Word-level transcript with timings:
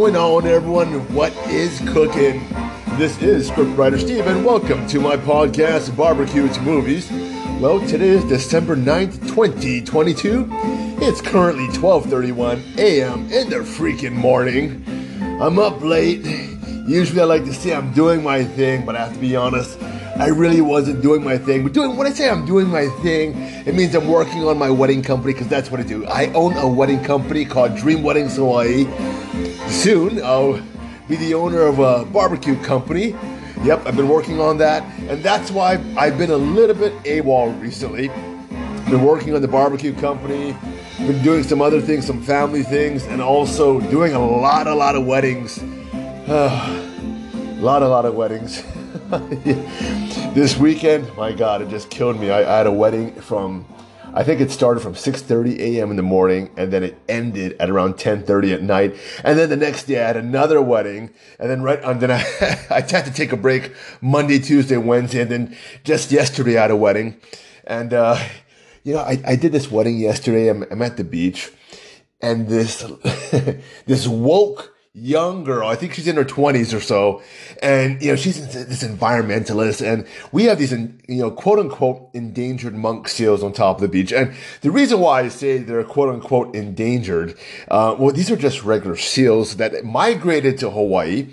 going 0.00 0.16
on, 0.16 0.46
everyone? 0.46 1.14
What 1.14 1.30
is 1.48 1.78
cooking? 1.92 2.42
This 2.96 3.20
is 3.20 3.50
Scriptwriter 3.50 4.00
Steve, 4.00 4.26
and 4.26 4.46
welcome 4.46 4.86
to 4.86 4.98
my 4.98 5.18
podcast, 5.18 5.94
Barbecue 5.94 6.48
to 6.48 6.60
Movies. 6.62 7.10
Well, 7.60 7.86
today 7.86 8.08
is 8.08 8.24
December 8.24 8.76
9th, 8.76 9.20
2022. 9.28 10.48
It's 11.02 11.20
currently 11.20 11.66
12:31 11.78 12.78
a.m. 12.78 13.30
in 13.30 13.50
the 13.50 13.56
freaking 13.56 14.14
morning. 14.14 14.82
I'm 15.38 15.58
up 15.58 15.82
late. 15.82 16.24
Usually 16.88 17.20
I 17.20 17.24
like 17.24 17.44
to 17.44 17.52
say 17.52 17.74
I'm 17.74 17.92
doing 17.92 18.22
my 18.22 18.42
thing, 18.42 18.86
but 18.86 18.96
I 18.96 19.04
have 19.04 19.12
to 19.12 19.20
be 19.20 19.36
honest, 19.36 19.78
I 20.16 20.28
really 20.28 20.62
wasn't 20.62 21.02
doing 21.02 21.22
my 21.22 21.36
thing. 21.36 21.62
But 21.62 21.74
doing 21.74 21.98
when 21.98 22.06
I 22.06 22.10
say 22.10 22.30
I'm 22.30 22.46
doing 22.46 22.68
my 22.68 22.86
thing, 23.02 23.34
it 23.66 23.74
means 23.74 23.94
I'm 23.94 24.08
working 24.08 24.44
on 24.46 24.56
my 24.56 24.70
wedding 24.70 25.02
company 25.02 25.34
because 25.34 25.48
that's 25.48 25.70
what 25.70 25.78
I 25.78 25.82
do. 25.82 26.06
I 26.06 26.32
own 26.32 26.56
a 26.56 26.66
wedding 26.66 27.04
company 27.04 27.44
called 27.44 27.76
Dream 27.76 28.02
Weddings 28.02 28.36
Hawaii. 28.36 28.86
Soon 29.70 30.22
I'll 30.22 30.60
be 31.08 31.16
the 31.16 31.34
owner 31.34 31.62
of 31.62 31.78
a 31.78 32.04
barbecue 32.04 32.60
company. 32.62 33.14
Yep, 33.62 33.86
I've 33.86 33.96
been 33.96 34.08
working 34.08 34.40
on 34.40 34.58
that, 34.58 34.82
and 35.08 35.22
that's 35.22 35.50
why 35.50 35.74
I've 35.96 36.18
been 36.18 36.30
a 36.30 36.36
little 36.36 36.74
bit 36.74 36.92
AWOL 37.04 37.60
recently. 37.60 38.08
Been 38.88 39.04
working 39.04 39.34
on 39.34 39.42
the 39.42 39.48
barbecue 39.48 39.94
company, 39.94 40.56
been 40.98 41.22
doing 41.22 41.42
some 41.42 41.62
other 41.62 41.80
things, 41.80 42.06
some 42.06 42.22
family 42.22 42.62
things, 42.62 43.04
and 43.06 43.22
also 43.22 43.80
doing 43.80 44.14
a 44.14 44.26
lot, 44.26 44.66
a 44.66 44.74
lot 44.74 44.96
of 44.96 45.06
weddings. 45.06 45.58
a 46.26 47.56
lot, 47.58 47.82
a 47.82 47.88
lot 47.88 48.04
of 48.04 48.14
weddings. 48.14 48.62
this 50.34 50.56
weekend, 50.56 51.14
my 51.16 51.32
God, 51.32 51.62
it 51.62 51.68
just 51.68 51.90
killed 51.90 52.18
me. 52.18 52.30
I, 52.30 52.40
I, 52.40 52.58
had 52.58 52.66
a 52.66 52.72
wedding 52.72 53.12
from, 53.14 53.64
I 54.12 54.24
think 54.24 54.40
it 54.40 54.50
started 54.50 54.80
from 54.80 54.94
6:30 54.94 55.58
a.m. 55.58 55.90
in 55.90 55.96
the 55.96 56.02
morning, 56.02 56.50
and 56.56 56.72
then 56.72 56.82
it 56.82 56.98
ended 57.08 57.56
at 57.60 57.70
around 57.70 57.94
10:30 57.94 58.54
at 58.54 58.62
night. 58.62 58.96
And 59.24 59.38
then 59.38 59.48
the 59.48 59.56
next 59.56 59.84
day, 59.84 60.02
I 60.02 60.06
had 60.06 60.16
another 60.16 60.60
wedding, 60.60 61.10
and 61.38 61.50
then 61.50 61.62
right, 61.62 61.80
and 61.82 62.00
then 62.00 62.10
I, 62.10 62.16
I 62.70 62.80
had 62.80 63.04
to 63.04 63.12
take 63.12 63.32
a 63.32 63.36
break 63.36 63.72
Monday, 64.00 64.38
Tuesday, 64.38 64.76
Wednesday, 64.76 65.22
and 65.22 65.30
then 65.30 65.56
just 65.84 66.10
yesterday 66.10 66.58
I 66.58 66.62
had 66.62 66.70
a 66.70 66.76
wedding, 66.76 67.16
and 67.64 67.94
uh, 67.94 68.18
you 68.82 68.94
know, 68.94 69.00
I, 69.00 69.20
I 69.26 69.36
did 69.36 69.52
this 69.52 69.70
wedding 69.70 69.98
yesterday. 69.98 70.48
I'm, 70.48 70.64
I'm 70.70 70.82
at 70.82 70.96
the 70.96 71.04
beach, 71.04 71.50
and 72.20 72.48
this 72.48 72.82
this 73.86 74.08
woke 74.08 74.74
young 74.92 75.44
girl. 75.44 75.68
I 75.68 75.76
think 75.76 75.94
she's 75.94 76.08
in 76.08 76.16
her 76.16 76.24
twenties 76.24 76.74
or 76.74 76.80
so. 76.80 77.22
And, 77.62 78.02
you 78.02 78.08
know, 78.08 78.16
she's 78.16 78.52
this 78.52 78.82
environmentalist 78.82 79.86
and 79.86 80.04
we 80.32 80.44
have 80.44 80.58
these, 80.58 80.72
you 80.72 80.98
know, 81.08 81.30
quote 81.30 81.60
unquote 81.60 82.10
endangered 82.12 82.74
monk 82.74 83.06
seals 83.06 83.44
on 83.44 83.52
top 83.52 83.76
of 83.76 83.82
the 83.82 83.88
beach. 83.88 84.12
And 84.12 84.34
the 84.62 84.72
reason 84.72 84.98
why 84.98 85.20
I 85.20 85.28
say 85.28 85.58
they're 85.58 85.84
quote 85.84 86.12
unquote 86.12 86.56
endangered, 86.56 87.38
uh, 87.68 87.94
well, 87.98 88.12
these 88.12 88.32
are 88.32 88.36
just 88.36 88.64
regular 88.64 88.96
seals 88.96 89.56
that 89.58 89.84
migrated 89.84 90.58
to 90.58 90.70
Hawaii 90.70 91.28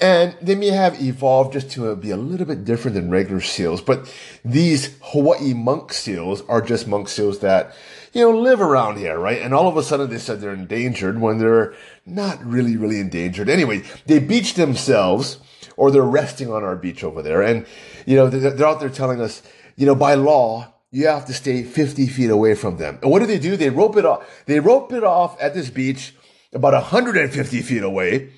and 0.00 0.34
they 0.40 0.54
may 0.54 0.70
have 0.70 1.00
evolved 1.02 1.52
just 1.52 1.70
to 1.72 1.94
be 1.96 2.10
a 2.10 2.16
little 2.16 2.46
bit 2.46 2.64
different 2.64 2.94
than 2.94 3.10
regular 3.10 3.42
seals. 3.42 3.82
But 3.82 4.10
these 4.42 4.96
Hawaii 5.02 5.52
monk 5.52 5.92
seals 5.92 6.42
are 6.48 6.62
just 6.62 6.88
monk 6.88 7.10
seals 7.10 7.40
that, 7.40 7.76
you 8.14 8.20
know, 8.20 8.38
live 8.38 8.60
around 8.60 8.96
here, 8.96 9.18
right? 9.18 9.42
And 9.42 9.52
all 9.52 9.68
of 9.68 9.76
a 9.76 9.82
sudden 9.82 10.08
they 10.08 10.18
said 10.18 10.40
they're 10.40 10.52
endangered 10.52 11.20
when 11.20 11.38
they're 11.38 11.74
not 12.06 12.42
really, 12.44 12.76
really 12.76 13.00
endangered. 13.00 13.48
Anyway, 13.48 13.82
they 14.06 14.20
beach 14.20 14.54
themselves 14.54 15.38
or 15.76 15.90
they're 15.90 16.02
resting 16.02 16.50
on 16.50 16.62
our 16.62 16.76
beach 16.76 17.02
over 17.02 17.22
there. 17.22 17.42
And, 17.42 17.66
you 18.06 18.16
know, 18.16 18.28
they're 18.28 18.66
out 18.66 18.78
there 18.78 18.88
telling 18.88 19.20
us, 19.20 19.42
you 19.76 19.84
know, 19.84 19.96
by 19.96 20.14
law, 20.14 20.72
you 20.92 21.08
have 21.08 21.26
to 21.26 21.34
stay 21.34 21.64
50 21.64 22.06
feet 22.06 22.30
away 22.30 22.54
from 22.54 22.76
them. 22.76 23.00
And 23.02 23.10
what 23.10 23.18
do 23.18 23.26
they 23.26 23.40
do? 23.40 23.56
They 23.56 23.70
rope 23.70 23.96
it 23.96 24.04
off. 24.04 24.24
They 24.46 24.60
rope 24.60 24.92
it 24.92 25.02
off 25.02 25.36
at 25.42 25.52
this 25.52 25.68
beach 25.68 26.14
about 26.52 26.72
150 26.72 27.62
feet 27.62 27.82
away. 27.82 28.30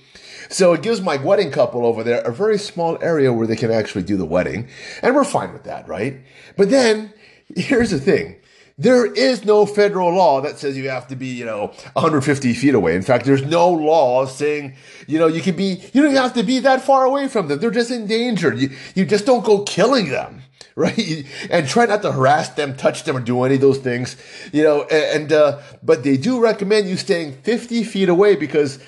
So 0.49 0.73
it 0.73 0.81
gives 0.81 1.03
my 1.03 1.17
wedding 1.17 1.51
couple 1.51 1.85
over 1.85 2.03
there 2.03 2.23
a 2.23 2.33
very 2.33 2.57
small 2.57 2.97
area 3.03 3.31
where 3.31 3.47
they 3.47 3.57
can 3.57 3.71
actually 3.71 4.05
do 4.05 4.17
the 4.17 4.25
wedding. 4.25 4.69
And 5.03 5.15
we're 5.15 5.25
fine 5.25 5.53
with 5.53 5.65
that, 5.65 5.87
right? 5.87 6.21
But 6.57 6.71
then 6.71 7.13
here's 7.55 7.91
the 7.91 8.01
thing. 8.01 8.37
There 8.79 9.07
is 9.07 9.43
no 9.43 9.65
federal 9.65 10.15
law 10.15 10.43
that 10.43 10.59
says 10.59 10.77
you 10.77 10.91
have 10.91 11.09
to 11.09 11.17
be, 11.17 11.29
you 11.29 11.47
know, 11.47 11.69
150 11.95 12.53
feet 12.53 12.75
away. 12.75 12.95
In 12.95 13.01
fact, 13.01 13.25
there's 13.25 13.45
no 13.45 13.71
law 13.71 14.27
saying, 14.27 14.75
you 15.07 15.19
know, 15.19 15.29
you 15.29 15.41
can 15.41 15.57
be, 15.57 15.83
you 15.95 16.03
don't 16.03 16.15
have 16.15 16.35
to 16.35 16.43
be 16.43 16.59
that 16.59 16.83
far 16.83 17.05
away 17.05 17.29
from 17.29 17.49
them. 17.49 17.59
They're 17.59 17.71
just 17.71 17.91
endangered. 17.91 18.59
You, 18.59 18.71
you 18.95 19.07
just 19.07 19.25
don't 19.25 19.43
go 19.43 19.63
killing 19.63 20.11
them, 20.11 20.43
right? 20.77 21.25
And 21.49 21.67
try 21.67 21.87
not 21.87 22.03
to 22.03 22.13
harass 22.13 22.51
them, 22.51 22.77
touch 22.77 23.05
them, 23.05 23.17
or 23.17 23.21
do 23.21 23.45
any 23.45 23.55
of 23.55 23.63
those 23.63 23.79
things, 23.79 24.15
you 24.53 24.63
know, 24.63 24.83
and, 24.85 25.33
uh, 25.33 25.63
but 25.83 26.05
they 26.05 26.19
do 26.19 26.39
recommend 26.39 26.87
you 26.87 26.99
staying 26.99 27.33
50 27.33 27.83
feet 27.83 28.11
away 28.11 28.37
because 28.37 28.79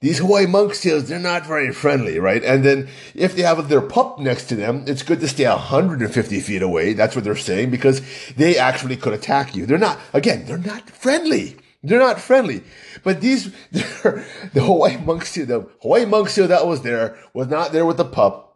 these 0.00 0.18
Hawaii 0.18 0.46
monk 0.46 0.74
seals, 0.74 1.08
they're 1.08 1.18
not 1.18 1.46
very 1.46 1.72
friendly, 1.72 2.18
right? 2.18 2.42
And 2.42 2.64
then 2.64 2.88
if 3.14 3.36
they 3.36 3.42
have 3.42 3.68
their 3.68 3.82
pup 3.82 4.18
next 4.18 4.46
to 4.46 4.56
them, 4.56 4.84
it's 4.86 5.02
good 5.02 5.20
to 5.20 5.28
stay 5.28 5.46
150 5.46 6.40
feet 6.40 6.62
away. 6.62 6.94
That's 6.94 7.14
what 7.14 7.22
they're 7.22 7.36
saying 7.36 7.70
because 7.70 8.00
they 8.34 8.56
actually 8.56 8.96
could 8.96 9.12
attack 9.12 9.54
you. 9.54 9.66
They're 9.66 9.76
not, 9.76 9.98
again, 10.14 10.46
they're 10.46 10.56
not 10.56 10.88
friendly. 10.88 11.58
They're 11.82 11.98
not 11.98 12.18
friendly. 12.18 12.62
But 13.04 13.20
these, 13.20 13.52
the 13.70 14.24
Hawaii 14.54 14.96
monk 14.96 15.26
seal, 15.26 15.44
the 15.44 15.68
Hawaii 15.82 16.06
monk 16.06 16.30
seal 16.30 16.48
that 16.48 16.66
was 16.66 16.80
there 16.80 17.18
was 17.34 17.48
not 17.48 17.72
there 17.72 17.84
with 17.84 17.98
the 17.98 18.04
pup 18.06 18.49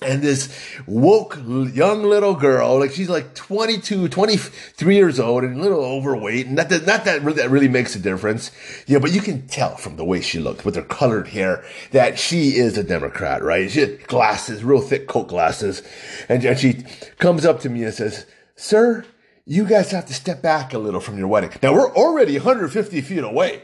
and 0.00 0.22
this 0.22 0.48
woke 0.86 1.36
young 1.44 2.04
little 2.04 2.34
girl, 2.34 2.78
like 2.78 2.92
she's 2.92 3.08
like 3.08 3.34
22, 3.34 4.08
23 4.08 4.94
years 4.94 5.18
old 5.18 5.42
and 5.42 5.58
a 5.58 5.60
little 5.60 5.84
overweight. 5.84 6.46
And 6.46 6.54
not 6.54 6.68
that, 6.68 6.86
not 6.86 7.04
that 7.06 7.22
really, 7.22 7.42
that 7.42 7.50
really 7.50 7.66
makes 7.66 7.96
a 7.96 7.98
difference. 7.98 8.52
Yeah, 8.86 9.00
but 9.00 9.10
you 9.10 9.20
can 9.20 9.48
tell 9.48 9.76
from 9.76 9.96
the 9.96 10.04
way 10.04 10.20
she 10.20 10.38
looks 10.38 10.64
with 10.64 10.76
her 10.76 10.82
colored 10.82 11.28
hair 11.28 11.64
that 11.90 12.16
she 12.16 12.50
is 12.50 12.78
a 12.78 12.84
Democrat, 12.84 13.42
right? 13.42 13.68
She 13.68 13.80
has 13.80 13.98
glasses, 14.06 14.62
real 14.62 14.80
thick 14.80 15.08
coat 15.08 15.26
glasses. 15.26 15.82
And, 16.28 16.44
and 16.44 16.56
she 16.56 16.84
comes 17.18 17.44
up 17.44 17.58
to 17.60 17.68
me 17.68 17.82
and 17.82 17.92
says, 17.92 18.24
sir, 18.54 19.04
you 19.46 19.64
guys 19.64 19.90
have 19.90 20.06
to 20.06 20.14
step 20.14 20.42
back 20.42 20.74
a 20.74 20.78
little 20.78 21.00
from 21.00 21.18
your 21.18 21.26
wedding. 21.26 21.50
Now 21.60 21.72
we're 21.72 21.92
already 21.92 22.34
150 22.34 23.00
feet 23.00 23.24
away. 23.24 23.62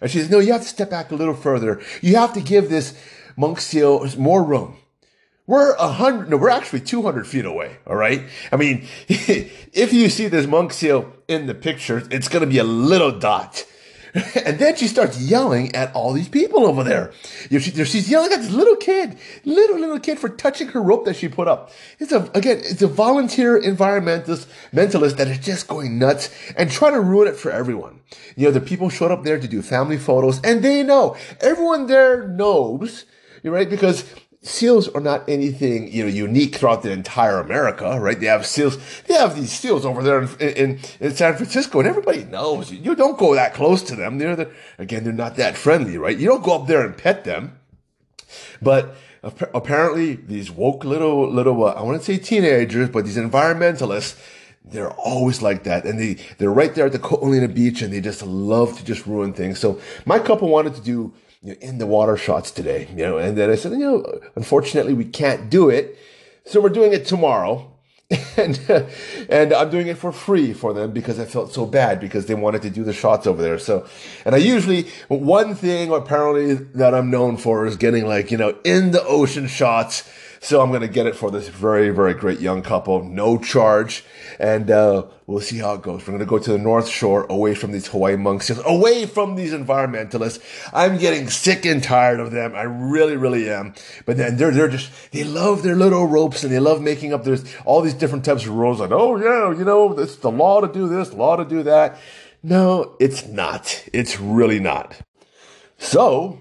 And 0.00 0.08
she 0.08 0.18
says, 0.18 0.30
no, 0.30 0.38
you 0.38 0.52
have 0.52 0.62
to 0.62 0.68
step 0.68 0.90
back 0.90 1.10
a 1.10 1.16
little 1.16 1.34
further. 1.34 1.82
You 2.02 2.14
have 2.16 2.34
to 2.34 2.40
give 2.40 2.68
this 2.68 2.96
monk 3.36 3.60
seal 3.60 4.06
more 4.16 4.44
room. 4.44 4.76
We're 5.46 5.74
a 5.74 5.88
hundred, 5.88 6.30
no, 6.30 6.36
we're 6.36 6.50
actually 6.50 6.80
200 6.80 7.26
feet 7.26 7.44
away. 7.44 7.76
All 7.86 7.94
right. 7.94 8.24
I 8.50 8.56
mean, 8.56 8.86
if 9.08 9.92
you 9.92 10.08
see 10.08 10.26
this 10.26 10.46
monk 10.46 10.72
seal 10.72 11.12
in 11.28 11.46
the 11.46 11.54
picture, 11.54 12.02
it's 12.10 12.28
going 12.28 12.40
to 12.40 12.48
be 12.48 12.58
a 12.58 12.64
little 12.64 13.12
dot. 13.12 13.64
And 14.46 14.58
then 14.58 14.76
she 14.76 14.86
starts 14.86 15.20
yelling 15.20 15.74
at 15.74 15.94
all 15.94 16.14
these 16.14 16.28
people 16.28 16.66
over 16.66 16.82
there. 16.82 17.12
You 17.50 17.58
know, 17.58 17.62
she, 17.62 17.84
she's 17.84 18.08
yelling 18.08 18.32
at 18.32 18.40
this 18.40 18.50
little 18.50 18.76
kid, 18.76 19.18
little, 19.44 19.78
little 19.78 20.00
kid 20.00 20.18
for 20.18 20.30
touching 20.30 20.68
her 20.68 20.82
rope 20.82 21.04
that 21.04 21.16
she 21.16 21.28
put 21.28 21.48
up. 21.48 21.70
It's 21.98 22.12
a, 22.12 22.30
again, 22.32 22.58
it's 22.64 22.80
a 22.80 22.86
volunteer 22.86 23.60
environmentalist, 23.60 24.46
mentalist 24.72 25.18
that 25.18 25.28
is 25.28 25.38
just 25.38 25.68
going 25.68 25.98
nuts 25.98 26.30
and 26.56 26.70
trying 26.70 26.94
to 26.94 27.00
ruin 27.00 27.28
it 27.28 27.36
for 27.36 27.50
everyone. 27.50 28.00
You 28.36 28.46
know, 28.46 28.52
the 28.52 28.60
people 28.60 28.88
showed 28.88 29.10
up 29.10 29.22
there 29.22 29.38
to 29.38 29.46
do 29.46 29.60
family 29.60 29.98
photos 29.98 30.40
and 30.42 30.62
they 30.62 30.82
know, 30.82 31.14
everyone 31.42 31.86
there 31.86 32.26
knows, 32.26 33.04
you're 33.42 33.52
right? 33.52 33.68
Because 33.68 34.04
seals 34.46 34.88
are 34.88 35.00
not 35.00 35.28
anything 35.28 35.92
you 35.92 36.04
know 36.04 36.08
unique 36.08 36.56
throughout 36.56 36.82
the 36.82 36.90
entire 36.90 37.38
America, 37.40 37.98
right? 38.00 38.18
They 38.18 38.26
have 38.26 38.46
seals. 38.46 38.78
They 39.02 39.14
have 39.14 39.34
these 39.34 39.52
seals 39.52 39.84
over 39.84 40.02
there 40.02 40.22
in, 40.22 40.28
in, 40.38 40.80
in 41.00 41.14
San 41.14 41.34
Francisco, 41.36 41.80
and 41.80 41.88
everybody 41.88 42.24
knows 42.24 42.72
you 42.72 42.94
don't 42.94 43.18
go 43.18 43.34
that 43.34 43.54
close 43.54 43.82
to 43.82 43.96
them. 43.96 44.18
They're 44.18 44.36
the, 44.36 44.50
again, 44.78 45.04
they're 45.04 45.12
not 45.12 45.36
that 45.36 45.56
friendly, 45.56 45.98
right? 45.98 46.16
You 46.16 46.28
don't 46.28 46.44
go 46.44 46.54
up 46.54 46.66
there 46.66 46.84
and 46.84 46.96
pet 46.96 47.24
them, 47.24 47.58
but 48.62 48.96
apparently 49.22 50.14
these 50.14 50.50
woke 50.50 50.84
little 50.84 51.30
little 51.30 51.64
uh, 51.64 51.72
I 51.72 51.82
want 51.82 52.00
to 52.00 52.04
say 52.04 52.18
teenagers, 52.18 52.88
but 52.88 53.04
these 53.04 53.18
environmentalists. 53.18 54.18
They're 54.68 54.90
always 54.90 55.42
like 55.42 55.62
that. 55.62 55.84
And 55.84 55.96
they, 55.96 56.14
they're 56.38 56.50
right 56.50 56.74
there 56.74 56.86
at 56.86 56.92
the 56.92 56.98
Ko'olina 56.98 57.54
beach 57.54 57.82
and 57.82 57.92
they 57.92 58.00
just 58.00 58.20
love 58.26 58.76
to 58.76 58.84
just 58.84 59.06
ruin 59.06 59.32
things. 59.32 59.60
So 59.60 59.80
my 60.04 60.18
couple 60.18 60.48
wanted 60.48 60.74
to 60.74 60.80
do 60.80 61.14
you 61.46 61.52
know, 61.52 61.58
in 61.60 61.78
the 61.78 61.86
water 61.86 62.16
shots 62.16 62.50
today, 62.50 62.88
you 62.90 63.04
know, 63.04 63.18
and 63.18 63.38
then 63.38 63.50
I 63.50 63.54
said, 63.54 63.70
you 63.72 63.78
know, 63.78 64.20
unfortunately 64.34 64.94
we 64.94 65.04
can't 65.04 65.48
do 65.48 65.70
it. 65.70 65.96
So 66.44 66.60
we're 66.60 66.70
doing 66.70 66.92
it 66.92 67.06
tomorrow. 67.06 67.72
and 68.36 68.60
and 69.28 69.52
I'm 69.52 69.70
doing 69.70 69.88
it 69.88 69.98
for 69.98 70.12
free 70.12 70.52
for 70.52 70.72
them 70.72 70.92
because 70.92 71.18
I 71.18 71.24
felt 71.24 71.52
so 71.52 71.66
bad 71.66 71.98
because 71.98 72.26
they 72.26 72.34
wanted 72.34 72.62
to 72.62 72.70
do 72.70 72.84
the 72.84 72.92
shots 72.92 73.26
over 73.26 73.42
there. 73.42 73.58
So, 73.58 73.84
and 74.24 74.32
I 74.32 74.38
usually 74.38 74.86
one 75.08 75.56
thing 75.56 75.92
apparently 75.92 76.54
that 76.54 76.94
I'm 76.94 77.10
known 77.10 77.36
for 77.36 77.66
is 77.66 77.76
getting 77.76 78.06
like 78.06 78.30
you 78.30 78.38
know 78.38 78.56
in 78.62 78.92
the 78.92 79.02
ocean 79.04 79.48
shots. 79.48 80.08
So 80.46 80.60
I'm 80.60 80.70
gonna 80.70 80.86
get 80.86 81.08
it 81.08 81.16
for 81.16 81.32
this 81.32 81.48
very 81.48 81.90
very 81.90 82.14
great 82.14 82.38
young 82.38 82.62
couple, 82.62 83.02
no 83.02 83.36
charge, 83.36 84.04
and 84.38 84.70
uh, 84.70 85.06
we'll 85.26 85.40
see 85.40 85.58
how 85.58 85.74
it 85.74 85.82
goes. 85.82 86.06
We're 86.06 86.12
gonna 86.12 86.24
go 86.24 86.38
to 86.38 86.52
the 86.52 86.56
North 86.56 86.86
Shore, 86.86 87.26
away 87.28 87.56
from 87.56 87.72
these 87.72 87.88
Hawaii 87.88 88.14
monks, 88.14 88.48
away 88.64 89.06
from 89.06 89.34
these 89.34 89.52
environmentalists. 89.52 90.40
I'm 90.72 90.98
getting 90.98 91.28
sick 91.30 91.66
and 91.66 91.82
tired 91.82 92.20
of 92.20 92.30
them. 92.30 92.54
I 92.54 92.62
really 92.62 93.16
really 93.16 93.50
am. 93.50 93.74
But 94.04 94.18
then 94.18 94.36
they're 94.36 94.52
they're 94.52 94.68
just 94.68 95.10
they 95.10 95.24
love 95.24 95.64
their 95.64 95.74
little 95.74 96.06
ropes 96.06 96.44
and 96.44 96.52
they 96.52 96.60
love 96.60 96.80
making 96.80 97.12
up 97.12 97.24
there's 97.24 97.44
all 97.64 97.80
these 97.80 97.94
different 97.94 98.24
types 98.24 98.44
of 98.44 98.50
rules. 98.50 98.78
Like 98.78 98.92
oh 98.92 99.16
yeah, 99.16 99.52
you 99.52 99.64
know 99.64 99.98
it's 99.98 100.14
the 100.14 100.30
law 100.30 100.60
to 100.60 100.72
do 100.72 100.88
this, 100.88 101.12
law 101.12 101.34
to 101.34 101.44
do 101.44 101.64
that. 101.64 101.98
No, 102.44 102.94
it's 103.00 103.26
not. 103.26 103.84
It's 103.92 104.20
really 104.20 104.60
not. 104.60 104.96
So 105.78 106.40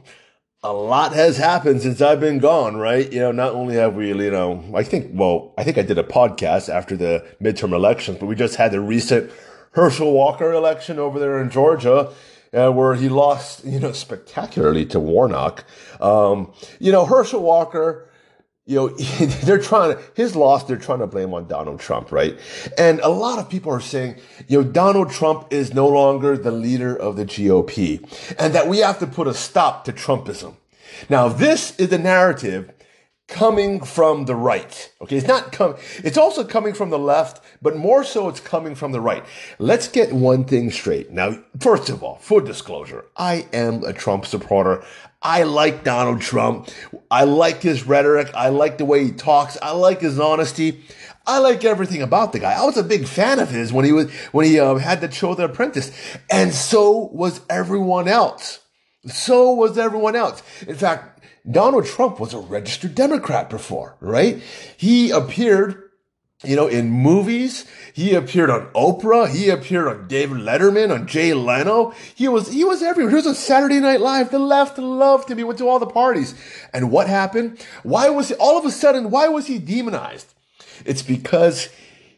a 0.66 0.74
lot 0.74 1.14
has 1.14 1.38
happened 1.38 1.84
since 1.84 2.02
I've 2.02 2.20
been 2.20 2.40
gone, 2.40 2.76
right? 2.76 3.12
You 3.14 3.20
know, 3.20 3.32
not 3.32 3.54
only 3.54 3.76
have 3.76 3.94
we, 3.94 4.08
you 4.08 4.32
know, 4.32 4.64
I 4.74 4.82
think, 4.82 5.12
well, 5.14 5.54
I 5.60 5.64
think 5.64 5.78
I 5.78 5.84
did 5.84 6.00
a 6.00 6.04
podcast 6.04 6.74
after 6.74 6.98
the 6.98 7.24
midterm 7.40 7.72
elections, 7.72 8.18
but 8.18 8.26
we 8.26 8.36
just 8.36 8.56
had 8.56 8.72
the 8.72 8.82
recent 8.82 9.32
Herschel 9.74 10.12
Walker 10.12 10.52
election 10.54 10.98
over 10.98 11.20
there 11.20 11.40
in 11.40 11.50
Georgia. 11.52 12.12
Uh, 12.54 12.72
where 12.72 12.96
he 12.96 13.10
lost, 13.10 13.66
you 13.66 13.78
know, 13.82 13.92
spectacularly 13.92 14.86
to 14.86 14.98
Warnock. 14.98 15.66
Um, 16.00 16.54
you 16.80 16.90
know, 16.90 17.06
Herschel 17.06 17.42
Walker, 17.42 18.08
you 18.66 18.76
know, 18.76 18.88
they're 19.44 19.60
trying 19.60 19.96
to, 19.96 20.02
his 20.16 20.36
loss, 20.36 20.64
they're 20.64 20.78
trying 20.78 21.00
to 21.00 21.08
blame 21.08 21.34
on 21.34 21.48
Donald 21.48 21.80
Trump, 21.80 22.12
right? 22.12 22.38
And 22.78 23.00
a 23.02 23.10
lot 23.10 23.40
of 23.40 23.50
people 23.50 23.72
are 23.72 23.80
saying, 23.80 24.18
you 24.48 24.62
know, 24.62 24.70
Donald 24.70 25.12
Trump 25.12 25.48
is 25.52 25.74
no 25.74 25.88
longer 25.88 26.38
the 26.38 26.52
leader 26.52 26.96
of 26.96 27.16
the 27.16 27.26
GOP 27.26 28.02
and 28.40 28.54
that 28.54 28.68
we 28.68 28.80
have 28.80 29.00
to 29.00 29.08
put 29.08 29.28
a 29.28 29.34
stop 29.34 29.86
to 29.86 29.94
Trumpism. 29.94 30.56
Now, 31.10 31.28
this 31.28 31.76
is 31.78 31.90
the 31.90 31.98
narrative 31.98 32.72
coming 33.28 33.82
from 33.82 34.26
the 34.26 34.36
right. 34.36 34.92
Okay. 35.02 35.18
It's 35.18 35.28
not 35.28 35.52
coming, 35.52 35.78
it's 36.04 36.18
also 36.18 36.44
coming 36.44 36.74
from 36.74 36.90
the 36.90 37.00
left, 37.00 37.44
but 37.62 37.76
more 37.76 38.04
so 38.04 38.30
it's 38.30 38.40
coming 38.40 38.76
from 38.76 38.92
the 38.92 39.02
right. 39.02 39.24
Let's 39.58 39.88
get 39.88 40.14
one 40.14 40.46
thing 40.46 40.70
straight. 40.72 41.12
Now, 41.12 41.40
first 41.60 41.90
of 41.90 42.04
all, 42.04 42.18
full 42.18 42.42
disclosure, 42.42 43.06
I 43.18 43.48
am 43.52 43.84
a 43.84 43.94
Trump 43.94 44.26
supporter. 44.26 44.84
I 45.26 45.42
like 45.42 45.84
Donald 45.84 46.22
Trump. 46.22 46.70
I 47.10 47.24
like 47.24 47.64
his 47.64 47.88
rhetoric. 47.88 48.30
I 48.36 48.50
like 48.50 48.78
the 48.78 48.86
way 48.86 49.04
he 49.04 49.12
talks. 49.12 49.58
I 49.60 49.72
like 49.72 50.02
his 50.02 50.20
honesty. 50.20 50.84
I 51.26 51.40
like 51.40 51.66
everything 51.66 52.04
about 52.04 52.32
the 52.32 52.38
guy. 52.38 52.54
I 52.54 52.64
was 52.64 52.78
a 52.78 52.84
big 52.84 53.08
fan 53.08 53.40
of 53.40 53.50
his 53.50 53.74
when 53.74 53.86
he 53.86 53.92
was 53.92 54.12
when 54.32 54.46
he 54.46 54.60
uh, 54.60 54.76
had 54.76 55.02
the 55.02 55.10
show 55.10 55.34
The 55.34 55.46
Apprentice, 55.46 55.92
and 56.30 56.54
so 56.54 57.10
was 57.12 57.42
everyone 57.50 58.08
else. 58.08 58.60
So 59.08 59.52
was 59.54 59.80
everyone 59.80 60.16
else. 60.16 60.44
In 60.68 60.76
fact, 60.76 61.26
Donald 61.50 61.88
Trump 61.88 62.20
was 62.20 62.36
a 62.36 62.40
registered 62.40 62.94
Democrat 62.94 63.50
before, 63.50 63.98
right? 64.02 64.44
He 64.78 65.10
appeared 65.10 65.85
you 66.44 66.56
know, 66.56 66.68
in 66.68 66.90
movies. 66.90 67.66
He 67.94 68.14
appeared 68.14 68.50
on 68.50 68.68
Oprah. 68.74 69.30
He 69.30 69.50
appeared 69.50 69.88
on 69.88 70.08
David 70.08 70.38
Letterman, 70.38 70.94
on 70.94 71.08
Jay 71.08 71.34
Leno. 71.34 71.94
He 72.14 72.28
was, 72.28 72.52
he 72.52 72.64
was 72.64 72.84
everywhere. 72.84 73.12
He 73.12 73.16
was 73.16 73.28
on 73.28 73.36
Saturday 73.36 73.80
Night 73.80 74.02
Live. 74.02 74.32
The 74.32 74.40
left 74.40 74.78
loved 74.78 75.32
him. 75.32 75.38
He 75.38 75.44
went 75.44 75.60
to 75.60 75.68
all 75.68 75.80
the 75.80 75.86
parties. 75.86 76.36
And 76.74 76.92
what 76.92 77.08
happened? 77.08 77.66
Why 77.84 78.10
was, 78.10 78.30
he, 78.30 78.36
all 78.36 78.58
of 78.58 78.66
a 78.66 78.72
sudden, 78.72 79.10
why 79.12 79.28
was 79.28 79.48
he 79.48 79.60
demonized? 79.60 80.34
It's 80.86 81.02
because 81.02 81.70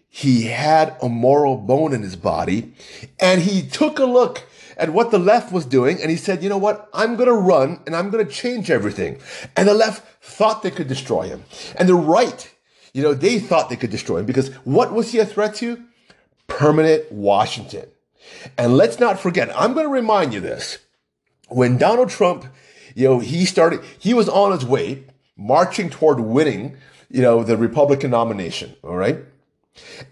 he 0.09 0.43
had 0.43 0.97
a 1.01 1.09
moral 1.09 1.57
bone 1.57 1.93
in 1.93 2.01
his 2.01 2.15
body 2.15 2.73
and 3.19 3.41
he 3.41 3.61
took 3.61 3.99
a 3.99 4.05
look 4.05 4.43
at 4.75 4.89
what 4.89 5.11
the 5.11 5.19
left 5.19 5.51
was 5.51 5.65
doing 5.65 6.01
and 6.01 6.09
he 6.09 6.17
said, 6.17 6.41
you 6.41 6.49
know 6.49 6.57
what? 6.57 6.89
I'm 6.91 7.15
going 7.17 7.29
to 7.29 7.35
run 7.35 7.81
and 7.85 7.95
I'm 7.95 8.09
going 8.09 8.25
to 8.25 8.31
change 8.31 8.71
everything. 8.71 9.19
And 9.55 9.67
the 9.67 9.75
left 9.75 10.03
thought 10.23 10.63
they 10.63 10.71
could 10.71 10.87
destroy 10.87 11.27
him. 11.27 11.43
And 11.75 11.87
the 11.87 11.95
right 11.95 12.51
you 12.93 13.03
know, 13.03 13.13
they 13.13 13.39
thought 13.39 13.69
they 13.69 13.75
could 13.75 13.89
destroy 13.89 14.19
him 14.19 14.25
because 14.25 14.49
what 14.63 14.93
was 14.93 15.11
he 15.11 15.19
a 15.19 15.25
threat 15.25 15.55
to? 15.55 15.83
Permanent 16.47 17.11
Washington. 17.11 17.87
And 18.57 18.75
let's 18.75 18.99
not 18.99 19.19
forget, 19.19 19.49
I'm 19.55 19.73
going 19.73 19.85
to 19.85 19.91
remind 19.91 20.33
you 20.33 20.39
this. 20.39 20.79
When 21.49 21.77
Donald 21.77 22.09
Trump, 22.09 22.45
you 22.95 23.07
know, 23.07 23.19
he 23.19 23.45
started, 23.45 23.81
he 23.99 24.13
was 24.13 24.27
on 24.27 24.51
his 24.51 24.65
way 24.65 25.03
marching 25.37 25.89
toward 25.89 26.19
winning, 26.19 26.77
you 27.09 27.21
know, 27.21 27.43
the 27.43 27.57
Republican 27.57 28.11
nomination. 28.11 28.75
All 28.83 28.97
right. 28.97 29.19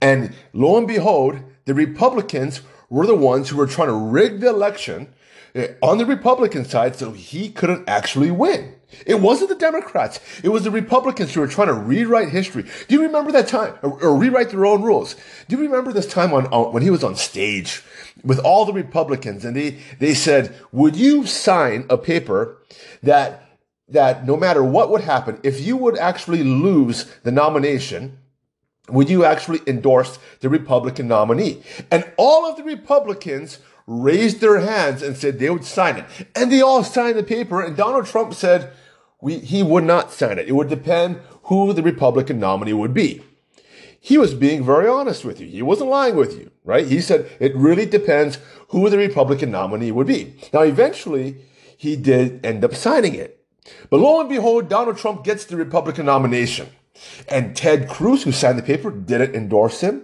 And 0.02 0.34
lo 0.54 0.78
and 0.78 0.88
behold, 0.88 1.40
the 1.66 1.74
Republicans 1.74 2.62
were 2.90 3.08
the 3.08 3.16
ones 3.16 3.50
who 3.50 3.58
were 3.58 3.68
trying 3.68 3.88
to 3.88 3.94
rig 3.94 4.40
the 4.40 4.50
election 4.50 5.14
Eh, 5.56 5.74
on 5.82 5.98
the 5.98 6.06
Republican 6.06 6.66
side 6.66 6.96
so 6.96 7.12
he 7.12 7.50
couldn't 7.50 7.88
actually 7.88 8.30
win. 8.30 8.76
It 9.06 9.22
wasn't 9.22 9.50
the 9.50 9.56
Democrats. 9.56 10.20
It 10.44 10.50
was 10.50 10.64
the 10.64 10.72
Republicans 10.72 11.34
who 11.34 11.40
were 11.40 11.48
trying 11.48 11.68
to 11.68 11.74
rewrite 11.74 12.30
history. 12.30 12.64
Do 12.88 12.96
you 12.96 13.02
remember 13.02 13.32
that 13.32 13.48
time? 13.48 13.76
Or, 13.82 14.02
or 14.02 14.18
rewrite 14.18 14.50
their 14.50 14.66
own 14.66 14.84
rules. 14.84 15.16
Do 15.48 15.56
you 15.56 15.62
remember 15.64 15.92
this 15.92 16.08
time 16.08 16.34
on, 16.34 16.48
on, 16.48 16.74
when 16.74 16.84
he 16.84 16.90
was 16.90 17.04
on 17.04 17.16
stage 17.16 17.84
with 18.24 18.40
all 18.40 18.66
the 18.66 18.74
Republicans 18.74 19.46
and 19.46 19.56
they, 19.56 19.80
they 20.00 20.14
said, 20.14 20.56
would 20.72 20.96
you 20.96 21.26
sign 21.26 21.86
a 21.90 21.98
paper 21.98 22.58
that, 23.02 23.58
that 23.88 24.26
no 24.26 24.38
matter 24.38 24.64
what 24.64 24.92
would 24.92 25.02
happen, 25.02 25.40
if 25.44 25.66
you 25.66 25.78
would 25.78 25.98
actually 25.98 26.44
lose 26.44 27.06
the 27.24 27.32
nomination, 27.32 28.18
would 28.90 29.10
you 29.10 29.26
actually 29.26 29.62
endorse 29.66 30.20
the 30.42 30.50
Republican 30.50 31.08
nominee? 31.08 31.64
And 31.90 32.10
all 32.18 32.46
of 32.46 32.56
the 32.56 32.64
Republicans 32.64 33.60
raised 33.88 34.40
their 34.40 34.60
hands 34.60 35.02
and 35.02 35.16
said 35.16 35.40
they 35.40 35.50
would 35.50 35.66
sign 35.66 35.98
it. 35.98 36.06
And 36.36 36.52
they 36.52 36.62
all 36.62 36.84
signed 36.84 37.18
the 37.18 37.24
paper. 37.24 37.62
And 37.62 37.78
Donald 37.78 38.06
Trump 38.06 38.34
said 38.34 38.72
we, 39.22 39.40
he 39.40 39.64
would 39.64 39.84
not 39.84 40.12
sign 40.12 40.40
it. 40.40 40.48
It 40.48 40.54
would 40.54 40.70
depend 40.70 41.20
who 41.44 41.74
the 41.74 41.84
Republican 41.84 42.40
nominee 42.40 42.74
would 42.74 42.94
be. 42.94 43.22
He 44.00 44.18
was 44.20 44.36
being 44.36 44.64
very 44.64 44.88
honest 44.88 45.26
with 45.26 45.42
you. 45.42 45.48
He 45.48 45.64
wasn't 45.64 45.90
lying 45.90 46.16
with 46.16 46.38
you, 46.38 46.52
right? 46.64 46.86
He 46.86 47.02
said 47.02 47.30
it 47.40 47.56
really 47.56 47.88
depends 47.88 48.38
who 48.70 48.88
the 48.90 49.00
Republican 49.00 49.50
nominee 49.50 49.92
would 49.92 50.06
be. 50.06 50.36
Now, 50.54 50.62
eventually, 50.62 51.38
he 51.76 51.96
did 51.96 52.46
end 52.46 52.64
up 52.64 52.76
signing 52.76 53.16
it. 53.16 53.44
But 53.90 54.00
lo 54.00 54.20
and 54.20 54.30
behold, 54.30 54.70
Donald 54.70 54.98
Trump 54.98 55.24
gets 55.24 55.46
the 55.46 55.58
Republican 55.58 56.06
nomination. 56.06 56.70
And 57.28 57.56
Ted 57.56 57.90
Cruz, 57.90 58.24
who 58.24 58.32
signed 58.32 58.60
the 58.60 58.64
paper, 58.64 58.92
didn't 58.92 59.36
endorse 59.36 59.82
him. 59.82 60.04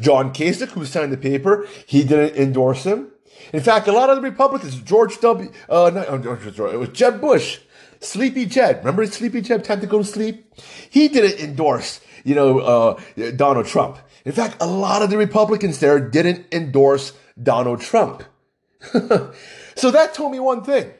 John 0.00 0.32
Kasich, 0.34 0.70
who 0.70 0.84
signed 0.84 1.12
the 1.12 1.16
paper, 1.16 1.66
he 1.86 2.04
didn't 2.04 2.36
endorse 2.36 2.84
him. 2.84 3.12
In 3.52 3.60
fact, 3.60 3.88
a 3.88 3.92
lot 3.92 4.10
of 4.10 4.16
the 4.16 4.22
Republicans, 4.22 4.76
George 4.76 5.20
W. 5.20 5.50
Uh, 5.68 5.90
not, 5.94 6.26
it 6.26 6.78
was 6.78 6.88
Jeb 6.90 7.20
Bush, 7.20 7.60
Sleepy 8.00 8.46
Jeb. 8.46 8.78
Remember 8.78 9.06
Sleepy 9.06 9.40
Jeb? 9.40 9.62
Time 9.62 9.80
to 9.80 9.86
go 9.86 9.98
to 9.98 10.04
sleep. 10.04 10.52
He 10.90 11.08
didn't 11.08 11.40
endorse, 11.40 12.00
you 12.24 12.34
know, 12.34 12.58
uh, 12.60 13.00
Donald 13.36 13.66
Trump. 13.66 13.98
In 14.24 14.32
fact, 14.32 14.56
a 14.60 14.66
lot 14.66 15.02
of 15.02 15.10
the 15.10 15.16
Republicans 15.16 15.78
there 15.78 15.98
didn't 15.98 16.46
endorse 16.52 17.12
Donald 17.42 17.80
Trump. 17.80 18.24
so 18.92 19.90
that 19.90 20.14
told 20.14 20.32
me 20.32 20.40
one 20.40 20.62
thing. 20.62 20.92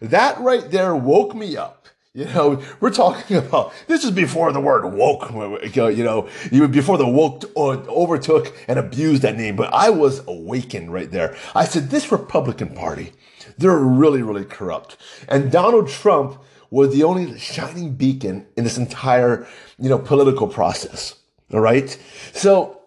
That 0.00 0.40
right 0.40 0.70
there 0.70 0.94
woke 0.94 1.34
me 1.34 1.56
up 1.56 1.83
you 2.14 2.26
know, 2.26 2.62
we're 2.80 2.90
talking 2.90 3.36
about 3.44 3.72
this 3.88 4.04
is 4.04 4.12
before 4.12 4.52
the 4.52 4.60
word 4.60 4.86
woke. 4.86 5.30
You 5.74 6.04
know, 6.04 6.28
before 6.68 6.96
the 6.96 7.08
woke 7.08 7.44
uh, 7.56 7.82
overtook 7.88 8.56
and 8.68 8.78
abused 8.78 9.22
that 9.22 9.36
name. 9.36 9.56
But 9.56 9.74
I 9.74 9.90
was 9.90 10.22
awakened 10.26 10.92
right 10.92 11.10
there. 11.10 11.36
I 11.54 11.64
said, 11.64 11.90
this 11.90 12.10
Republican 12.10 12.74
Party, 12.74 13.12
they're 13.58 13.76
really, 13.76 14.22
really 14.22 14.44
corrupt. 14.44 14.96
And 15.28 15.50
Donald 15.50 15.88
Trump 15.88 16.40
was 16.70 16.92
the 16.92 17.04
only 17.04 17.38
shining 17.38 17.94
beacon 17.94 18.46
in 18.56 18.64
this 18.64 18.78
entire, 18.78 19.46
you 19.78 19.88
know, 19.88 19.98
political 19.98 20.48
process. 20.48 21.16
All 21.52 21.60
right. 21.60 21.90
So, 22.32 22.80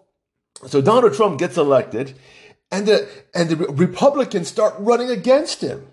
so 0.65 0.81
Donald 0.81 1.13
Trump 1.13 1.37
gets 1.37 1.57
elected, 1.57 2.17
and 2.71 2.85
the 2.85 3.07
and 3.33 3.49
the 3.49 3.55
Republicans 3.55 4.47
start 4.47 4.73
running 4.77 5.09
against 5.09 5.61
him. 5.61 5.87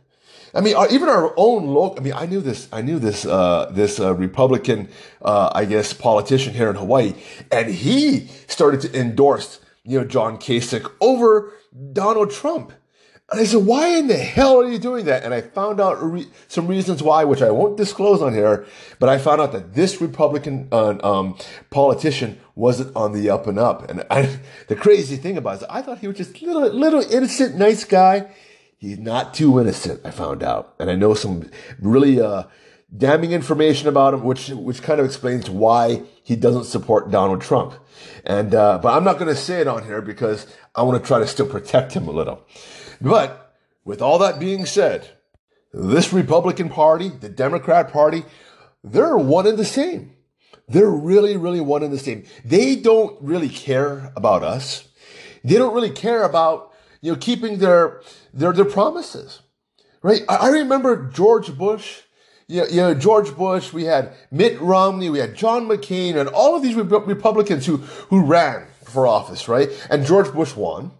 I 0.55 0.61
mean, 0.61 0.77
our, 0.77 0.89
even 0.89 1.09
our 1.09 1.35
own 1.37 1.67
local. 1.67 1.99
I 1.99 2.03
mean, 2.03 2.13
I 2.13 2.27
knew 2.27 2.41
this. 2.41 2.69
I 2.73 2.83
knew 2.83 2.99
this. 2.99 3.27
Uh, 3.27 3.71
this 3.73 3.99
uh, 3.99 4.15
Republican, 4.15 4.89
uh, 5.23 5.51
I 5.55 5.65
guess, 5.65 5.93
politician 5.93 6.55
here 6.55 6.71
in 6.71 6.77
Hawaii, 6.77 7.15
and 7.51 7.73
he 7.73 8.29
started 8.47 8.81
to 8.83 8.99
endorse, 8.99 9.61
you 9.83 9.99
know, 9.99 10.05
John 10.05 10.39
Kasich 10.39 10.91
over 11.01 11.53
Donald 11.93 12.31
Trump. 12.31 12.73
And 13.31 13.41
I 13.41 13.45
said, 13.45 13.65
why 13.65 13.89
in 13.89 14.07
the 14.07 14.19
hell 14.19 14.61
are 14.61 14.71
you 14.71 14.79
doing 14.79 15.07
that? 15.07 15.25
And 15.25 15.33
I 15.33 15.41
found 15.41 15.81
out 15.81 16.01
re- 16.03 16.29
some 16.47 16.67
reasons 16.67 17.03
why, 17.03 17.25
which 17.25 17.41
I 17.41 17.51
won't 17.51 17.77
disclose 17.77 18.21
on 18.21 18.35
here, 18.35 18.67
but 18.99 19.09
I 19.09 19.17
found 19.17 19.41
out 19.41 19.53
that 19.53 19.73
this 19.73 20.01
Republican 20.01 20.69
uh, 20.71 20.99
um, 21.03 21.37
politician 21.71 22.39
wasn't 22.55 22.95
on 22.95 23.13
the 23.13 23.31
up 23.31 23.47
and 23.47 23.59
up. 23.59 23.89
And 23.89 24.05
I, 24.11 24.39
the 24.69 24.77
crazy 24.77 25.17
thing 25.17 25.39
about 25.39 25.55
it 25.55 25.63
is 25.63 25.65
I 25.71 25.81
thought 25.81 25.99
he 25.99 26.07
was 26.07 26.19
just 26.19 26.43
little, 26.43 26.69
little 26.69 27.01
innocent, 27.01 27.57
nice 27.57 27.85
guy. 27.85 28.31
He's 28.77 28.99
not 28.99 29.35
too 29.35 29.59
innocent, 29.61 30.01
I 30.05 30.11
found 30.11 30.43
out. 30.43 30.75
And 30.79 30.91
I 30.91 30.95
know 30.95 31.15
some 31.15 31.51
really 31.81 32.21
uh, 32.21 32.45
damning 32.97 33.33
information 33.33 33.89
about 33.89 34.15
him, 34.15 34.25
which 34.25 34.49
which 34.51 34.83
kind 34.83 35.01
of 35.01 35.07
explains 35.07 35.49
why 35.49 36.03
he 36.23 36.37
doesn't 36.37 36.65
support 36.65 37.11
Donald 37.11 37.41
Trump. 37.41 37.75
And 38.25 38.55
uh, 38.55 38.79
but 38.79 38.95
I'm 38.95 39.05
not 39.05 39.19
going 39.19 39.35
to 39.35 39.41
say 39.41 39.61
it 39.61 39.69
on 39.69 39.85
here 39.85 40.03
because 40.03 40.47
I 40.75 40.83
want 40.83 41.03
to 41.03 41.07
try 41.07 41.19
to 41.19 41.27
still 41.27 41.47
protect 41.47 41.93
him 41.93 42.09
a 42.09 42.13
little. 42.13 42.45
But 43.01 43.57
with 43.85 44.01
all 44.01 44.19
that 44.19 44.39
being 44.39 44.67
said, 44.67 45.11
this 45.73 46.13
Republican 46.13 46.69
Party, 46.69 47.09
the 47.09 47.29
Democrat 47.29 47.93
Party, 47.93 48.25
they're 48.83 49.17
one 49.17 49.47
and 49.47 49.59
the 49.59 49.65
same. 49.65 50.13
They're 50.69 50.91
really, 50.91 51.37
really 51.37 51.61
one 51.61 51.83
and 51.83 51.93
the 51.93 51.99
same. 51.99 52.25
They 52.45 52.77
don't 52.77 53.21
really 53.21 53.51
care 53.51 54.13
about 54.17 54.43
us. 54.43 54.89
They 55.43 55.57
don't 55.57 55.75
really 55.75 55.91
care 55.91 56.23
about 56.23 56.73
you 57.01 57.13
know 57.13 57.19
keeping 57.19 57.59
their 57.59 58.01
their 58.35 58.53
their 58.53 58.65
promises, 58.65 59.41
right? 60.03 60.23
I, 60.29 60.49
remember 60.49 61.09
George 61.11 61.57
Bush 61.57 62.03
you 62.47 62.61
know, 62.61 62.67
you 62.67 62.77
know, 62.77 62.95
George 62.95 63.35
Bush, 63.35 63.73
we 63.73 63.85
had 63.85 64.13
Mitt 64.31 64.61
Romney, 64.61 65.09
we 65.09 65.19
had 65.19 65.35
John 65.35 65.67
McCain, 65.67 66.17
and 66.17 66.29
all 66.29 66.55
of 66.55 66.63
these 66.63 66.75
Republicans 66.75 67.65
who, 67.65 67.79
who 67.79 68.25
ran 68.25 68.67
for 68.85 69.07
office, 69.07 69.49
right? 69.49 69.71
And 69.91 70.05
George 70.05 70.31
Bush 70.33 70.55
won. 70.55 70.93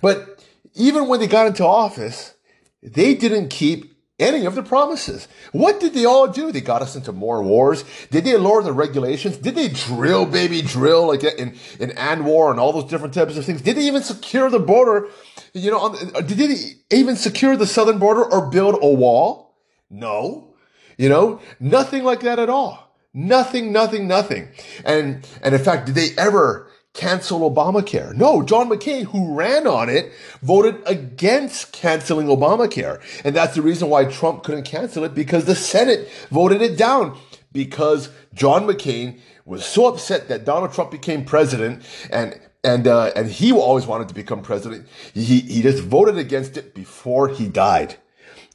But 0.00 0.42
even 0.74 1.08
when 1.08 1.20
they 1.20 1.26
got 1.26 1.46
into 1.46 1.66
office, 1.66 2.34
they 2.82 3.14
didn't 3.14 3.48
keep 3.48 3.94
any 4.20 4.44
of 4.44 4.54
the 4.54 4.62
promises. 4.62 5.26
What 5.52 5.80
did 5.80 5.94
they 5.94 6.04
all 6.04 6.28
do? 6.28 6.52
They 6.52 6.60
got 6.60 6.82
us 6.82 6.94
into 6.94 7.12
more 7.12 7.42
wars. 7.42 7.84
Did 8.10 8.24
they 8.24 8.36
lower 8.36 8.62
the 8.62 8.72
regulations? 8.72 9.36
Did 9.36 9.54
they 9.54 9.68
drill, 9.68 10.26
baby, 10.26 10.62
drill 10.62 11.08
like 11.08 11.24
in, 11.24 11.56
in 11.78 11.90
ANWR 11.90 12.50
and 12.50 12.60
all 12.60 12.72
those 12.72 12.90
different 12.90 13.14
types 13.14 13.36
of 13.36 13.44
things? 13.44 13.62
Did 13.62 13.76
they 13.76 13.86
even 13.86 14.02
secure 14.02 14.50
the 14.50 14.60
border? 14.60 15.08
You 15.52 15.70
know, 15.70 15.96
did 16.22 16.38
they 16.38 16.56
even 16.96 17.16
secure 17.16 17.56
the 17.56 17.66
southern 17.66 17.98
border 17.98 18.24
or 18.24 18.50
build 18.50 18.78
a 18.80 18.88
wall? 18.88 19.56
No. 19.88 20.54
You 20.96 21.08
know, 21.08 21.40
nothing 21.58 22.04
like 22.04 22.20
that 22.20 22.38
at 22.38 22.50
all. 22.50 22.94
Nothing, 23.12 23.72
nothing, 23.72 24.06
nothing. 24.06 24.50
And, 24.84 25.26
and 25.42 25.54
in 25.54 25.64
fact, 25.64 25.86
did 25.86 25.96
they 25.96 26.10
ever 26.16 26.69
cancel 26.94 27.50
Obamacare? 27.50 28.14
No, 28.14 28.42
John 28.42 28.68
McCain, 28.68 29.04
who 29.04 29.34
ran 29.34 29.66
on 29.66 29.88
it, 29.88 30.12
voted 30.42 30.80
against 30.86 31.72
canceling 31.72 32.26
Obamacare. 32.26 33.00
And 33.24 33.34
that's 33.34 33.54
the 33.54 33.62
reason 33.62 33.88
why 33.88 34.04
Trump 34.04 34.42
couldn't 34.42 34.64
cancel 34.64 35.04
it 35.04 35.14
because 35.14 35.44
the 35.44 35.54
Senate 35.54 36.08
voted 36.30 36.62
it 36.62 36.76
down 36.76 37.18
because 37.52 38.10
John 38.34 38.66
McCain 38.66 39.20
was 39.44 39.64
so 39.64 39.86
upset 39.86 40.28
that 40.28 40.44
Donald 40.44 40.72
Trump 40.72 40.90
became 40.90 41.24
president 41.24 41.84
and 42.10 42.38
and 42.62 42.86
uh, 42.86 43.10
and 43.16 43.30
he 43.30 43.52
always 43.52 43.86
wanted 43.86 44.08
to 44.08 44.14
become 44.14 44.42
president. 44.42 44.86
He 45.14 45.40
he 45.40 45.62
just 45.62 45.82
voted 45.82 46.18
against 46.18 46.56
it 46.56 46.74
before 46.74 47.28
he 47.28 47.48
died. 47.48 47.96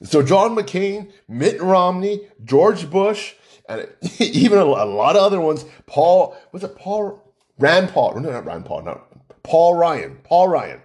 So 0.03 0.21
John 0.21 0.55
McCain, 0.55 1.11
Mitt 1.27 1.59
Romney, 1.61 2.27
George 2.43 2.89
Bush, 2.89 3.33
and 3.67 3.87
even 4.19 4.59
a, 4.59 4.65
lot 4.65 5.15
of 5.15 5.23
other 5.23 5.41
ones. 5.41 5.65
Paul, 5.85 6.35
was 6.51 6.63
it 6.63 6.75
Paul 6.75 7.24
Rand 7.57 7.89
Paul? 7.89 8.19
No, 8.19 8.31
not 8.31 8.45
Rand 8.45 8.65
Paul. 8.65 9.01
Paul 9.43 9.75
Ryan. 9.75 10.19
Paul 10.23 10.47
Ryan. 10.47 10.81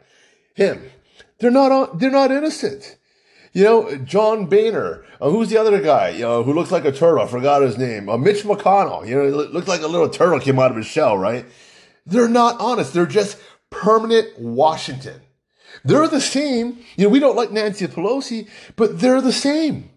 Him. 0.55 0.91
They're 1.39 1.50
not. 1.50 1.99
They're 1.99 2.11
not 2.11 2.31
innocent. 2.31 2.97
You 3.53 3.65
know, 3.65 3.97
John 3.97 4.47
Boehner. 4.47 5.05
Uh, 5.21 5.31
who's 5.31 5.49
the 5.50 5.59
other 5.59 5.81
guy? 5.81 6.11
You 6.11 6.21
know, 6.21 6.43
who 6.43 6.53
looks 6.53 6.71
like 6.71 6.85
a 6.85 6.93
turtle? 6.93 7.25
I 7.25 7.27
forgot 7.27 7.62
his 7.62 7.77
name. 7.77 8.09
Uh, 8.09 8.17
Mitch 8.17 8.45
McConnell. 8.45 9.07
You 9.07 9.17
know, 9.17 9.29
looks 9.29 9.69
like 9.69 9.83
a 9.83 9.89
little 9.89 10.09
turtle 10.09 10.39
came 10.39 10.59
out 10.59 10.71
of 10.71 10.77
his 10.77 10.87
shell, 10.87 11.19
right? 11.19 11.45
They're 12.07 12.29
not 12.29 12.61
honest. 12.61 12.93
They're 12.93 13.07
just 13.07 13.39
permanent 13.71 14.39
Washington. 14.39 15.21
They're 15.85 16.09
the 16.09 16.21
same. 16.21 16.79
You 16.97 17.05
know, 17.05 17.11
we 17.11 17.21
don't 17.21 17.37
like 17.37 17.50
Nancy 17.50 17.87
Pelosi, 17.87 18.49
but 18.77 19.00
they're 19.00 19.21
the 19.21 19.33
same. 19.33 19.91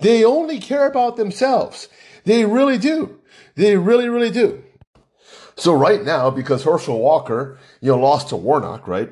They 0.00 0.24
only 0.24 0.58
care 0.58 0.86
about 0.86 1.16
themselves. 1.16 1.88
They 2.24 2.44
really 2.44 2.78
do. 2.78 3.20
They 3.54 3.76
really, 3.76 4.08
really 4.08 4.30
do. 4.30 4.62
So 5.58 5.72
right 5.72 6.04
now, 6.04 6.30
because 6.30 6.64
Herschel 6.64 6.98
Walker, 6.98 7.58
you 7.80 7.90
know, 7.90 7.98
lost 7.98 8.28
to 8.28 8.36
Warnock, 8.36 8.86
right? 8.86 9.08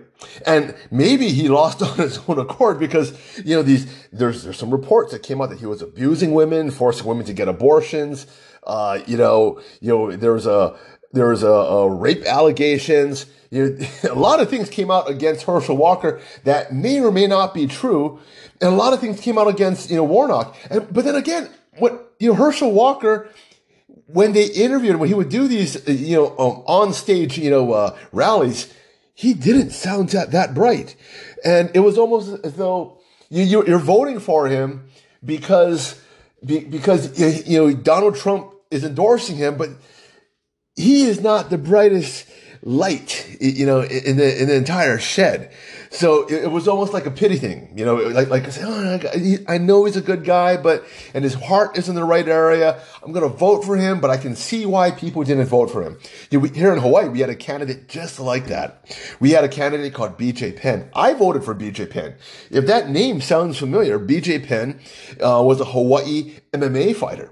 And 0.46 0.74
maybe 0.90 1.30
he 1.30 1.48
lost 1.48 1.82
on 1.82 1.96
his 1.96 2.20
own 2.28 2.38
accord 2.38 2.78
because, 2.78 3.18
you 3.44 3.56
know, 3.56 3.62
these, 3.62 3.86
there's, 4.12 4.44
there's 4.44 4.58
some 4.58 4.70
reports 4.70 5.12
that 5.12 5.22
came 5.22 5.40
out 5.40 5.48
that 5.50 5.60
he 5.60 5.66
was 5.66 5.80
abusing 5.80 6.32
women, 6.32 6.70
forcing 6.70 7.06
women 7.06 7.24
to 7.26 7.32
get 7.32 7.48
abortions. 7.48 8.26
Uh, 8.62 9.00
you 9.06 9.16
know, 9.16 9.60
you 9.80 9.88
know, 9.88 10.14
there 10.14 10.32
was 10.32 10.46
a, 10.46 10.76
there 11.14 11.28
was 11.28 11.42
a, 11.42 11.48
a 11.48 11.88
rape 11.88 12.24
allegations. 12.24 13.26
You 13.50 13.70
know, 13.70 13.86
a 14.10 14.14
lot 14.14 14.40
of 14.40 14.50
things 14.50 14.68
came 14.68 14.90
out 14.90 15.08
against 15.08 15.44
Herschel 15.44 15.76
Walker 15.76 16.20
that 16.44 16.74
may 16.74 17.00
or 17.00 17.10
may 17.10 17.26
not 17.26 17.54
be 17.54 17.66
true, 17.66 18.20
and 18.60 18.72
a 18.72 18.76
lot 18.76 18.92
of 18.92 19.00
things 19.00 19.20
came 19.20 19.38
out 19.38 19.48
against 19.48 19.90
you 19.90 19.96
know 19.96 20.04
Warnock. 20.04 20.56
And, 20.70 20.92
but 20.92 21.04
then 21.04 21.14
again, 21.14 21.48
what 21.78 22.14
you 22.18 22.30
know 22.30 22.34
Herschel 22.34 22.72
Walker, 22.72 23.30
when 24.06 24.32
they 24.32 24.46
interviewed 24.46 24.94
him, 24.94 25.00
when 25.00 25.08
he 25.08 25.14
would 25.14 25.28
do 25.28 25.48
these 25.48 25.86
you 25.88 26.16
know 26.16 26.28
um, 26.38 26.62
on 26.66 26.92
stage 26.92 27.38
you 27.38 27.50
know 27.50 27.72
uh, 27.72 27.96
rallies, 28.12 28.72
he 29.14 29.34
didn't 29.34 29.70
sound 29.70 30.10
that, 30.10 30.32
that 30.32 30.54
bright, 30.54 30.96
and 31.44 31.70
it 31.74 31.80
was 31.80 31.98
almost 31.98 32.44
as 32.44 32.54
though 32.54 32.98
you, 33.30 33.64
you're 33.64 33.78
voting 33.78 34.20
for 34.20 34.48
him 34.48 34.88
because 35.24 36.00
because 36.44 37.48
you 37.48 37.58
know 37.58 37.72
Donald 37.72 38.16
Trump 38.16 38.52
is 38.70 38.84
endorsing 38.84 39.36
him, 39.36 39.56
but 39.56 39.70
he 40.76 41.04
is 41.04 41.20
not 41.20 41.50
the 41.50 41.58
brightest 41.58 42.26
light, 42.64 43.36
you 43.40 43.66
know, 43.66 43.82
in 43.82 44.16
the 44.16 44.40
in 44.40 44.48
the 44.48 44.54
entire 44.54 44.98
shed. 44.98 45.52
So 45.90 46.26
it, 46.26 46.50
was 46.50 46.66
almost 46.66 46.92
like 46.92 47.06
a 47.06 47.10
pity 47.10 47.36
thing, 47.36 47.72
you 47.76 47.84
know, 47.84 47.94
like 47.94 48.28
like 48.28 48.44
oh, 48.60 49.00
I 49.46 49.58
know 49.58 49.84
he's 49.84 49.96
a 49.96 50.00
good 50.00 50.24
guy, 50.24 50.56
but 50.56 50.84
and 51.12 51.22
his 51.22 51.34
heart 51.34 51.78
is 51.78 51.88
in 51.88 51.94
the 51.94 52.02
right 52.02 52.26
area. 52.26 52.82
I'm 53.04 53.12
going 53.12 53.30
to 53.30 53.36
vote 53.36 53.64
for 53.64 53.76
him, 53.76 54.00
but 54.00 54.10
I 54.10 54.16
can 54.16 54.34
see 54.34 54.66
why 54.66 54.90
people 54.90 55.22
didn't 55.22 55.46
vote 55.46 55.70
for 55.70 55.82
him. 55.82 55.98
Here 56.30 56.72
in 56.72 56.80
Hawaii, 56.80 57.08
we 57.08 57.20
had 57.20 57.30
a 57.30 57.36
candidate 57.36 57.88
just 57.88 58.18
like 58.18 58.46
that. 58.46 58.92
We 59.20 59.30
had 59.30 59.44
a 59.44 59.48
candidate 59.48 59.94
called 59.94 60.18
BJ 60.18 60.56
Penn. 60.56 60.90
I 60.94 61.12
voted 61.12 61.44
for 61.44 61.54
BJ 61.54 61.88
Penn. 61.88 62.16
If 62.50 62.66
that 62.66 62.88
name 62.88 63.20
sounds 63.20 63.58
familiar, 63.58 63.98
BJ 63.98 64.44
Penn 64.44 64.80
uh, 65.20 65.42
was 65.44 65.60
a 65.60 65.66
Hawaii 65.66 66.40
MMA 66.52 66.96
fighter. 66.96 67.30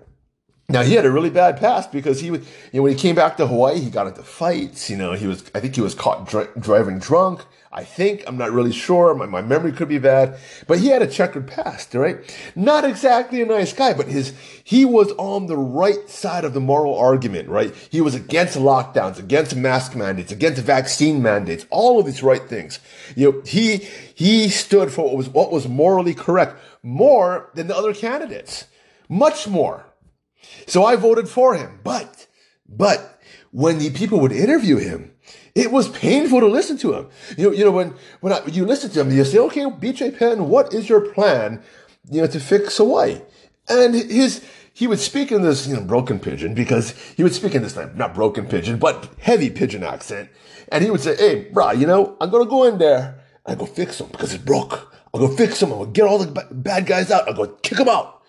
Now 0.73 0.81
he 0.81 0.95
had 0.95 1.05
a 1.05 1.11
really 1.11 1.29
bad 1.29 1.59
past 1.59 1.93
because 1.93 2.21
he 2.21 2.31
would, 2.31 2.41
you 2.73 2.79
know, 2.79 2.85
when 2.85 2.93
he 2.93 2.99
came 2.99 3.15
back 3.15 3.37
to 3.37 3.47
Hawaii, 3.47 3.79
he 3.79 3.91
got 3.91 4.07
into 4.07 4.23
fights. 4.23 4.89
You 4.89 4.97
know, 4.97 5.13
he 5.13 5.27
was, 5.27 5.45
I 5.55 5.61
think 5.61 5.75
he 5.75 5.83
was 5.83 5.95
caught 5.95 6.27
dr- 6.27 6.49
driving 6.59 6.99
drunk. 6.99 7.45
I 7.75 7.85
think 7.85 8.25
I'm 8.27 8.39
not 8.39 8.53
really 8.53 8.73
sure. 8.73 9.15
My, 9.15 9.27
my 9.27 9.43
memory 9.43 9.73
could 9.73 9.89
be 9.89 9.99
bad, 9.99 10.39
but 10.67 10.79
he 10.79 10.89
had 10.89 11.03
a 11.03 11.07
checkered 11.07 11.47
past, 11.47 11.95
right? 11.95 12.19
Not 12.57 12.85
exactly 12.85 13.43
a 13.43 13.47
nice 13.47 13.73
guy, 13.75 13.93
but 13.93 14.09
his 14.09 14.33
he 14.65 14.87
was 14.87 15.13
on 15.13 15.47
the 15.47 15.57
right 15.59 16.09
side 16.09 16.45
of 16.45 16.55
the 16.55 16.61
moral 16.61 16.99
argument, 16.99 17.51
right? 17.51 17.75
He 17.91 18.01
was 18.01 18.15
against 18.15 18.57
lockdowns, 18.57 19.19
against 19.19 19.55
mask 19.55 19.95
mandates, 19.95 20.33
against 20.33 20.63
vaccine 20.63 21.23
mandates, 21.23 21.67
all 21.71 22.01
of 22.01 22.07
these 22.07 22.23
right 22.23 22.47
things. 22.47 22.79
You 23.15 23.33
know, 23.33 23.43
he 23.45 23.77
he 24.15 24.49
stood 24.49 24.91
for 24.91 25.05
what 25.05 25.17
was 25.17 25.29
what 25.29 25.53
was 25.53 25.69
morally 25.69 26.15
correct 26.15 26.57
more 26.83 27.51
than 27.55 27.69
the 27.69 27.77
other 27.77 27.95
candidates, 27.95 28.67
much 29.09 29.47
more. 29.47 29.87
So 30.67 30.85
I 30.85 30.97
voted 30.97 31.29
for 31.29 31.55
him. 31.55 31.81
But, 31.83 32.27
but 32.69 33.21
when 33.51 33.79
the 33.79 33.91
people 33.91 34.21
would 34.21 34.33
interview 34.33 34.77
him, 34.77 35.13
it 35.55 35.71
was 35.71 35.89
painful 35.89 36.41
to 36.41 36.47
listen 36.47 36.79
to 36.79 36.95
him. 36.95 37.09
You 37.37 37.51
know, 37.51 37.57
you 37.57 37.65
know 37.65 37.71
when 37.71 37.95
when, 38.21 38.33
I, 38.33 38.45
you 38.47 38.65
listen 38.65 38.91
to 38.91 39.01
him, 39.01 39.11
you 39.11 39.25
say, 39.25 39.39
"Okay, 39.39 39.61
BJ 39.63 40.19
Penn, 40.19 40.49
what 40.49 40.73
is 40.73 40.89
your 40.89 41.13
plan? 41.13 41.63
You 42.11 42.23
know, 42.23 42.27
to 42.27 42.41
fix 42.41 42.79
Hawaii?" 42.79 43.21
And 43.69 43.95
his 43.95 44.45
he 44.73 44.87
would 44.87 44.99
speak 44.99 45.31
in 45.31 45.43
this 45.43 45.67
you 45.67 45.77
know 45.77 45.83
broken 45.83 46.19
pidgin 46.19 46.55
because 46.55 46.93
he 47.17 47.23
would 47.23 47.35
speak 47.35 47.55
in 47.55 47.63
this 47.63 47.77
not 47.77 48.15
broken 48.15 48.47
pidgin 48.47 48.79
but 48.79 49.11
heavy 49.21 49.51
pidgin 49.51 49.85
accent, 49.85 50.31
and 50.71 50.83
he 50.83 50.91
would 50.91 51.01
say, 51.01 51.17
"Hey, 51.17 51.51
brah, 51.53 51.79
you 51.79 51.87
know, 51.87 52.17
I'm 52.21 52.31
gonna 52.31 52.47
go 52.47 52.65
in 52.65 52.79
there. 52.79 53.21
I 53.45 53.55
go 53.55 53.67
fix 53.67 54.01
him 54.01 54.09
because 54.11 54.33
it's 54.33 54.43
broke. 54.43 54.91
I'll 55.13 55.21
go 55.21 55.29
fix 55.29 55.61
him. 55.61 55.73
I'll 55.73 55.85
get 55.85 56.07
all 56.07 56.19
the 56.19 56.47
bad 56.51 56.87
guys 56.87 57.11
out. 57.11 57.29
I'll 57.29 57.35
go 57.35 57.47
kick 57.47 57.77
them 57.77 57.89
out." 57.91 58.22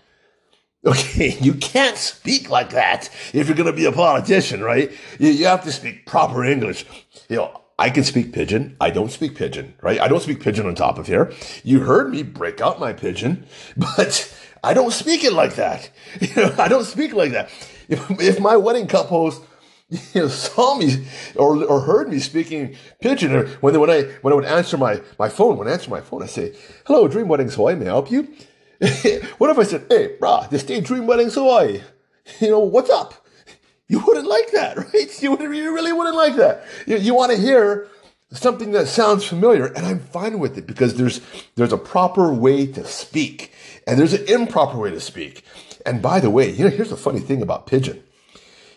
Okay, 0.85 1.37
you 1.41 1.53
can't 1.55 1.97
speak 1.97 2.49
like 2.49 2.71
that 2.71 3.09
if 3.33 3.47
you're 3.47 3.57
going 3.57 3.71
to 3.71 3.73
be 3.73 3.85
a 3.85 3.91
politician, 3.91 4.61
right? 4.61 4.91
You, 5.19 5.29
you 5.29 5.45
have 5.45 5.63
to 5.63 5.71
speak 5.71 6.05
proper 6.05 6.43
English. 6.43 6.85
You 7.29 7.37
know, 7.37 7.61
I 7.79 7.89
can 7.89 8.03
speak 8.03 8.33
pidgin. 8.33 8.75
I 8.79 8.89
don't 8.89 9.11
speak 9.11 9.35
pidgin, 9.35 9.73
right? 9.81 9.99
I 9.99 10.07
don't 10.07 10.21
speak 10.21 10.41
pidgin 10.41 10.65
on 10.65 10.75
top 10.75 10.97
of 10.97 11.07
here. 11.07 11.31
You 11.63 11.81
heard 11.81 12.11
me 12.11 12.23
break 12.23 12.61
out 12.61 12.79
my 12.79 12.93
pidgin, 12.93 13.45
but 13.77 14.33
I 14.63 14.73
don't 14.73 14.91
speak 14.91 15.23
it 15.23 15.33
like 15.33 15.55
that. 15.55 15.89
You 16.21 16.35
know, 16.35 16.55
I 16.57 16.67
don't 16.67 16.85
speak 16.85 17.13
like 17.13 17.31
that. 17.31 17.49
If, 17.89 18.09
if 18.21 18.39
my 18.39 18.55
wedding 18.55 18.87
couples 18.87 19.41
you 19.89 20.21
know, 20.21 20.27
saw 20.27 20.75
me 20.75 21.05
or, 21.35 21.63
or 21.65 21.81
heard 21.81 22.09
me 22.09 22.19
speaking 22.19 22.75
pidgin, 23.01 23.33
or 23.33 23.47
when, 23.61 23.79
when 23.79 23.89
I 23.89 24.03
when 24.21 24.31
I 24.31 24.35
would 24.35 24.45
answer 24.45 24.77
my, 24.77 25.01
my 25.19 25.29
phone, 25.29 25.57
when 25.57 25.67
I 25.67 25.71
answer 25.73 25.89
my 25.89 26.01
phone, 26.01 26.23
I 26.23 26.27
say, 26.27 26.55
"Hello, 26.85 27.07
Dream 27.07 27.27
Weddings 27.27 27.55
Hawaii, 27.55 27.75
may 27.75 27.85
I 27.85 27.89
help 27.89 28.09
you?" 28.09 28.27
what 29.37 29.49
if 29.49 29.57
I 29.57 29.63
said, 29.63 29.85
hey, 29.87 30.17
brah, 30.19 30.49
this 30.49 30.63
day 30.63 30.81
Dream 30.81 31.07
Weddings 31.07 31.35
Hawaii, 31.35 31.81
you 32.41 32.49
know, 32.49 32.59
what's 32.59 32.89
up? 32.89 33.13
You 33.87 33.99
wouldn't 34.05 34.27
like 34.27 34.51
that, 34.51 34.77
right? 34.93 35.23
You, 35.23 35.31
would, 35.31 35.41
you 35.41 35.73
really 35.73 35.93
wouldn't 35.93 36.15
like 36.17 36.35
that. 36.35 36.65
You, 36.85 36.97
you 36.97 37.13
want 37.13 37.31
to 37.31 37.37
hear 37.37 37.87
something 38.33 38.71
that 38.71 38.87
sounds 38.87 39.23
familiar, 39.23 39.67
and 39.67 39.85
I'm 39.85 39.99
fine 39.99 40.37
with 40.37 40.57
it 40.57 40.67
because 40.67 40.95
there's 40.95 41.21
there's 41.55 41.71
a 41.71 41.77
proper 41.77 42.33
way 42.33 42.67
to 42.67 42.83
speak, 42.85 43.53
and 43.87 43.97
there's 43.97 44.13
an 44.13 44.27
improper 44.27 44.77
way 44.77 44.91
to 44.91 44.99
speak. 44.99 45.45
And 45.85 46.01
by 46.01 46.19
the 46.19 46.29
way, 46.29 46.49
you 46.49 46.65
know, 46.65 46.69
here's 46.69 46.89
the 46.89 46.97
funny 46.97 47.19
thing 47.19 47.41
about 47.41 47.67
pidgin. 47.67 48.03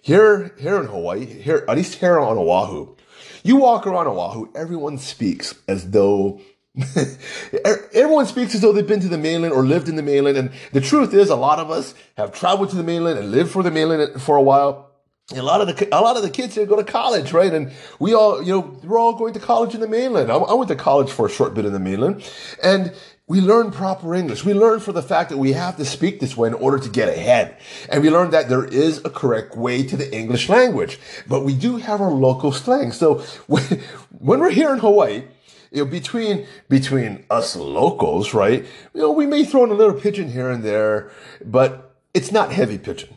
Here, 0.03 0.55
here 0.59 0.79
in 0.79 0.87
Hawaii, 0.87 1.25
here, 1.25 1.65
at 1.69 1.77
least 1.77 1.97
here 1.97 2.21
on 2.21 2.39
Oahu, 2.39 2.95
you 3.43 3.57
walk 3.57 3.89
around 3.89 4.07
Oahu, 4.07 4.53
everyone 4.55 4.99
speaks 4.99 5.55
as 5.67 5.91
though 5.91 6.41
Everyone 7.95 8.27
speaks 8.27 8.55
as 8.55 8.61
though 8.61 8.73
they've 8.73 8.87
been 8.87 9.01
to 9.01 9.09
the 9.09 9.19
mainland 9.19 9.55
or 9.55 9.65
lived 9.65 9.89
in 9.89 9.97
the 9.97 10.03
mainland. 10.03 10.37
And 10.37 10.51
the 10.73 10.81
truth 10.81 11.15
is, 11.15 11.31
a 11.31 11.37
lot 11.37 11.59
of 11.59 11.71
us 11.71 11.95
have 12.17 12.33
traveled 12.33 12.71
to 12.71 12.77
the 12.77 12.83
mainland 12.83 13.19
and 13.19 13.31
lived 13.31 13.51
for 13.51 13.63
the 13.63 13.71
mainland 13.71 14.21
for 14.21 14.37
a 14.37 14.43
while. 14.43 14.91
a 15.35 15.43
lot 15.43 15.61
of 15.61 15.67
the 15.67 15.89
a 15.97 16.01
lot 16.01 16.17
of 16.17 16.23
the 16.23 16.31
kids 16.31 16.55
here 16.55 16.67
go 16.67 16.77
to 16.77 16.85
college, 16.85 17.33
right? 17.33 17.53
And 17.53 17.73
we 17.99 18.15
all, 18.15 18.43
you 18.43 18.53
know, 18.53 18.79
we're 18.85 18.99
all 18.99 19.15
going 19.15 19.33
to 19.35 19.41
college 19.41 19.75
in 19.75 19.81
the 19.81 19.89
mainland. 19.89 20.31
I, 20.31 20.37
I 20.37 20.55
went 20.55 20.69
to 20.69 20.77
college 20.77 21.11
for 21.11 21.27
a 21.27 21.31
short 21.31 21.55
bit 21.55 21.65
in 21.65 21.73
the 21.73 21.81
mainland, 21.81 22.31
and 22.63 22.93
we 23.29 23.41
learn 23.41 23.73
proper 23.73 24.15
English. 24.15 24.45
We 24.45 24.55
learn 24.55 24.79
for 24.79 24.93
the 24.93 25.03
fact 25.03 25.31
that 25.31 25.39
we 25.39 25.53
have 25.53 25.77
to 25.79 25.85
speak 25.85 26.21
this 26.21 26.37
way 26.37 26.47
in 26.47 26.55
order 26.55 26.79
to 26.79 26.89
get 26.89 27.09
ahead. 27.09 27.57
And 27.89 28.03
we 28.03 28.11
learn 28.11 28.31
that 28.31 28.49
there 28.49 28.65
is 28.65 29.05
a 29.05 29.11
correct 29.11 29.57
way 29.57 29.83
to 29.83 29.97
the 29.97 30.15
English 30.15 30.49
language. 30.49 31.01
But 31.27 31.45
we 31.45 31.55
do 31.55 31.77
have 31.79 32.01
our 32.01 32.13
local 32.13 32.53
slang. 32.53 32.93
So 32.93 33.25
when, 33.49 33.65
when 34.11 34.39
we're 34.39 34.51
here 34.51 34.73
in 34.73 34.79
Hawaii, 34.79 35.25
you 35.71 35.85
know, 35.85 35.91
between 35.91 36.47
between 36.69 37.25
us 37.31 37.57
locals, 37.57 38.35
right? 38.35 38.65
You 38.95 39.01
know, 39.01 39.11
we 39.13 39.27
may 39.27 39.45
throw 39.45 39.65
in 39.65 39.71
a 39.71 39.75
little 39.75 39.99
pidgin 39.99 40.31
here 40.31 40.51
and 40.51 40.63
there, 40.63 41.11
but 41.45 41.97
it's 42.15 42.33
not 42.33 42.53
heavy 42.53 42.79
pidgin. 42.79 43.15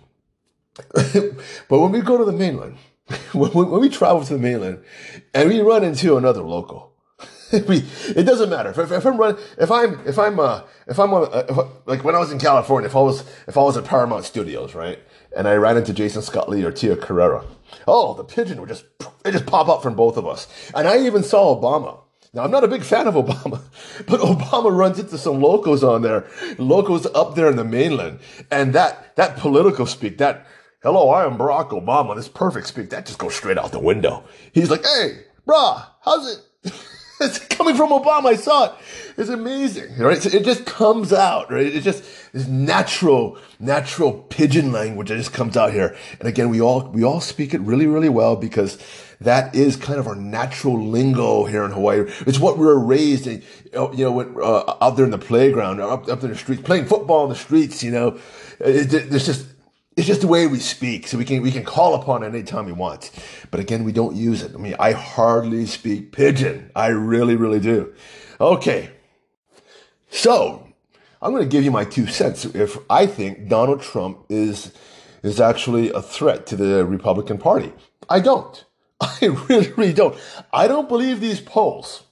but 0.94 1.80
when 1.80 1.92
we 1.92 2.02
go 2.02 2.18
to 2.18 2.26
the 2.26 2.32
mainland, 2.32 2.78
when, 3.34 3.52
when, 3.52 3.82
we 3.82 3.90
travel 3.90 4.24
to 4.24 4.34
the 4.34 4.40
mainland, 4.40 4.84
and 5.34 5.50
we 5.50 5.62
run 5.62 5.84
into 5.84 6.18
another 6.18 6.42
local, 6.42 6.94
we, 7.68 7.84
it 8.16 8.26
doesn't 8.26 8.50
matter 8.50 8.70
if, 8.70 8.78
if, 8.78 8.92
if, 8.92 9.06
I'm 9.06 9.18
running, 9.18 9.42
if 9.58 9.72
I'm 9.72 10.00
if 10.06 10.20
I'm 10.20 10.40
uh, 10.40 10.62
if 10.88 11.00
I'm 11.00 11.14
uh, 11.14 11.24
if, 11.24 11.58
like 11.86 12.04
when 12.04 12.16
I 12.16 12.20
was 12.20 12.32
in 12.32 12.40
California, 12.40 12.88
if 12.88 12.96
I 12.96 13.02
was 13.02 13.22
if 13.48 13.58
I 13.58 13.62
was 13.62 13.78
at 13.78 13.86
Paramount 13.86 14.26
Studios, 14.26 14.76
right, 14.76 15.00
and 15.36 15.48
I 15.48 15.56
ran 15.56 15.78
into 15.78 15.94
Jason 15.94 16.22
Scott 16.22 16.50
Lee 16.50 16.64
or 16.64 16.72
Tia 16.72 16.96
Carrere, 16.96 17.42
oh, 17.88 18.14
the 18.14 18.24
pidgin 18.24 18.60
would 18.60 18.70
just 18.70 18.86
it 19.26 19.32
just 19.32 19.46
pop 19.46 19.68
up 19.68 19.82
from 19.82 19.96
both 19.96 20.18
of 20.18 20.28
us, 20.28 20.48
and 20.76 20.88
I 20.88 21.06
even 21.06 21.24
saw 21.24 21.60
Obama 21.60 22.00
now, 22.34 22.44
I'm 22.44 22.52
not 22.52 22.64
a 22.64 22.68
big 22.68 22.84
fan 22.84 23.08
of 23.08 23.16
Obama, 23.16 23.62
but 24.08 24.20
Obama 24.20 24.76
runs 24.76 25.00
into 25.00 25.18
some 25.18 25.42
locals 25.42 25.84
on 25.84 26.04
there, 26.04 26.28
locals 26.58 27.08
up 27.08 27.36
there 27.36 27.50
in 27.50 27.56
the 27.56 27.64
mainland. 27.64 28.20
And 28.52 28.74
that, 28.74 29.16
that 29.16 29.38
political 29.38 29.88
speak, 29.88 30.20
that, 30.20 30.46
hello, 30.84 31.10
I 31.10 31.26
am 31.26 31.38
Barack 31.38 31.70
Obama, 31.70 32.16
this 32.16 32.28
perfect 32.28 32.68
speak, 32.68 32.92
that 32.92 33.08
just 33.08 33.18
goes 33.18 33.36
straight 33.36 33.58
out 33.58 33.72
the 33.72 33.80
window. 33.80 34.24
He's 34.54 34.70
like, 34.70 34.86
hey, 34.86 35.24
brah, 35.48 35.88
how's 36.02 36.38
it? 36.64 36.74
it's 37.20 37.40
coming 37.48 37.76
from 37.76 37.90
Obama. 37.90 38.28
I 38.28 38.36
saw 38.36 38.66
it. 38.66 38.72
It's 39.18 39.30
amazing, 39.30 39.98
right? 39.98 40.22
So 40.22 40.30
it 40.30 40.46
just 40.46 40.66
comes 40.66 41.12
out, 41.12 41.52
right? 41.52 41.66
It 41.66 41.82
just 41.82 42.04
this 42.32 42.48
natural, 42.48 43.38
natural 43.60 44.14
pidgin 44.14 44.72
language 44.72 45.10
that 45.10 45.18
just 45.18 45.34
comes 45.34 45.58
out 45.58 45.74
here. 45.74 45.96
And 46.20 46.30
again, 46.30 46.50
we 46.50 46.62
all 46.62 46.90
we 46.90 47.04
all 47.04 47.20
speak 47.22 47.54
it 47.54 47.62
really, 47.62 47.88
really 47.88 48.10
well 48.10 48.36
because 48.36 48.78
that 49.22 49.54
is 49.54 49.76
kind 49.76 50.00
of 50.00 50.08
our 50.08 50.16
natural 50.16 50.82
lingo 50.82 51.44
here 51.44 51.66
in 51.66 51.72
Hawaii. 51.72 52.06
It's 52.26 52.40
what 52.40 52.58
we 52.58 52.66
were 52.66 52.80
raised 52.80 53.28
in, 53.28 53.44
you 53.74 54.06
know, 54.06 54.20
uh, 54.42 54.78
out 54.82 54.96
there 54.96 55.06
in 55.06 55.12
the 55.12 55.18
playground, 55.18 55.82
up, 55.82 56.08
up 56.08 56.24
in 56.24 56.30
the 56.30 56.38
streets, 56.38 56.62
playing 56.62 56.86
football 56.86 57.26
in 57.26 57.30
the 57.30 57.36
streets, 57.36 57.84
you 57.84 57.92
know. 57.92 58.18
It, 58.60 58.94
it, 58.94 59.14
it's 59.14 59.26
just, 59.26 59.46
it's 59.98 60.08
just 60.08 60.22
the 60.22 60.28
way 60.28 60.48
we 60.48 60.60
speak. 60.60 61.08
So 61.08 61.18
we 61.18 61.26
can, 61.26 61.42
we 61.42 61.52
can 61.52 61.66
call 61.66 61.96
upon 61.96 62.24
it 62.24 62.28
anytime 62.28 62.66
we 62.66 62.72
want. 62.72 63.12
But 63.52 63.60
again, 63.60 63.84
we 63.84 63.92
don't 63.92 64.16
use 64.16 64.42
it. 64.42 64.56
I 64.56 64.58
mean, 64.58 64.76
I 64.80 64.94
hardly 64.94 65.66
speak 65.66 66.14
pidgin. 66.14 66.72
I 66.74 66.88
really, 66.88 67.36
really 67.36 67.60
do. 67.60 67.94
Okay. 68.40 68.92
So 70.10 70.66
I'm 71.22 71.32
going 71.32 71.44
to 71.44 71.50
give 71.50 71.66
you 71.66 71.72
my 71.72 71.84
two 71.84 72.08
cents. 72.08 72.46
If 72.46 72.78
I 72.90 73.06
think 73.06 73.50
Donald 73.50 73.82
Trump 73.82 74.26
is, 74.30 74.72
is 75.24 75.42
actually 75.42 75.92
a 75.92 76.02
threat 76.02 76.46
to 76.48 76.56
the 76.56 76.86
Republican 76.86 77.38
Party, 77.38 77.74
I 78.08 78.22
don't. 78.22 78.64
I 79.02 79.26
really, 79.48 79.72
really 79.74 79.94
don't. 79.94 80.18
I 80.52 80.68
don't 80.68 80.90
believe 80.90 81.22
these 81.22 81.40
polls. 81.40 82.04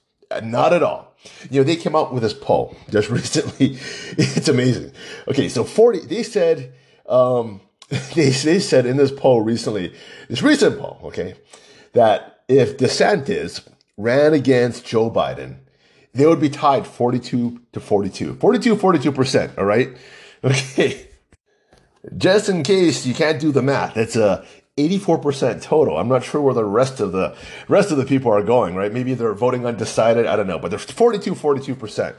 Not 0.42 0.72
at 0.72 0.82
all. 0.82 1.14
You 1.50 1.60
know, 1.60 1.64
they 1.64 1.76
came 1.76 1.96
out 1.96 2.12
with 2.12 2.22
this 2.22 2.34
poll 2.34 2.76
just 2.90 3.10
recently. 3.10 3.78
It's 4.16 4.48
amazing. 4.48 4.92
Okay, 5.26 5.48
so 5.48 5.64
40, 5.64 6.06
they 6.06 6.22
said, 6.22 6.72
um, 7.08 7.60
they, 8.14 8.30
they 8.30 8.60
said 8.60 8.86
in 8.86 8.96
this 8.96 9.10
poll 9.10 9.40
recently, 9.40 9.94
this 10.28 10.42
recent 10.42 10.78
poll, 10.78 11.00
okay, 11.04 11.34
that 11.92 12.40
if 12.48 12.78
DeSantis 12.78 13.66
ran 13.96 14.32
against 14.32 14.86
Joe 14.86 15.10
Biden, 15.10 15.58
they 16.14 16.26
would 16.26 16.40
be 16.40 16.50
tied 16.50 16.86
42 16.86 17.60
to 17.72 17.80
42. 17.80 18.34
42, 18.36 18.76
42%, 18.76 19.58
all 19.58 19.64
right? 19.64 19.96
Okay. 20.42 21.08
Just 22.16 22.48
in 22.48 22.62
case 22.62 23.04
you 23.04 23.14
can't 23.14 23.40
do 23.40 23.52
the 23.52 23.62
math, 23.62 23.96
it's 23.96 24.16
a 24.16 24.44
84% 24.78 25.62
total. 25.62 25.98
I'm 25.98 26.08
not 26.08 26.24
sure 26.24 26.40
where 26.40 26.54
the 26.54 26.64
rest 26.64 27.00
of 27.00 27.12
the 27.12 27.36
rest 27.68 27.90
of 27.90 27.98
the 27.98 28.04
people 28.04 28.32
are 28.32 28.42
going, 28.42 28.74
right? 28.74 28.92
Maybe 28.92 29.14
they're 29.14 29.34
voting 29.34 29.66
undecided. 29.66 30.26
I 30.26 30.36
don't 30.36 30.46
know, 30.46 30.58
but 30.58 30.70
they're 30.70 30.78
42, 30.78 31.34
42%. 31.34 32.14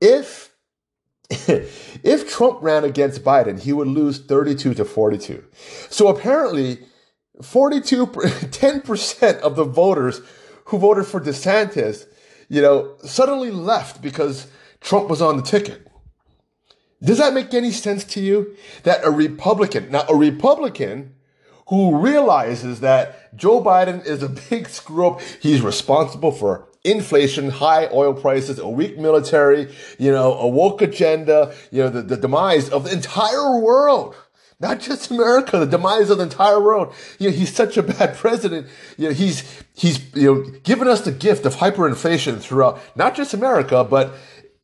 If 0.00 0.50
if 1.30 2.30
Trump 2.30 2.58
ran 2.62 2.84
against 2.84 3.24
Biden, 3.24 3.60
he 3.60 3.72
would 3.72 3.88
lose 3.88 4.18
32 4.18 4.74
to 4.74 4.84
42. 4.84 5.42
So 5.88 6.08
apparently 6.08 6.80
42 7.42 8.06
10% 8.06 9.40
of 9.40 9.56
the 9.56 9.64
voters 9.64 10.20
who 10.66 10.78
voted 10.78 11.06
for 11.06 11.20
DeSantis, 11.20 12.06
you 12.48 12.60
know, 12.60 12.96
suddenly 13.04 13.50
left 13.50 14.02
because 14.02 14.46
Trump 14.80 15.08
was 15.08 15.22
on 15.22 15.36
the 15.36 15.42
ticket. 15.42 15.86
Does 17.02 17.18
that 17.18 17.34
make 17.34 17.52
any 17.52 17.70
sense 17.70 18.04
to 18.04 18.20
you? 18.20 18.56
That 18.84 19.04
a 19.04 19.10
Republican, 19.10 19.90
now 19.90 20.04
a 20.08 20.14
Republican 20.14 21.13
who 21.68 21.96
realizes 21.96 22.80
that 22.80 23.36
Joe 23.36 23.62
Biden 23.62 24.04
is 24.04 24.22
a 24.22 24.28
big 24.50 24.68
screw 24.68 25.08
up. 25.08 25.20
He's 25.40 25.60
responsible 25.60 26.32
for 26.32 26.68
inflation, 26.84 27.48
high 27.50 27.88
oil 27.92 28.12
prices, 28.12 28.58
a 28.58 28.68
weak 28.68 28.98
military, 28.98 29.74
you 29.98 30.12
know, 30.12 30.34
a 30.34 30.46
woke 30.46 30.82
agenda, 30.82 31.54
you 31.70 31.82
know, 31.82 31.88
the, 31.88 32.02
the 32.02 32.16
demise 32.16 32.68
of 32.68 32.84
the 32.84 32.92
entire 32.92 33.58
world. 33.58 34.14
Not 34.60 34.80
just 34.80 35.10
America, 35.10 35.58
the 35.58 35.66
demise 35.66 36.10
of 36.10 36.18
the 36.18 36.24
entire 36.24 36.60
world. 36.60 36.94
You 37.18 37.30
know, 37.30 37.36
he's 37.36 37.52
such 37.52 37.76
a 37.76 37.82
bad 37.82 38.16
president. 38.16 38.68
You 38.96 39.08
know, 39.08 39.14
he's, 39.14 39.62
he's, 39.74 40.14
you 40.14 40.34
know, 40.34 40.42
given 40.62 40.86
us 40.86 41.00
the 41.00 41.12
gift 41.12 41.44
of 41.44 41.56
hyperinflation 41.56 42.40
throughout 42.40 42.80
not 42.94 43.14
just 43.14 43.34
America, 43.34 43.82
but 43.82 44.14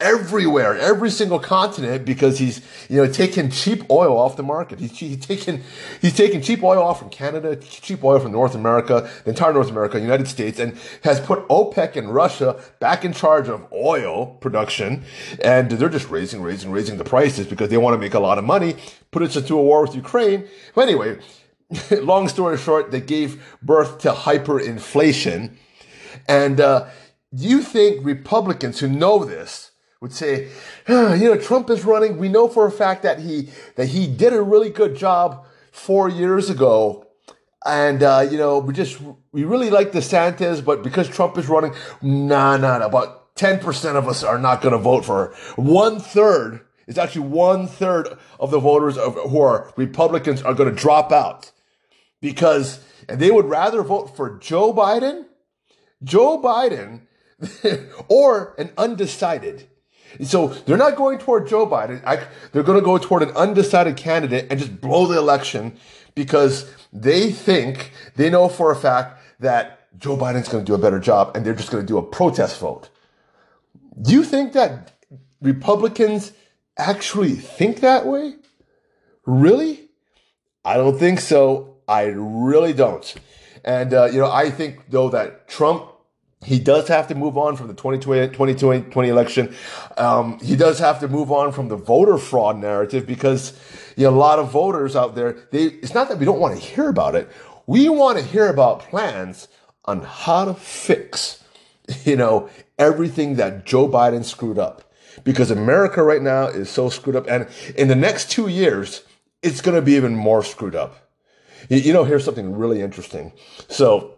everywhere, 0.00 0.76
every 0.78 1.10
single 1.10 1.38
continent, 1.38 2.04
because 2.04 2.38
he's 2.38 2.60
you 2.88 2.96
know 2.96 3.10
taking 3.10 3.50
cheap 3.50 3.88
oil 3.90 4.16
off 4.18 4.36
the 4.36 4.42
market. 4.42 4.80
He's, 4.80 4.98
he's 4.98 5.18
taking 5.18 5.62
he's 6.00 6.16
taking 6.16 6.40
cheap 6.40 6.62
oil 6.62 6.82
off 6.82 6.98
from 6.98 7.10
Canada, 7.10 7.56
cheap 7.56 8.02
oil 8.02 8.18
from 8.18 8.32
North 8.32 8.54
America, 8.54 9.10
the 9.24 9.30
entire 9.30 9.52
North 9.52 9.70
America, 9.70 10.00
United 10.00 10.28
States, 10.28 10.58
and 10.58 10.76
has 11.04 11.20
put 11.20 11.46
OPEC 11.48 11.96
and 11.96 12.14
Russia 12.14 12.60
back 12.80 13.04
in 13.04 13.12
charge 13.12 13.48
of 13.48 13.66
oil 13.72 14.26
production, 14.40 15.04
and 15.44 15.70
they're 15.70 15.88
just 15.88 16.10
raising, 16.10 16.42
raising, 16.42 16.70
raising 16.70 16.98
the 16.98 17.04
prices 17.04 17.46
because 17.46 17.68
they 17.68 17.76
want 17.76 17.94
to 17.94 17.98
make 17.98 18.14
a 18.14 18.20
lot 18.20 18.38
of 18.38 18.44
money. 18.44 18.76
Put 19.10 19.22
us 19.22 19.36
into 19.36 19.58
a 19.58 19.62
war 19.62 19.82
with 19.82 19.94
Ukraine. 19.94 20.48
But 20.74 20.82
anyway, 20.82 21.18
long 21.90 22.28
story 22.28 22.56
short, 22.56 22.90
they 22.90 23.00
gave 23.00 23.42
birth 23.62 23.98
to 23.98 24.12
hyperinflation, 24.12 25.54
and. 26.26 26.60
Uh, 26.60 26.88
do 27.32 27.44
you 27.44 27.62
think 27.62 28.04
Republicans 28.04 28.80
who 28.80 28.88
know 28.88 29.24
this 29.24 29.69
would 30.00 30.12
say, 30.12 30.48
ah, 30.88 31.14
you 31.14 31.28
know, 31.28 31.36
Trump 31.36 31.70
is 31.70 31.84
running. 31.84 32.18
We 32.18 32.28
know 32.28 32.48
for 32.48 32.66
a 32.66 32.70
fact 32.70 33.02
that 33.02 33.20
he 33.20 33.50
that 33.76 33.88
he 33.88 34.06
did 34.06 34.32
a 34.32 34.42
really 34.42 34.70
good 34.70 34.96
job 34.96 35.44
four 35.72 36.08
years 36.08 36.50
ago, 36.50 37.06
and 37.66 38.02
uh, 38.02 38.26
you 38.30 38.38
know, 38.38 38.58
we 38.58 38.72
just 38.72 39.00
we 39.32 39.44
really 39.44 39.70
like 39.70 39.92
DeSantis, 39.92 40.64
but 40.64 40.82
because 40.82 41.08
Trump 41.08 41.36
is 41.38 41.48
running, 41.48 41.74
nah, 42.00 42.56
nah, 42.56 42.78
nah 42.78 42.86
about 42.86 43.34
ten 43.36 43.58
percent 43.58 43.96
of 43.96 44.08
us 44.08 44.24
are 44.24 44.38
not 44.38 44.62
going 44.62 44.72
to 44.72 44.78
vote 44.78 45.04
for 45.04 45.26
her. 45.26 45.34
One 45.56 46.00
third. 46.00 46.60
It's 46.86 46.98
actually 46.98 47.28
one 47.28 47.68
third 47.68 48.18
of 48.40 48.50
the 48.50 48.58
voters 48.58 48.98
of, 48.98 49.14
who 49.14 49.40
are 49.40 49.72
Republicans 49.76 50.42
are 50.42 50.54
going 50.54 50.68
to 50.68 50.74
drop 50.74 51.12
out 51.12 51.52
because 52.20 52.84
and 53.08 53.20
they 53.20 53.30
would 53.30 53.46
rather 53.46 53.82
vote 53.82 54.16
for 54.16 54.38
Joe 54.38 54.72
Biden, 54.72 55.26
Joe 56.02 56.40
Biden, 56.40 57.02
or 58.08 58.54
an 58.58 58.70
undecided. 58.76 59.68
So 60.22 60.48
they're 60.48 60.76
not 60.76 60.96
going 60.96 61.18
toward 61.18 61.48
Joe 61.48 61.66
Biden. 61.66 62.02
I, 62.04 62.26
they're 62.52 62.62
going 62.62 62.78
to 62.78 62.84
go 62.84 62.98
toward 62.98 63.22
an 63.22 63.30
undecided 63.30 63.96
candidate 63.96 64.46
and 64.50 64.58
just 64.58 64.80
blow 64.80 65.06
the 65.06 65.18
election 65.18 65.76
because 66.14 66.70
they 66.92 67.30
think, 67.30 67.92
they 68.16 68.30
know 68.30 68.48
for 68.48 68.72
a 68.72 68.76
fact 68.76 69.22
that 69.40 69.86
Joe 69.98 70.16
Biden's 70.16 70.48
going 70.48 70.64
to 70.64 70.66
do 70.66 70.74
a 70.74 70.78
better 70.78 70.98
job 70.98 71.36
and 71.36 71.44
they're 71.44 71.54
just 71.54 71.70
going 71.70 71.84
to 71.84 71.86
do 71.86 71.98
a 71.98 72.02
protest 72.02 72.58
vote. 72.60 72.90
Do 74.00 74.12
you 74.12 74.24
think 74.24 74.52
that 74.52 74.92
Republicans 75.40 76.32
actually 76.76 77.34
think 77.34 77.80
that 77.80 78.06
way? 78.06 78.34
Really? 79.26 79.88
I 80.64 80.74
don't 80.74 80.98
think 80.98 81.20
so. 81.20 81.76
I 81.88 82.04
really 82.14 82.72
don't. 82.72 83.14
And, 83.64 83.92
uh, 83.92 84.06
you 84.06 84.18
know, 84.18 84.30
I 84.30 84.50
think 84.50 84.90
though 84.90 85.10
that 85.10 85.48
Trump 85.48 85.86
he 86.42 86.58
does 86.58 86.88
have 86.88 87.06
to 87.08 87.14
move 87.14 87.36
on 87.36 87.54
from 87.56 87.68
the 87.68 87.74
2020, 87.74 88.28
2020 88.28 89.08
election. 89.08 89.54
Um, 89.98 90.38
he 90.40 90.56
does 90.56 90.78
have 90.78 91.00
to 91.00 91.08
move 91.08 91.30
on 91.30 91.52
from 91.52 91.68
the 91.68 91.76
voter 91.76 92.16
fraud 92.16 92.56
narrative 92.56 93.06
because 93.06 93.52
you 93.96 94.04
know, 94.04 94.10
a 94.10 94.16
lot 94.16 94.38
of 94.38 94.50
voters 94.50 94.96
out 94.96 95.14
there, 95.14 95.36
they, 95.50 95.64
it's 95.64 95.92
not 95.92 96.08
that 96.08 96.18
we 96.18 96.24
don't 96.24 96.40
want 96.40 96.58
to 96.58 96.60
hear 96.60 96.88
about 96.88 97.14
it. 97.14 97.28
We 97.66 97.88
want 97.90 98.18
to 98.18 98.24
hear 98.24 98.48
about 98.48 98.80
plans 98.80 99.48
on 99.84 100.00
how 100.00 100.46
to 100.46 100.54
fix, 100.54 101.44
you 102.04 102.16
know, 102.16 102.48
everything 102.78 103.36
that 103.36 103.66
Joe 103.66 103.86
Biden 103.86 104.24
screwed 104.24 104.58
up. 104.58 104.90
Because 105.24 105.50
America 105.50 106.02
right 106.02 106.22
now 106.22 106.46
is 106.46 106.70
so 106.70 106.88
screwed 106.88 107.16
up. 107.16 107.26
And 107.28 107.48
in 107.76 107.88
the 107.88 107.94
next 107.94 108.30
two 108.30 108.48
years, 108.48 109.02
it's 109.42 109.60
going 109.60 109.74
to 109.74 109.82
be 109.82 109.92
even 109.92 110.16
more 110.16 110.42
screwed 110.42 110.74
up. 110.74 111.10
You, 111.68 111.78
you 111.78 111.92
know, 111.92 112.04
here's 112.04 112.24
something 112.24 112.56
really 112.56 112.80
interesting. 112.80 113.32
So, 113.68 114.14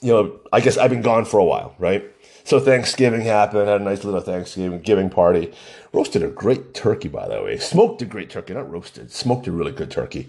you 0.00 0.12
know, 0.12 0.40
I 0.52 0.60
guess 0.60 0.76
I've 0.76 0.90
been 0.90 1.02
gone 1.02 1.24
for 1.24 1.38
a 1.38 1.44
while, 1.44 1.74
right? 1.78 2.04
So 2.44 2.60
Thanksgiving 2.60 3.22
happened, 3.22 3.68
had 3.68 3.80
a 3.80 3.84
nice 3.84 4.04
little 4.04 4.20
Thanksgiving 4.20 4.80
giving 4.80 5.08
party. 5.08 5.52
Roasted 5.92 6.22
a 6.22 6.28
great 6.28 6.74
turkey, 6.74 7.08
by 7.08 7.26
the 7.26 7.42
way. 7.42 7.56
Smoked 7.56 8.02
a 8.02 8.04
great 8.04 8.28
turkey, 8.28 8.52
not 8.52 8.70
roasted. 8.70 9.10
Smoked 9.10 9.46
a 9.46 9.52
really 9.52 9.72
good 9.72 9.90
turkey. 9.90 10.28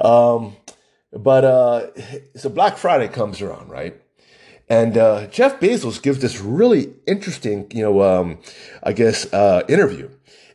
Um, 0.00 0.56
but 1.12 1.44
uh, 1.44 1.86
so 2.36 2.48
Black 2.48 2.76
Friday 2.76 3.08
comes 3.08 3.42
around, 3.42 3.68
right? 3.68 4.00
And 4.68 4.96
uh, 4.96 5.26
Jeff 5.28 5.58
Bezos 5.60 6.00
gives 6.00 6.20
this 6.20 6.40
really 6.40 6.92
interesting, 7.06 7.66
you 7.72 7.82
know, 7.82 8.02
um, 8.02 8.38
I 8.82 8.92
guess, 8.92 9.32
uh, 9.32 9.62
interview. 9.68 10.08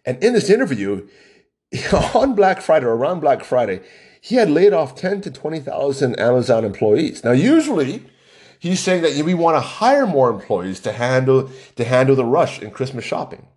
And 0.06 0.22
in 0.24 0.34
this 0.34 0.50
interview, 0.50 1.08
on 2.14 2.36
Black 2.36 2.62
Friday 2.62 2.86
or 2.86 2.96
around 2.96 3.20
Black 3.20 3.44
Friday, 3.44 3.82
he 4.22 4.36
had 4.36 4.50
laid 4.50 4.74
off 4.74 4.96
10 4.96 5.22
to 5.22 5.32
20,000 5.32 6.20
Amazon 6.20 6.64
employees. 6.64 7.24
Now, 7.24 7.32
usually 7.32 8.06
he's 8.62 8.80
saying 8.80 9.02
that 9.02 9.26
we 9.26 9.34
want 9.34 9.56
to 9.56 9.60
hire 9.60 10.06
more 10.06 10.30
employees 10.30 10.80
to 10.82 10.94
handle, 10.94 11.50
to 11.76 11.84
handle 11.84 12.16
the 12.16 12.24
rush 12.24 12.62
in 12.62 12.70
Christmas 12.72 13.04
shopping. 13.04 13.48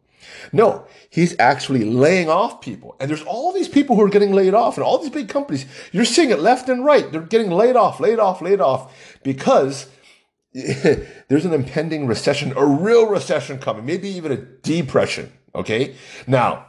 No, 0.51 0.87
he's 1.11 1.37
actually 1.39 1.85
laying 1.85 2.29
off 2.29 2.61
people. 2.61 2.97
And 2.99 3.11
there's 3.11 3.23
all 3.23 3.53
these 3.53 3.69
people 3.69 3.97
who 3.97 4.03
are 4.03 4.09
getting 4.09 4.33
laid 4.33 4.55
off 4.55 4.77
and 4.77 4.85
all 4.85 4.99
these 4.99 5.11
big 5.11 5.29
companies. 5.29 5.67
You're 5.93 6.05
seeing 6.07 6.31
it 6.31 6.41
left 6.41 6.69
and 6.69 6.85
right. 6.85 7.11
They're 7.13 7.21
getting 7.21 7.51
laid 7.51 7.77
off, 7.77 8.01
laid 8.01 8.19
off, 8.19 8.41
laid 8.41 8.61
off 8.61 9.21
because 9.23 9.89
there's 10.53 11.45
an 11.45 11.53
impending 11.53 12.07
recession, 12.07 12.53
a 12.57 12.65
real 12.65 13.07
recession 13.07 13.59
coming, 13.59 13.85
maybe 13.85 14.09
even 14.09 14.33
a 14.33 14.37
depression. 14.37 15.33
Okay. 15.55 15.97
Now, 16.27 16.67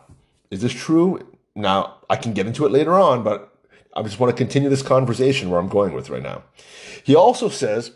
is 0.51 0.61
this 0.61 0.73
true? 0.73 1.25
Now, 1.55 1.99
I 2.09 2.17
can 2.17 2.33
get 2.33 2.47
into 2.47 2.65
it 2.65 2.71
later 2.71 2.95
on, 2.95 3.23
but 3.23 3.57
I 3.95 4.03
just 4.03 4.19
want 4.19 4.35
to 4.35 4.37
continue 4.37 4.69
this 4.69 4.81
conversation 4.81 5.49
where 5.49 5.59
I'm 5.59 5.69
going 5.69 5.93
with 5.93 6.09
right 6.09 6.23
now. 6.23 6.43
He 7.03 7.15
also 7.15 7.47
says 7.47 7.91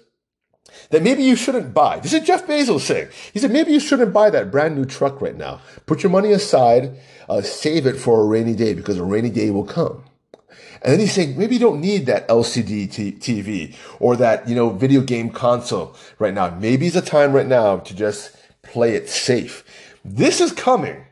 that 0.91 1.03
maybe 1.03 1.23
you 1.23 1.35
shouldn't 1.35 1.73
buy. 1.73 1.99
This 1.99 2.13
is 2.13 2.25
Jeff 2.25 2.47
Bezos 2.47 2.81
saying. 2.81 3.09
He 3.33 3.39
said 3.39 3.51
maybe 3.51 3.71
you 3.71 3.79
shouldn't 3.79 4.13
buy 4.13 4.29
that 4.29 4.51
brand 4.51 4.75
new 4.75 4.85
truck 4.85 5.21
right 5.21 5.35
now. 5.35 5.61
Put 5.85 6.03
your 6.03 6.11
money 6.11 6.31
aside, 6.31 6.97
uh, 7.27 7.41
save 7.41 7.85
it 7.85 7.97
for 7.97 8.21
a 8.21 8.25
rainy 8.25 8.55
day 8.55 8.73
because 8.73 8.97
a 8.97 9.03
rainy 9.03 9.29
day 9.29 9.51
will 9.51 9.65
come. 9.65 10.03
And 10.81 10.93
then 10.93 10.99
he's 10.99 11.11
saying 11.11 11.37
maybe 11.37 11.55
you 11.55 11.59
don't 11.59 11.81
need 11.81 12.05
that 12.05 12.27
LCD 12.27 12.91
t- 12.91 13.11
TV 13.11 13.75
or 13.99 14.15
that 14.15 14.47
you 14.47 14.55
know 14.55 14.69
video 14.69 15.01
game 15.01 15.29
console 15.29 15.95
right 16.19 16.33
now. 16.33 16.49
Maybe 16.49 16.87
it's 16.87 16.95
a 16.95 17.01
time 17.01 17.33
right 17.33 17.47
now 17.47 17.77
to 17.79 17.95
just 17.95 18.35
play 18.61 18.95
it 18.95 19.09
safe. 19.09 19.63
This 20.05 20.39
is 20.39 20.51
coming 20.51 21.05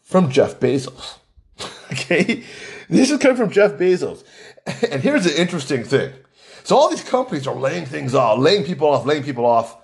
from 0.00 0.30
Jeff 0.30 0.58
Bezos. 0.58 1.18
okay, 1.92 2.42
this 2.88 3.10
is 3.10 3.18
coming 3.18 3.36
from 3.36 3.50
Jeff 3.50 3.72
Bezos. 3.72 4.24
And 4.90 5.02
here's 5.02 5.24
the 5.24 5.40
interesting 5.40 5.84
thing. 5.84 6.12
So 6.64 6.76
all 6.76 6.90
these 6.90 7.04
companies 7.04 7.46
are 7.46 7.54
laying 7.54 7.86
things 7.86 8.14
off, 8.14 8.38
laying 8.38 8.64
people 8.64 8.88
off, 8.88 9.06
laying 9.06 9.22
people 9.22 9.46
off. 9.46 9.76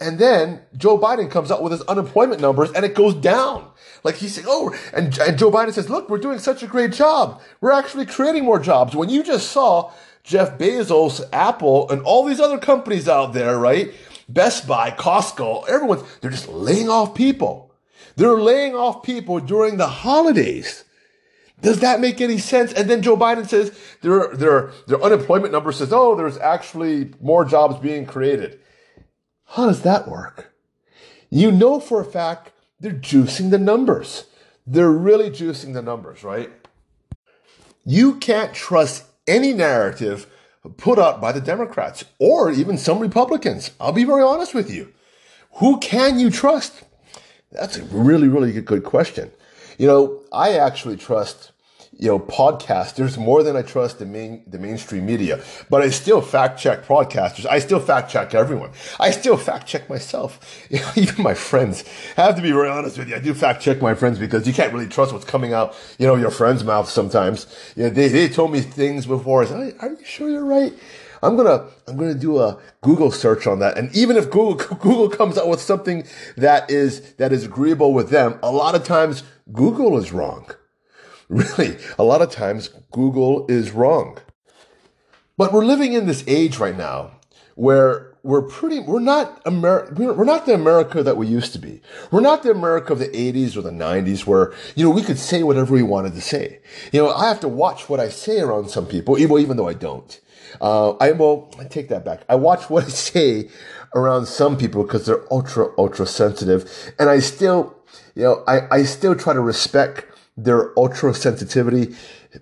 And 0.00 0.18
then 0.18 0.62
Joe 0.76 0.98
Biden 0.98 1.30
comes 1.30 1.50
out 1.50 1.62
with 1.62 1.72
his 1.72 1.82
unemployment 1.82 2.40
numbers 2.40 2.70
and 2.72 2.84
it 2.84 2.94
goes 2.94 3.14
down. 3.14 3.70
Like 4.02 4.16
he's 4.16 4.34
saying, 4.34 4.46
oh, 4.48 4.74
and, 4.94 5.16
and 5.18 5.38
Joe 5.38 5.50
Biden 5.50 5.72
says, 5.72 5.90
look, 5.90 6.08
we're 6.08 6.18
doing 6.18 6.38
such 6.38 6.62
a 6.62 6.66
great 6.66 6.92
job. 6.92 7.42
We're 7.60 7.72
actually 7.72 8.06
creating 8.06 8.44
more 8.44 8.58
jobs. 8.58 8.96
When 8.96 9.10
you 9.10 9.22
just 9.22 9.50
saw 9.50 9.92
Jeff 10.24 10.58
Bezos, 10.58 11.22
Apple, 11.32 11.90
and 11.90 12.00
all 12.02 12.24
these 12.24 12.40
other 12.40 12.58
companies 12.58 13.08
out 13.08 13.34
there, 13.34 13.58
right? 13.58 13.92
Best 14.28 14.66
Buy, 14.66 14.90
Costco, 14.90 15.68
everyone's, 15.68 16.02
they're 16.20 16.30
just 16.30 16.48
laying 16.48 16.88
off 16.88 17.14
people. 17.14 17.74
They're 18.16 18.40
laying 18.40 18.74
off 18.74 19.02
people 19.02 19.40
during 19.40 19.76
the 19.76 19.86
holidays. 19.88 20.84
Does 21.62 21.80
that 21.80 22.00
make 22.00 22.20
any 22.20 22.38
sense? 22.38 22.72
And 22.72 22.88
then 22.88 23.02
Joe 23.02 23.16
Biden 23.16 23.48
says 23.48 23.78
their, 24.00 24.34
their, 24.34 24.70
their 24.86 25.02
unemployment 25.02 25.52
number 25.52 25.72
says, 25.72 25.92
oh, 25.92 26.14
there's 26.14 26.38
actually 26.38 27.12
more 27.20 27.44
jobs 27.44 27.78
being 27.80 28.06
created. 28.06 28.60
How 29.44 29.66
does 29.66 29.82
that 29.82 30.08
work? 30.08 30.52
You 31.28 31.52
know 31.52 31.80
for 31.80 32.00
a 32.00 32.04
fact 32.04 32.52
they're 32.78 32.92
juicing 32.92 33.50
the 33.50 33.58
numbers. 33.58 34.26
They're 34.66 34.90
really 34.90 35.30
juicing 35.30 35.74
the 35.74 35.82
numbers, 35.82 36.24
right? 36.24 36.50
You 37.84 38.16
can't 38.16 38.54
trust 38.54 39.04
any 39.26 39.52
narrative 39.52 40.26
put 40.76 40.98
out 40.98 41.20
by 41.20 41.32
the 41.32 41.40
Democrats 41.40 42.04
or 42.18 42.50
even 42.50 42.76
some 42.76 42.98
Republicans. 42.98 43.70
I'll 43.80 43.92
be 43.92 44.04
very 44.04 44.22
honest 44.22 44.54
with 44.54 44.70
you. 44.70 44.92
Who 45.54 45.78
can 45.78 46.18
you 46.18 46.30
trust? 46.30 46.84
That's 47.52 47.78
a 47.78 47.82
really, 47.84 48.28
really 48.28 48.52
good 48.52 48.84
question. 48.84 49.30
You 49.80 49.86
know, 49.86 50.20
I 50.30 50.58
actually 50.58 50.98
trust 50.98 51.52
you 51.98 52.08
know, 52.08 52.18
podcasters 52.18 53.16
more 53.16 53.42
than 53.42 53.56
I 53.56 53.62
trust 53.62 53.98
the 53.98 54.04
main, 54.04 54.42
the 54.46 54.58
mainstream 54.58 55.06
media. 55.06 55.42
But 55.70 55.80
I 55.80 55.88
still 55.88 56.20
fact 56.20 56.60
check 56.60 56.84
podcasters. 56.84 57.46
I 57.46 57.60
still 57.60 57.80
fact 57.80 58.10
check 58.10 58.34
everyone. 58.34 58.72
I 58.98 59.10
still 59.10 59.38
fact 59.38 59.66
check 59.66 59.88
myself. 59.88 60.38
Even 60.98 61.22
my 61.22 61.32
friends. 61.32 61.84
I 62.18 62.24
have 62.24 62.36
to 62.36 62.42
be 62.42 62.52
very 62.52 62.68
honest 62.68 62.98
with 62.98 63.08
you. 63.08 63.16
I 63.16 63.20
do 63.20 63.32
fact 63.32 63.62
check 63.62 63.80
my 63.80 63.94
friends 63.94 64.18
because 64.18 64.46
you 64.46 64.52
can't 64.52 64.70
really 64.70 64.86
trust 64.86 65.14
what's 65.14 65.24
coming 65.24 65.54
out, 65.54 65.74
you 65.98 66.06
know, 66.06 66.14
your 66.14 66.30
friend's 66.30 66.62
mouth 66.62 66.88
sometimes. 66.90 67.46
You 67.74 67.84
know, 67.84 67.90
they, 67.90 68.08
they 68.08 68.28
told 68.28 68.52
me 68.52 68.60
things 68.60 69.06
before. 69.06 69.44
I 69.44 69.46
said, 69.46 69.76
are 69.80 69.88
you 69.88 70.04
sure 70.04 70.28
you're 70.28 70.44
right? 70.44 70.74
I'm 71.22 71.36
gonna 71.36 71.66
I'm 71.86 71.96
gonna 71.96 72.14
do 72.14 72.38
a 72.38 72.58
Google 72.80 73.10
search 73.10 73.46
on 73.46 73.58
that. 73.58 73.76
And 73.76 73.94
even 73.94 74.16
if 74.16 74.30
Google 74.30 74.54
Google 74.76 75.08
comes 75.08 75.36
out 75.36 75.48
with 75.48 75.60
something 75.60 76.04
that 76.36 76.70
is 76.70 77.14
that 77.14 77.32
is 77.32 77.44
agreeable 77.44 77.92
with 77.92 78.10
them, 78.10 78.38
a 78.42 78.50
lot 78.50 78.74
of 78.74 78.84
times 78.84 79.22
Google 79.52 79.98
is 79.98 80.12
wrong. 80.12 80.50
Really, 81.30 81.76
a 81.96 82.02
lot 82.02 82.22
of 82.22 82.32
times 82.32 82.70
Google 82.90 83.46
is 83.46 83.70
wrong. 83.70 84.18
But 85.36 85.52
we're 85.52 85.64
living 85.64 85.92
in 85.92 86.06
this 86.06 86.24
age 86.26 86.58
right 86.58 86.76
now 86.76 87.12
where 87.54 88.10
we're 88.22 88.42
pretty, 88.42 88.80
we're 88.80 89.00
not 89.00 89.40
America, 89.46 89.94
we're 89.94 90.24
not 90.24 90.46
the 90.46 90.54
America 90.54 91.02
that 91.02 91.16
we 91.16 91.26
used 91.26 91.52
to 91.52 91.58
be. 91.58 91.80
We're 92.10 92.20
not 92.20 92.42
the 92.42 92.50
America 92.50 92.92
of 92.92 92.98
the 92.98 93.08
80s 93.08 93.56
or 93.56 93.62
the 93.62 93.70
90s 93.70 94.26
where, 94.26 94.52
you 94.74 94.84
know, 94.84 94.90
we 94.90 95.02
could 95.02 95.18
say 95.18 95.42
whatever 95.42 95.72
we 95.72 95.82
wanted 95.82 96.14
to 96.14 96.20
say. 96.20 96.60
You 96.92 97.02
know, 97.02 97.12
I 97.12 97.28
have 97.28 97.40
to 97.40 97.48
watch 97.48 97.88
what 97.88 98.00
I 98.00 98.08
say 98.08 98.40
around 98.40 98.68
some 98.68 98.86
people, 98.86 99.18
even, 99.18 99.38
even 99.38 99.56
though 99.56 99.68
I 99.68 99.74
don't. 99.74 100.20
Uh, 100.60 100.92
I, 101.00 101.12
will 101.12 101.54
I 101.58 101.64
take 101.64 101.88
that 101.88 102.04
back. 102.04 102.22
I 102.28 102.34
watch 102.34 102.68
what 102.68 102.84
I 102.84 102.88
say 103.12 103.48
around 103.94 104.26
some 104.26 104.56
people 104.56 104.82
because 104.82 105.06
they're 105.06 105.32
ultra, 105.32 105.68
ultra 105.78 106.06
sensitive. 106.06 106.92
And 106.98 107.08
I 107.08 107.20
still, 107.20 107.76
you 108.14 108.22
know, 108.22 108.44
I, 108.46 108.76
I 108.78 108.82
still 108.84 109.14
try 109.14 109.32
to 109.32 109.40
respect 109.40 110.06
their 110.36 110.78
ultra 110.78 111.14
sensitivity. 111.14 111.94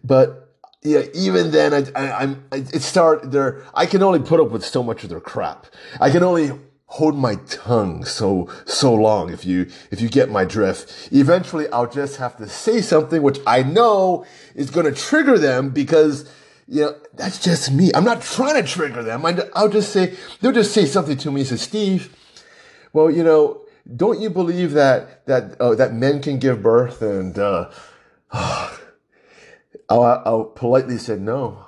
But 0.04 0.48
yeah, 0.82 1.02
even 1.14 1.50
then, 1.50 1.74
I, 1.74 1.84
I, 1.94 2.22
am 2.22 2.44
it 2.52 2.82
start 2.82 3.30
there. 3.32 3.64
I 3.74 3.86
can 3.86 4.02
only 4.02 4.20
put 4.20 4.40
up 4.40 4.50
with 4.50 4.64
so 4.64 4.82
much 4.82 5.02
of 5.04 5.10
their 5.10 5.20
crap. 5.20 5.66
I 6.00 6.10
can 6.10 6.22
only 6.22 6.52
hold 6.88 7.14
my 7.14 7.34
tongue 7.46 8.02
so 8.02 8.48
so 8.64 8.94
long 8.94 9.30
if 9.30 9.44
you 9.44 9.70
if 9.90 10.00
you 10.00 10.08
get 10.08 10.30
my 10.30 10.42
drift 10.42 11.12
eventually 11.12 11.68
i'll 11.68 11.86
just 11.86 12.16
have 12.16 12.34
to 12.34 12.48
say 12.48 12.80
something 12.80 13.20
which 13.20 13.38
i 13.46 13.62
know 13.62 14.24
is 14.54 14.70
going 14.70 14.86
to 14.86 14.92
trigger 14.92 15.36
them 15.36 15.68
because 15.68 16.26
you 16.66 16.80
know 16.80 16.96
that's 17.12 17.38
just 17.40 17.70
me 17.70 17.90
i'm 17.94 18.04
not 18.04 18.22
trying 18.22 18.54
to 18.54 18.66
trigger 18.66 19.02
them 19.02 19.24
I, 19.26 19.32
will 19.54 19.68
just 19.68 19.92
say 19.92 20.16
they'll 20.40 20.50
just 20.50 20.72
say 20.72 20.86
something 20.86 21.18
to 21.18 21.30
me 21.30 21.42
and 21.42 21.50
say 21.50 21.56
steve 21.56 22.16
well 22.94 23.10
you 23.10 23.22
know 23.22 23.60
don't 23.94 24.20
you 24.20 24.30
believe 24.30 24.72
that 24.72 25.26
that 25.26 25.60
uh, 25.60 25.74
that 25.74 25.94
men 25.94 26.20
can 26.20 26.38
give 26.38 26.62
birth 26.62 27.02
and 27.02 27.38
uh, 27.38 27.70
I'll, 29.88 30.22
I'll 30.24 30.44
politely 30.44 30.98
said, 30.98 31.20
no. 31.20 31.64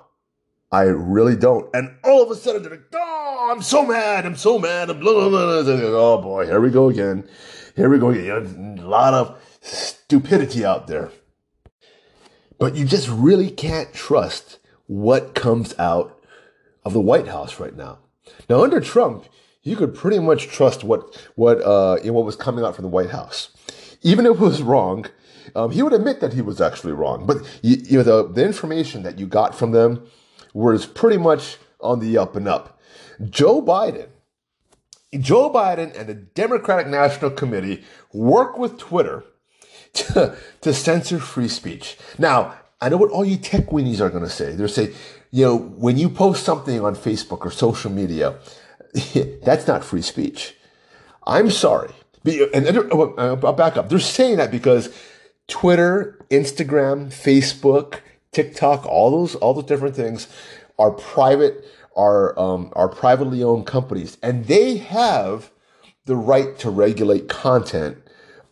I 0.73 0.83
really 0.83 1.35
don't. 1.35 1.69
And 1.75 1.97
all 2.05 2.23
of 2.23 2.31
a 2.31 2.37
sudden, 2.37 2.63
they're 2.63 2.71
like, 2.71 2.85
oh, 2.95 3.49
I'm 3.51 3.63
so 3.63 3.85
mad. 3.85 4.25
I'm 4.25 4.37
so 4.37 4.59
mad. 4.59 4.89
I'm 4.89 5.01
blah, 5.01 5.29
blah, 5.29 5.29
blah. 5.29 5.73
Like, 5.73 5.83
oh 5.83 6.23
boy, 6.23 6.47
here 6.47 6.61
we 6.61 6.71
go 6.71 6.89
again. 6.89 7.29
Here 7.75 7.89
we 7.89 7.99
go 7.99 8.11
again. 8.11 8.79
A 8.81 8.87
lot 8.87 9.15
of 9.15 9.43
stupidity 9.61 10.65
out 10.65 10.87
there. 10.87 11.11
But 12.59 12.77
you 12.77 12.85
just 12.85 13.09
really 13.09 13.51
can't 13.51 13.93
trust 13.93 14.59
what 14.87 15.35
comes 15.35 15.77
out 15.79 16.23
of 16.85 16.93
the 16.93 17.01
White 17.01 17.27
House 17.27 17.59
right 17.59 17.75
now. 17.75 17.99
Now, 18.49 18.63
under 18.63 18.81
Trump, 18.81 19.25
you 19.62 19.77
could 19.77 19.94
pretty 19.94 20.18
much 20.18 20.49
trust 20.49 20.85
what, 20.85 21.16
what, 21.35 21.61
uh, 21.62 21.99
what 22.05 22.25
was 22.25 22.37
coming 22.37 22.64
out 22.64 22.75
from 22.75 22.83
the 22.83 22.88
White 22.88 23.11
House. 23.11 23.51
Even 24.03 24.27
if 24.27 24.33
it 24.33 24.40
was 24.40 24.62
wrong, 24.62 25.07
um, 25.55 25.70
he 25.70 25.83
would 25.83 25.92
admit 25.92 26.20
that 26.20 26.33
he 26.33 26.42
was 26.42 26.61
actually 26.61 26.92
wrong, 26.92 27.27
but 27.27 27.38
you, 27.62 27.77
you 27.77 27.99
know 27.99 28.03
the 28.05 28.33
the 28.33 28.44
information 28.44 29.03
that 29.03 29.18
you 29.18 29.27
got 29.27 29.55
from 29.55 29.73
them 29.73 30.07
was 30.55 30.87
pretty 30.87 31.16
much 31.16 31.57
on 31.81 31.99
the 31.99 32.16
up 32.16 32.37
and 32.37 32.46
up. 32.46 32.81
Joe 33.29 33.61
Biden 33.61 34.09
Joe 35.18 35.51
Biden 35.51 35.99
and 35.99 36.09
the 36.09 36.14
Democratic 36.14 36.87
National 36.87 37.31
Committee 37.31 37.83
work 38.12 38.57
with 38.57 38.79
Twitter 38.79 39.25
to, 39.92 40.37
to 40.61 40.73
censor 40.73 41.18
free 41.18 41.49
speech. 41.49 41.96
Now, 42.18 42.55
I 42.81 42.88
know 42.88 42.96
what 42.96 43.11
all 43.11 43.25
you 43.25 43.37
tech 43.37 43.66
weenies 43.66 44.01
are 44.01 44.09
going 44.09 44.23
to 44.23 44.31
say. 44.31 44.53
They'll 44.53 44.68
say, 44.68 44.94
you 45.33 45.44
know, 45.44 45.57
when 45.57 45.99
you 45.99 46.09
post 46.09 46.44
something 46.44 46.81
on 46.81 46.94
Facebook 46.94 47.44
or 47.44 47.51
social 47.51 47.90
media, 47.90 48.38
that's 49.42 49.66
not 49.66 49.85
free 49.85 50.03
speech. 50.03 50.57
I'm 51.26 51.50
sorry. 51.50 51.92
And 52.24 52.66
uh, 52.66 53.37
I'll 53.42 53.53
back 53.53 53.76
up. 53.76 53.88
They're 53.88 53.98
saying 53.98 54.37
that 54.37 54.50
because 54.50 54.94
Twitter, 55.48 56.18
Instagram, 56.31 57.09
Facebook, 57.09 58.00
TikTok, 58.33 58.85
all 58.87 59.11
those, 59.11 59.35
all 59.37 59.55
those 59.55 59.64
different 59.64 59.96
things 59.96 60.29
are 60.79 60.90
private, 60.90 61.64
are, 61.96 62.38
um, 62.38 62.72
are 62.74 62.88
privately 62.88 63.42
owned 63.42 63.66
companies 63.66 64.18
and 64.22 64.46
they 64.46 64.76
have 64.79 65.50
the 66.05 66.16
right 66.16 66.59
to 66.59 66.70
regulate 66.70 67.29
content 67.29 67.98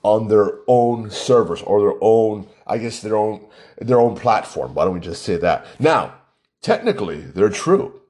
on 0.02 0.28
their 0.28 0.58
own 0.66 1.10
servers 1.10 1.62
or 1.62 1.80
their 1.80 1.98
own, 2.00 2.46
I 2.66 2.78
guess 2.78 3.00
their 3.00 3.16
own, 3.16 3.46
their 3.78 4.00
own 4.00 4.16
platform. 4.16 4.74
Why 4.74 4.84
don't 4.84 4.94
we 4.94 5.00
just 5.00 5.22
say 5.22 5.36
that? 5.36 5.66
Now, 5.78 6.14
technically, 6.62 7.20
they're 7.20 7.50
true. 7.50 8.00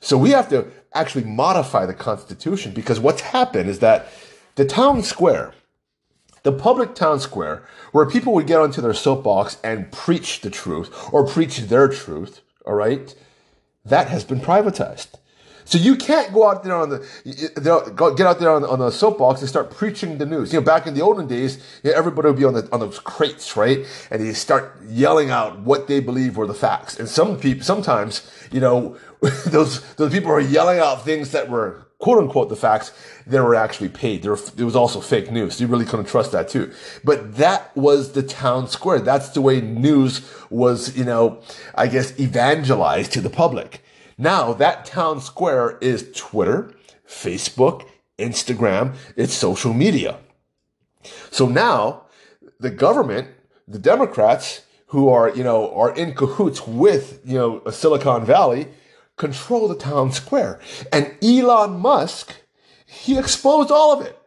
So 0.00 0.18
we 0.18 0.30
have 0.30 0.48
to 0.50 0.70
actually 0.94 1.24
modify 1.24 1.86
the 1.86 1.94
Constitution 1.94 2.72
because 2.72 3.00
what's 3.00 3.20
happened 3.20 3.68
is 3.68 3.80
that 3.80 4.08
the 4.54 4.64
town 4.64 5.02
square, 5.02 5.52
the 6.42 6.52
public 6.52 6.94
town 6.94 7.20
square, 7.20 7.66
where 7.92 8.06
people 8.06 8.32
would 8.34 8.46
get 8.46 8.60
onto 8.60 8.80
their 8.80 8.94
soapbox 8.94 9.58
and 9.64 9.90
preach 9.90 10.40
the 10.40 10.50
truth 10.50 11.12
or 11.12 11.26
preach 11.26 11.58
their 11.58 11.88
truth, 11.88 12.40
all 12.66 12.74
right, 12.74 13.14
that 13.84 14.08
has 14.08 14.24
been 14.24 14.40
privatized. 14.40 15.08
So 15.66 15.78
you 15.78 15.96
can't 15.96 16.32
go 16.32 16.48
out 16.48 16.62
there 16.62 16.74
on 16.74 16.90
the 16.90 18.14
get 18.16 18.26
out 18.26 18.38
there 18.38 18.50
on 18.50 18.64
on 18.64 18.78
the 18.80 18.90
soapbox 18.90 19.40
and 19.40 19.48
start 19.48 19.70
preaching 19.70 20.18
the 20.18 20.26
news. 20.26 20.52
You 20.52 20.60
know, 20.60 20.64
back 20.64 20.86
in 20.86 20.94
the 20.94 21.00
olden 21.00 21.26
days, 21.26 21.56
you 21.82 21.90
know, 21.90 21.96
everybody 21.96 22.28
would 22.28 22.36
be 22.36 22.44
on 22.44 22.54
the 22.54 22.68
on 22.70 22.80
those 22.80 22.98
crates, 22.98 23.56
right? 23.56 23.86
And 24.10 24.24
you 24.24 24.34
start 24.34 24.76
yelling 24.86 25.30
out 25.30 25.60
what 25.60 25.88
they 25.88 26.00
believe 26.00 26.36
were 26.36 26.46
the 26.46 26.54
facts. 26.54 26.98
And 26.98 27.08
some 27.08 27.38
people, 27.38 27.64
sometimes, 27.64 28.30
you 28.52 28.60
know, 28.60 28.98
those 29.46 29.82
those 29.94 30.12
people 30.12 30.30
are 30.30 30.40
yelling 30.40 30.78
out 30.78 31.04
things 31.04 31.32
that 31.32 31.48
were 31.48 31.86
quote 31.98 32.18
unquote 32.18 32.48
the 32.48 32.56
facts 32.56 32.92
they 33.26 33.40
were 33.40 33.54
actually 33.54 33.88
paid. 33.88 34.22
There, 34.22 34.34
it 34.34 34.60
was 34.60 34.76
also 34.76 35.00
fake 35.00 35.30
news. 35.30 35.60
You 35.60 35.66
really 35.66 35.86
couldn't 35.86 36.06
trust 36.06 36.32
that 36.32 36.48
too. 36.48 36.72
But 37.02 37.36
that 37.36 37.74
was 37.76 38.12
the 38.12 38.22
town 38.22 38.68
square. 38.68 39.00
That's 39.00 39.30
the 39.30 39.40
way 39.40 39.60
news 39.62 40.30
was, 40.50 40.96
you 40.96 41.04
know, 41.04 41.40
I 41.74 41.86
guess 41.86 42.18
evangelized 42.20 43.12
to 43.12 43.20
the 43.22 43.30
public. 43.30 43.82
Now 44.18 44.52
that 44.52 44.84
town 44.84 45.20
square 45.20 45.78
is 45.80 46.10
Twitter, 46.14 46.74
Facebook, 47.08 47.86
Instagram, 48.18 48.94
it's 49.16 49.32
social 49.32 49.72
media. 49.72 50.18
So 51.30 51.48
now 51.48 52.02
the 52.60 52.70
government, 52.70 53.28
the 53.66 53.78
Democrats 53.78 54.66
who 54.88 55.08
are, 55.08 55.34
you 55.34 55.42
know, 55.42 55.74
are 55.74 55.94
in 55.94 56.14
cahoots 56.14 56.66
with, 56.66 57.20
you 57.24 57.36
know, 57.38 57.62
Silicon 57.70 58.24
Valley 58.24 58.68
control 59.16 59.68
the 59.68 59.76
town 59.76 60.12
square. 60.12 60.60
And 60.92 61.14
Elon 61.22 61.78
Musk, 61.78 62.34
he 62.86 63.18
exposed 63.18 63.70
all 63.70 63.92
of 63.92 64.06
it. 64.06 64.18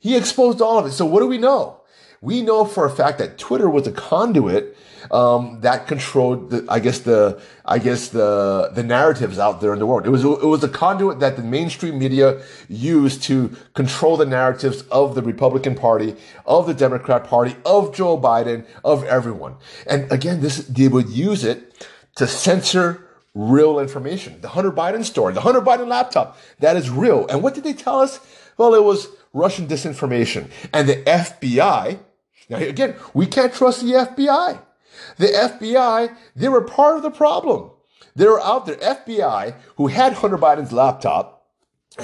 He 0.00 0.16
exposed 0.16 0.60
all 0.60 0.78
of 0.78 0.86
it. 0.86 0.92
So 0.92 1.04
what 1.04 1.20
do 1.20 1.26
we 1.26 1.38
know? 1.38 1.80
We 2.20 2.42
know 2.42 2.64
for 2.64 2.86
a 2.86 2.90
fact 2.90 3.18
that 3.18 3.38
Twitter 3.38 3.68
was 3.68 3.86
a 3.86 3.92
conduit 3.92 4.76
um, 5.10 5.60
that 5.60 5.86
controlled, 5.86 6.50
the, 6.50 6.66
I 6.68 6.80
guess 6.80 7.00
the, 7.00 7.40
I 7.64 7.78
guess 7.78 8.08
the 8.08 8.70
the 8.74 8.82
narratives 8.82 9.38
out 9.38 9.60
there 9.60 9.72
in 9.72 9.78
the 9.78 9.86
world. 9.86 10.06
It 10.06 10.10
was 10.10 10.24
it 10.24 10.46
was 10.46 10.64
a 10.64 10.68
conduit 10.68 11.20
that 11.20 11.36
the 11.36 11.42
mainstream 11.42 11.98
media 11.98 12.42
used 12.68 13.22
to 13.24 13.54
control 13.74 14.16
the 14.16 14.26
narratives 14.26 14.82
of 14.90 15.14
the 15.14 15.22
Republican 15.22 15.74
Party, 15.74 16.16
of 16.46 16.66
the 16.66 16.74
Democrat 16.74 17.24
Party, 17.24 17.54
of 17.64 17.94
Joe 17.94 18.18
Biden, 18.18 18.66
of 18.84 19.04
everyone. 19.04 19.56
And 19.86 20.10
again, 20.10 20.40
this 20.40 20.58
they 20.66 20.88
would 20.88 21.08
use 21.08 21.44
it 21.44 21.86
to 22.16 22.26
censor 22.26 23.05
real 23.36 23.78
information. 23.78 24.40
The 24.40 24.48
Hunter 24.48 24.72
Biden 24.72 25.04
story, 25.04 25.34
the 25.34 25.42
Hunter 25.42 25.60
Biden 25.60 25.88
laptop, 25.88 26.38
that 26.58 26.76
is 26.76 26.88
real. 26.88 27.26
And 27.28 27.42
what 27.42 27.54
did 27.54 27.64
they 27.64 27.74
tell 27.74 28.00
us? 28.00 28.18
Well, 28.56 28.74
it 28.74 28.82
was 28.82 29.08
Russian 29.34 29.68
disinformation. 29.68 30.50
And 30.72 30.88
the 30.88 31.02
FBI, 31.02 31.98
now 32.48 32.56
again, 32.56 32.96
we 33.12 33.26
can't 33.26 33.52
trust 33.52 33.82
the 33.82 33.92
FBI. 33.92 34.58
The 35.18 35.26
FBI, 35.26 36.16
they 36.34 36.48
were 36.48 36.62
part 36.62 36.96
of 36.96 37.02
the 37.02 37.10
problem. 37.10 37.70
They 38.14 38.26
were 38.26 38.40
out 38.40 38.64
there, 38.64 38.76
FBI, 38.76 39.54
who 39.76 39.88
had 39.88 40.14
Hunter 40.14 40.38
Biden's 40.38 40.72
laptop, 40.72 41.35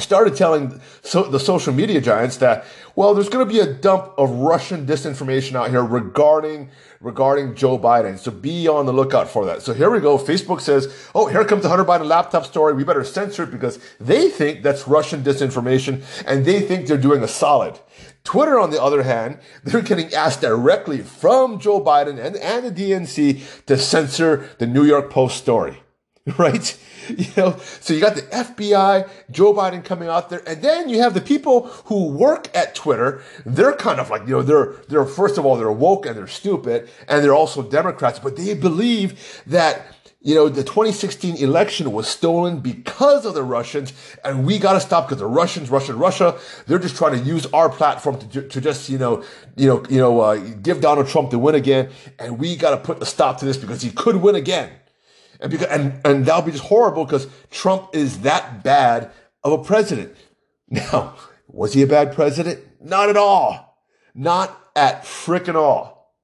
started 0.01 0.37
telling 0.37 0.81
so, 1.03 1.25
the 1.25 1.39
social 1.39 1.73
media 1.73 2.01
giants 2.01 2.39
that, 2.39 2.65
well, 2.97 3.15
there's 3.15 3.29
going 3.29 3.47
to 3.47 3.53
be 3.53 3.61
a 3.61 3.73
dump 3.73 4.13
of 4.17 4.31
Russian 4.31 4.87
disinformation 4.87 5.55
out 5.55 5.71
here 5.71 5.85
regarding 5.85 6.71
regarding 7.03 7.55
Joe 7.55 7.79
Biden. 7.79 8.19
So 8.19 8.31
be 8.31 8.69
on 8.69 8.87
the 8.87 8.93
lookout 8.93 9.29
for 9.29 9.45
that. 9.47 9.61
So 9.61 9.75
here 9.75 9.91
we 9.91 10.01
go. 10.01 10.17
Facebook 10.17 10.61
says, 10.61 10.93
oh, 11.15 11.27
here 11.27 11.45
comes 11.45 11.65
the 11.65 11.69
Hunter 11.69 11.85
Biden 11.85 12.07
laptop 12.07 12.47
story. 12.47 12.75
We 12.75 12.85
better 12.85 13.05
censor 13.05 13.43
it 13.43 13.51
because 13.51 13.79
they 14.01 14.29
think 14.29 14.63
that's 14.63 14.87
Russian 14.87 15.23
disinformation 15.23 16.03
and 16.27 16.45
they 16.45 16.61
think 16.61 16.87
they're 16.87 16.97
doing 16.97 17.23
a 17.23 17.29
solid. 17.29 17.79
Twitter, 18.25 18.59
on 18.59 18.71
the 18.71 18.81
other 18.81 19.03
hand, 19.03 19.39
they're 19.65 19.83
getting 19.83 20.15
asked 20.15 20.41
directly 20.41 20.99
from 20.99 21.59
Joe 21.59 21.81
Biden 21.85 22.25
and, 22.25 22.37
and 22.37 22.65
the 22.65 22.71
DNC 22.71 23.65
to 23.67 23.77
censor 23.77 24.49
the 24.59 24.67
New 24.67 24.85
York 24.85 25.11
Post 25.11 25.37
story. 25.37 25.83
Right? 26.39 26.79
You 27.23 27.29
know, 27.37 27.57
so 27.81 27.95
you 27.95 28.01
got 28.01 28.17
the 28.17 28.23
FBI, 28.23 29.09
Joe 29.31 29.55
Biden 29.55 29.85
coming 29.85 30.09
out 30.09 30.29
there, 30.29 30.43
and 30.47 30.61
then 30.61 30.89
you 30.89 31.01
have 31.01 31.15
the 31.15 31.21
people 31.21 31.67
who 31.87 32.09
work 32.09 32.55
at 32.55 32.75
Twitter. 32.75 33.23
They're 33.47 33.75
kind 33.75 34.01
of 34.01 34.11
like, 34.11 34.23
you 34.23 34.35
know, 34.35 34.43
they're, 34.43 34.75
they're, 34.89 35.05
first 35.05 35.39
of 35.39 35.47
all, 35.47 35.57
they're 35.57 35.73
woke 35.73 36.05
and 36.07 36.17
they're 36.17 36.27
stupid, 36.27 36.91
and 37.09 37.25
they're 37.25 37.35
also 37.35 37.63
Democrats, 37.63 38.19
but 38.19 38.37
they 38.37 38.55
believe 38.55 39.43
that 39.47 39.87
you 40.25 40.37
know, 40.37 40.49
the 40.49 40.63
2016 40.63 41.37
election 41.37 41.91
was 41.93 42.07
stolen 42.07 42.61
because 42.61 43.27
of 43.27 43.35
the 43.35 43.43
Russians, 43.43 43.93
and 44.25 44.47
we 44.47 44.59
got 44.59 44.75
to 44.75 44.81
stop 44.81 45.09
because 45.09 45.19
the 45.19 45.27
Russians, 45.27 45.69
Russia, 45.69 45.95
Russia, 45.95 46.39
they're 46.67 46.79
just 46.79 46.97
trying 46.97 47.19
to 47.19 47.29
use 47.29 47.47
our 47.47 47.69
platform 47.69 48.19
to, 48.19 48.43
to 48.43 48.61
just, 48.61 48.89
you 48.89 48.99
know, 48.99 49.25
you 49.57 49.67
know, 49.67 49.85
you 49.91 49.99
know, 49.99 50.21
uh, 50.21 50.37
give 50.37 50.81
Donald 50.81 51.09
Trump 51.09 51.31
to 51.31 51.39
win 51.39 51.57
again, 51.57 51.91
and 52.21 52.39
we 52.39 52.55
got 52.55 52.71
to 52.71 52.77
put 52.77 53.03
a 53.03 53.07
stop 53.07 53.39
to 53.39 53.45
this 53.45 53.57
because 53.57 53.83
he 53.83 53.91
could 53.91 54.17
win 54.17 54.37
again, 54.37 54.71
and 55.43 55.51
because 55.51 55.67
and 55.67 56.01
and 56.05 56.25
that'll 56.25 56.43
be 56.43 56.53
just 56.53 56.65
horrible 56.65 57.05
because 57.05 57.27
Trump 57.51 57.91
is 57.93 58.21
that 58.21 58.63
bad 58.63 59.11
of 59.45 59.53
a 59.53 59.63
president. 59.63 60.15
Now, 60.73 61.17
was 61.49 61.75
he 61.75 61.83
a 61.83 61.87
bad 61.87 62.15
president? 62.15 62.61
Not 62.81 63.11
at 63.11 63.17
all, 63.19 63.79
not 64.15 64.59
at 64.75 65.05
frickin' 65.05 65.55
all. 65.55 66.15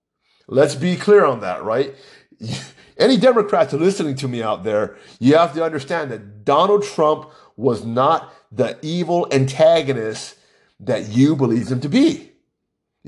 Let's 0.46 0.74
be 0.74 0.96
clear 0.96 1.26
on 1.26 1.40
that, 1.40 1.62
right? 1.64 1.94
Any 2.98 3.18
Democrats 3.18 3.74
listening 3.74 4.14
to 4.16 4.28
me 4.28 4.42
out 4.42 4.64
there, 4.64 4.96
you 5.20 5.36
have 5.36 5.52
to 5.52 5.62
understand 5.62 6.10
that 6.10 6.46
Donald 6.46 6.82
Trump 6.82 7.30
was 7.56 7.84
not 7.84 8.32
the 8.50 8.78
evil 8.80 9.28
antagonist 9.30 10.36
that 10.80 11.08
you 11.08 11.36
believe 11.36 11.68
him 11.68 11.80
to 11.80 11.90
be. 11.90 12.32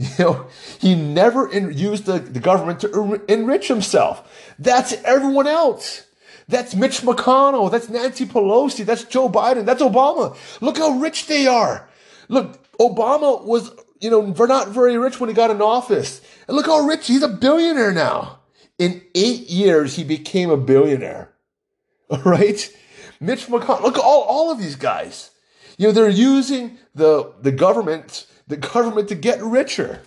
You 0.19 0.25
know, 0.25 0.47
he 0.79 0.95
never 0.95 1.47
in, 1.51 1.77
used 1.77 2.07
the, 2.07 2.21
the 2.21 2.41
government 2.41 2.81
to 2.81 3.23
enrich 3.29 3.69
himself. 3.69 4.55
That's 4.59 4.95
everyone 5.05 5.47
else. 5.47 6.07
That's 6.49 6.75
Mitch 6.75 7.03
McConnell. 7.03 7.71
That's 7.71 7.91
Nancy 7.91 8.25
Pelosi. 8.25 8.87
That's 8.87 9.05
Joe 9.05 9.29
Biden. 9.29 9.67
That's 9.67 9.83
Obama. 9.83 10.37
Look 10.63 10.79
how 10.79 10.93
rich 10.93 11.27
they 11.27 11.47
are. 11.47 11.87
Look, 12.29 12.59
Obama 12.79 13.45
was, 13.45 13.73
you 14.01 14.11
know, 14.11 14.23
not 14.23 14.69
very 14.69 14.97
rich 14.97 15.21
when 15.21 15.29
he 15.29 15.35
got 15.35 15.51
in 15.51 15.61
office. 15.61 16.23
And 16.49 16.57
look 16.57 16.67
how 16.67 16.81
rich. 16.87 17.07
He's 17.07 17.23
a 17.23 17.29
billionaire 17.29 17.93
now. 17.93 18.39
In 18.79 19.03
eight 19.15 19.51
years, 19.51 19.97
he 19.97 20.05
became 20.05 20.49
a 20.49 20.57
billionaire. 20.57 21.31
All 22.11 22.23
right? 22.23 22.75
Mitch 23.21 23.49
McConnell, 23.49 23.83
look 23.83 23.99
all, 23.99 24.23
all 24.23 24.51
of 24.51 24.59
these 24.59 24.77
guys. 24.77 25.31
You 25.77 25.89
know, 25.89 25.93
they're 25.93 26.09
using 26.09 26.79
the, 26.95 27.35
the 27.43 27.53
government, 27.53 28.27
the 28.51 28.57
government 28.57 29.09
to 29.09 29.15
get 29.15 29.43
richer. 29.43 30.03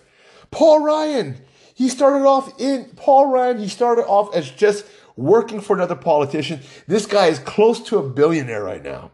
Paul 0.52 0.84
Ryan, 0.84 1.38
he 1.74 1.90
started 1.90 2.26
off 2.28 2.60
in, 2.60 2.86
Paul 2.96 3.28
Ryan, 3.28 3.58
he 3.58 3.68
started 3.68 4.06
off 4.06 4.36
as 4.36 4.52
just 4.52 4.86
working 5.16 5.62
for 5.62 5.76
another 5.76 5.96
politician. 5.96 6.60
This 6.88 7.06
guy 7.06 7.28
is 7.28 7.40
close 7.40 7.80
to 7.82 7.98
a 7.98 8.08
billionaire 8.08 8.64
right 8.64 8.84
now. 8.84 9.12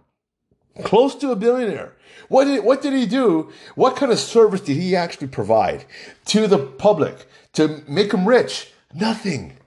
Close 0.84 1.16
to 1.16 1.32
a 1.32 1.36
billionaire. 1.36 1.94
What 2.30 2.46
did, 2.46 2.64
what 2.64 2.82
did 2.82 2.94
he 2.94 3.06
do? 3.06 3.52
What 3.76 3.96
kind 3.96 4.12
of 4.12 4.20
service 4.20 4.62
did 4.62 4.78
he 4.78 4.96
actually 4.96 5.28
provide 5.28 5.86
to 6.26 6.48
the 6.48 6.60
public 6.60 7.28
to 7.54 7.82
make 7.88 8.14
him 8.14 8.28
rich? 8.28 8.72
Nothing. 8.94 9.58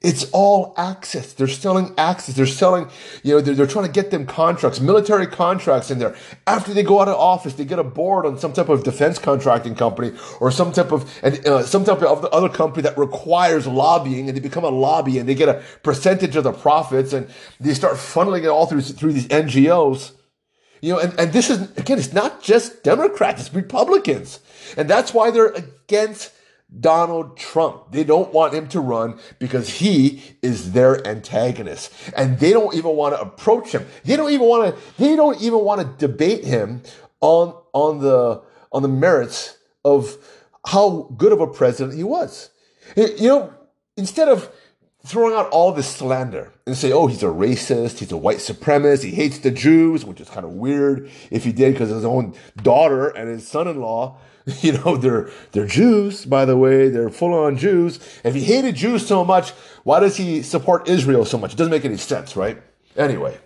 It's 0.00 0.30
all 0.32 0.74
access. 0.76 1.32
They're 1.32 1.48
selling 1.48 1.94
access. 1.96 2.34
They're 2.34 2.46
selling, 2.46 2.88
you 3.22 3.34
know, 3.34 3.40
they're, 3.40 3.54
they're 3.54 3.66
trying 3.66 3.86
to 3.86 3.92
get 3.92 4.10
them 4.10 4.26
contracts, 4.26 4.80
military 4.80 5.26
contracts 5.26 5.90
in 5.90 5.98
there. 5.98 6.14
After 6.46 6.72
they 6.72 6.82
go 6.82 7.00
out 7.00 7.08
of 7.08 7.16
office, 7.16 7.54
they 7.54 7.64
get 7.64 7.78
a 7.78 7.84
board 7.84 8.26
on 8.26 8.38
some 8.38 8.52
type 8.52 8.68
of 8.68 8.82
defense 8.82 9.18
contracting 9.18 9.74
company 9.74 10.12
or 10.40 10.50
some 10.50 10.72
type 10.72 10.92
of, 10.92 11.10
and 11.22 11.46
uh, 11.46 11.62
some 11.62 11.84
type 11.84 12.02
of 12.02 12.24
other 12.26 12.48
company 12.48 12.82
that 12.82 12.96
requires 12.98 13.66
lobbying 13.66 14.28
and 14.28 14.36
they 14.36 14.40
become 14.40 14.64
a 14.64 14.70
lobby 14.70 15.18
and 15.18 15.28
they 15.28 15.34
get 15.34 15.48
a 15.48 15.62
percentage 15.82 16.36
of 16.36 16.44
the 16.44 16.52
profits 16.52 17.12
and 17.12 17.28
they 17.58 17.74
start 17.74 17.94
funneling 17.94 18.44
it 18.44 18.48
all 18.48 18.66
through, 18.66 18.82
through 18.82 19.12
these 19.12 19.28
NGOs. 19.28 20.12
You 20.82 20.94
know, 20.94 20.98
and, 21.00 21.18
and 21.18 21.32
this 21.32 21.50
is, 21.50 21.70
again, 21.76 21.98
it's 21.98 22.12
not 22.12 22.42
just 22.42 22.82
Democrats, 22.82 23.46
it's 23.46 23.54
Republicans. 23.54 24.40
And 24.76 24.88
that's 24.88 25.12
why 25.12 25.30
they're 25.30 25.52
against 25.52 26.32
Donald 26.78 27.36
Trump. 27.36 27.90
They 27.90 28.04
don't 28.04 28.32
want 28.32 28.54
him 28.54 28.68
to 28.68 28.80
run 28.80 29.18
because 29.38 29.68
he 29.68 30.22
is 30.42 30.72
their 30.72 31.06
antagonist. 31.06 31.92
And 32.16 32.38
they 32.38 32.52
don't 32.52 32.74
even 32.74 32.94
want 32.96 33.14
to 33.14 33.20
approach 33.20 33.72
him. 33.72 33.86
They 34.04 34.16
don't 34.16 34.30
even 34.30 34.46
want 34.46 34.74
to, 34.74 34.82
they 34.96 35.16
don't 35.16 35.40
even 35.40 35.60
want 35.60 35.80
to 35.80 36.06
debate 36.06 36.44
him 36.44 36.82
on, 37.20 37.54
on 37.72 38.00
the, 38.00 38.42
on 38.72 38.82
the 38.82 38.88
merits 38.88 39.58
of 39.84 40.16
how 40.66 41.12
good 41.16 41.32
of 41.32 41.40
a 41.40 41.46
president 41.46 41.96
he 41.96 42.04
was. 42.04 42.50
You 42.96 43.28
know, 43.28 43.54
instead 43.96 44.28
of 44.28 44.50
throwing 45.04 45.34
out 45.34 45.48
all 45.50 45.72
this 45.72 45.88
slander 45.88 46.52
and 46.66 46.76
say, 46.76 46.92
oh, 46.92 47.06
he's 47.06 47.22
a 47.22 47.26
racist, 47.26 47.98
he's 47.98 48.12
a 48.12 48.16
white 48.16 48.38
supremacist, 48.38 49.04
he 49.04 49.10
hates 49.10 49.38
the 49.38 49.50
Jews, 49.50 50.04
which 50.04 50.20
is 50.20 50.28
kind 50.28 50.44
of 50.44 50.52
weird 50.52 51.10
if 51.30 51.44
he 51.44 51.52
did 51.52 51.72
because 51.72 51.88
his 51.88 52.04
own 52.04 52.34
daughter 52.62 53.08
and 53.08 53.28
his 53.28 53.48
son-in-law, 53.48 54.18
you 54.60 54.72
know, 54.72 54.96
they're 54.96 55.30
they're 55.52 55.66
Jews, 55.66 56.24
by 56.24 56.44
the 56.44 56.56
way, 56.56 56.88
they're 56.88 57.10
full-on 57.10 57.56
Jews. 57.56 57.98
If 58.24 58.34
he 58.34 58.44
hated 58.44 58.74
Jews 58.74 59.06
so 59.06 59.24
much, 59.24 59.50
why 59.84 60.00
does 60.00 60.16
he 60.16 60.42
support 60.42 60.88
Israel 60.88 61.24
so 61.24 61.38
much? 61.38 61.54
It 61.54 61.56
doesn't 61.56 61.70
make 61.70 61.84
any 61.84 61.96
sense, 61.96 62.36
right? 62.36 62.62
Anyway, 62.96 63.38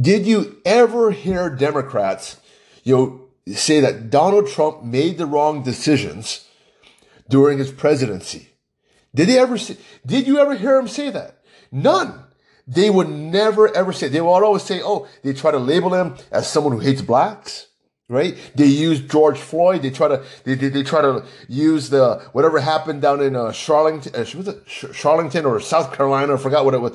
did 0.00 0.26
you 0.26 0.60
ever 0.64 1.10
hear 1.10 1.50
Democrats, 1.50 2.38
you 2.84 2.96
know, 2.96 3.54
say 3.54 3.80
that 3.80 4.10
Donald 4.10 4.48
Trump 4.48 4.82
made 4.82 5.18
the 5.18 5.26
wrong 5.26 5.62
decisions 5.62 6.48
during 7.28 7.58
his 7.58 7.70
presidency? 7.70 8.49
Did 9.14 9.28
he 9.28 9.38
ever 9.38 9.58
say, 9.58 9.76
did 10.06 10.26
you 10.26 10.38
ever 10.38 10.54
hear 10.54 10.78
him 10.78 10.88
say 10.88 11.10
that? 11.10 11.42
None. 11.72 12.24
They 12.66 12.90
would 12.90 13.08
never 13.08 13.74
ever 13.74 13.92
say, 13.92 14.08
they 14.08 14.20
would 14.20 14.28
always 14.28 14.62
say, 14.62 14.80
oh, 14.82 15.08
they 15.22 15.32
try 15.32 15.50
to 15.50 15.58
label 15.58 15.94
him 15.94 16.16
as 16.30 16.48
someone 16.48 16.72
who 16.72 16.78
hates 16.78 17.02
blacks, 17.02 17.66
right? 18.08 18.36
They 18.54 18.66
use 18.66 19.00
George 19.00 19.38
Floyd. 19.38 19.82
They 19.82 19.90
try 19.90 20.06
to, 20.08 20.24
they, 20.44 20.54
they, 20.54 20.68
they 20.68 20.82
try 20.84 21.00
to 21.00 21.24
use 21.48 21.90
the, 21.90 22.24
whatever 22.32 22.60
happened 22.60 23.02
down 23.02 23.20
in, 23.22 23.34
uh, 23.34 23.50
Charlington, 23.52 24.14
uh, 24.14 24.24
Charlington 24.92 25.46
or 25.46 25.58
South 25.58 25.92
Carolina? 25.92 26.34
I 26.34 26.36
forgot 26.36 26.64
what 26.64 26.74
it 26.74 26.80
was. 26.80 26.92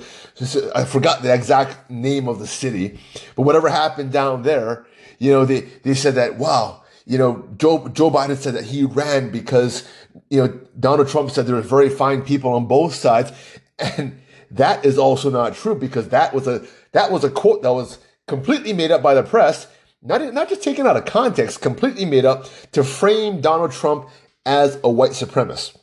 I 0.73 0.85
forgot 0.85 1.23
the 1.23 1.33
exact 1.33 1.89
name 1.89 2.29
of 2.29 2.39
the 2.39 2.47
city, 2.47 2.99
but 3.35 3.41
whatever 3.41 3.67
happened 3.67 4.13
down 4.13 4.43
there, 4.43 4.85
you 5.19 5.31
know, 5.31 5.43
they, 5.43 5.61
they 5.83 5.93
said 5.93 6.15
that, 6.15 6.37
wow, 6.37 6.83
you 7.05 7.17
know, 7.17 7.47
Joe, 7.57 7.87
Joe 7.89 8.09
Biden 8.09 8.37
said 8.37 8.55
that 8.55 8.65
he 8.65 8.83
ran 8.83 9.29
because 9.29 9.87
you 10.29 10.41
know, 10.41 10.59
Donald 10.79 11.07
Trump 11.07 11.31
said 11.31 11.45
there 11.45 11.55
were 11.55 11.61
very 11.61 11.89
fine 11.89 12.21
people 12.21 12.53
on 12.53 12.67
both 12.67 12.93
sides. 12.93 13.31
And 13.77 14.21
that 14.51 14.85
is 14.85 14.97
also 14.97 15.29
not 15.29 15.55
true 15.55 15.75
because 15.75 16.09
that 16.09 16.33
was 16.33 16.47
a, 16.47 16.65
that 16.93 17.11
was 17.11 17.23
a 17.23 17.29
quote 17.29 17.61
that 17.63 17.73
was 17.73 17.99
completely 18.27 18.73
made 18.73 18.91
up 18.91 19.03
by 19.03 19.13
the 19.13 19.23
press, 19.23 19.67
not, 20.01 20.21
not 20.33 20.49
just 20.49 20.63
taken 20.63 20.87
out 20.87 20.97
of 20.97 21.05
context, 21.05 21.61
completely 21.61 22.05
made 22.05 22.25
up 22.25 22.45
to 22.71 22.83
frame 22.83 23.41
Donald 23.41 23.71
Trump 23.71 24.09
as 24.45 24.79
a 24.83 24.89
white 24.89 25.11
supremacist. 25.11 25.77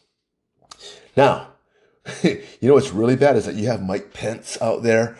Now, 1.16 1.48
you 2.22 2.42
know 2.62 2.74
what's 2.74 2.92
really 2.92 3.16
bad 3.16 3.36
is 3.36 3.46
that 3.46 3.54
you 3.54 3.66
have 3.66 3.82
Mike 3.82 4.12
Pence 4.12 4.60
out 4.60 4.82
there 4.82 5.18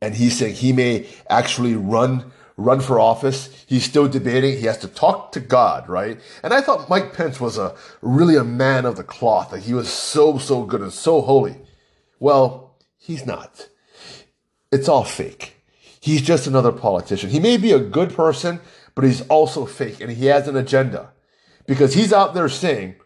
and 0.00 0.14
he's 0.14 0.38
saying 0.38 0.54
he 0.54 0.72
may 0.72 1.06
actually 1.28 1.74
run 1.74 2.32
run 2.56 2.80
for 2.80 3.00
office. 3.00 3.64
He's 3.66 3.84
still 3.84 4.08
debating. 4.08 4.58
He 4.58 4.66
has 4.66 4.78
to 4.78 4.88
talk 4.88 5.32
to 5.32 5.40
God, 5.40 5.88
right? 5.88 6.20
And 6.42 6.52
I 6.52 6.60
thought 6.60 6.88
Mike 6.88 7.12
Pence 7.12 7.40
was 7.40 7.58
a 7.58 7.74
really 8.00 8.36
a 8.36 8.44
man 8.44 8.84
of 8.84 8.96
the 8.96 9.04
cloth. 9.04 9.52
Like 9.52 9.62
he 9.62 9.74
was 9.74 9.88
so, 9.88 10.38
so 10.38 10.64
good 10.64 10.80
and 10.80 10.92
so 10.92 11.20
holy. 11.20 11.56
Well, 12.20 12.76
he's 12.96 13.26
not. 13.26 13.68
It's 14.70 14.88
all 14.88 15.04
fake. 15.04 15.56
He's 16.00 16.22
just 16.22 16.46
another 16.46 16.72
politician. 16.72 17.30
He 17.30 17.40
may 17.40 17.56
be 17.56 17.72
a 17.72 17.78
good 17.78 18.14
person, 18.14 18.60
but 18.94 19.04
he's 19.04 19.26
also 19.28 19.66
fake 19.66 20.00
and 20.00 20.10
he 20.10 20.26
has 20.26 20.46
an 20.46 20.56
agenda 20.56 21.12
because 21.66 21.94
he's 21.94 22.12
out 22.12 22.34
there 22.34 22.48
saying 22.48 22.96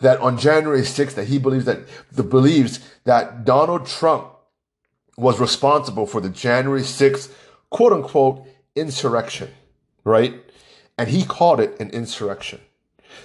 that 0.00 0.20
on 0.20 0.38
January 0.38 0.82
6th 0.82 1.14
that 1.14 1.28
he 1.28 1.38
believes 1.38 1.64
that 1.64 1.80
the 2.12 2.22
believes 2.22 2.80
that 3.04 3.44
Donald 3.44 3.86
Trump 3.86 4.28
was 5.16 5.38
responsible 5.38 6.06
for 6.06 6.20
the 6.20 6.28
January 6.28 6.82
6th 6.82 7.32
quote 7.70 7.92
unquote 7.92 8.46
insurrection, 8.76 9.50
right? 10.04 10.34
And 10.98 11.08
he 11.08 11.24
called 11.24 11.60
it 11.60 11.78
an 11.80 11.90
insurrection. 11.90 12.60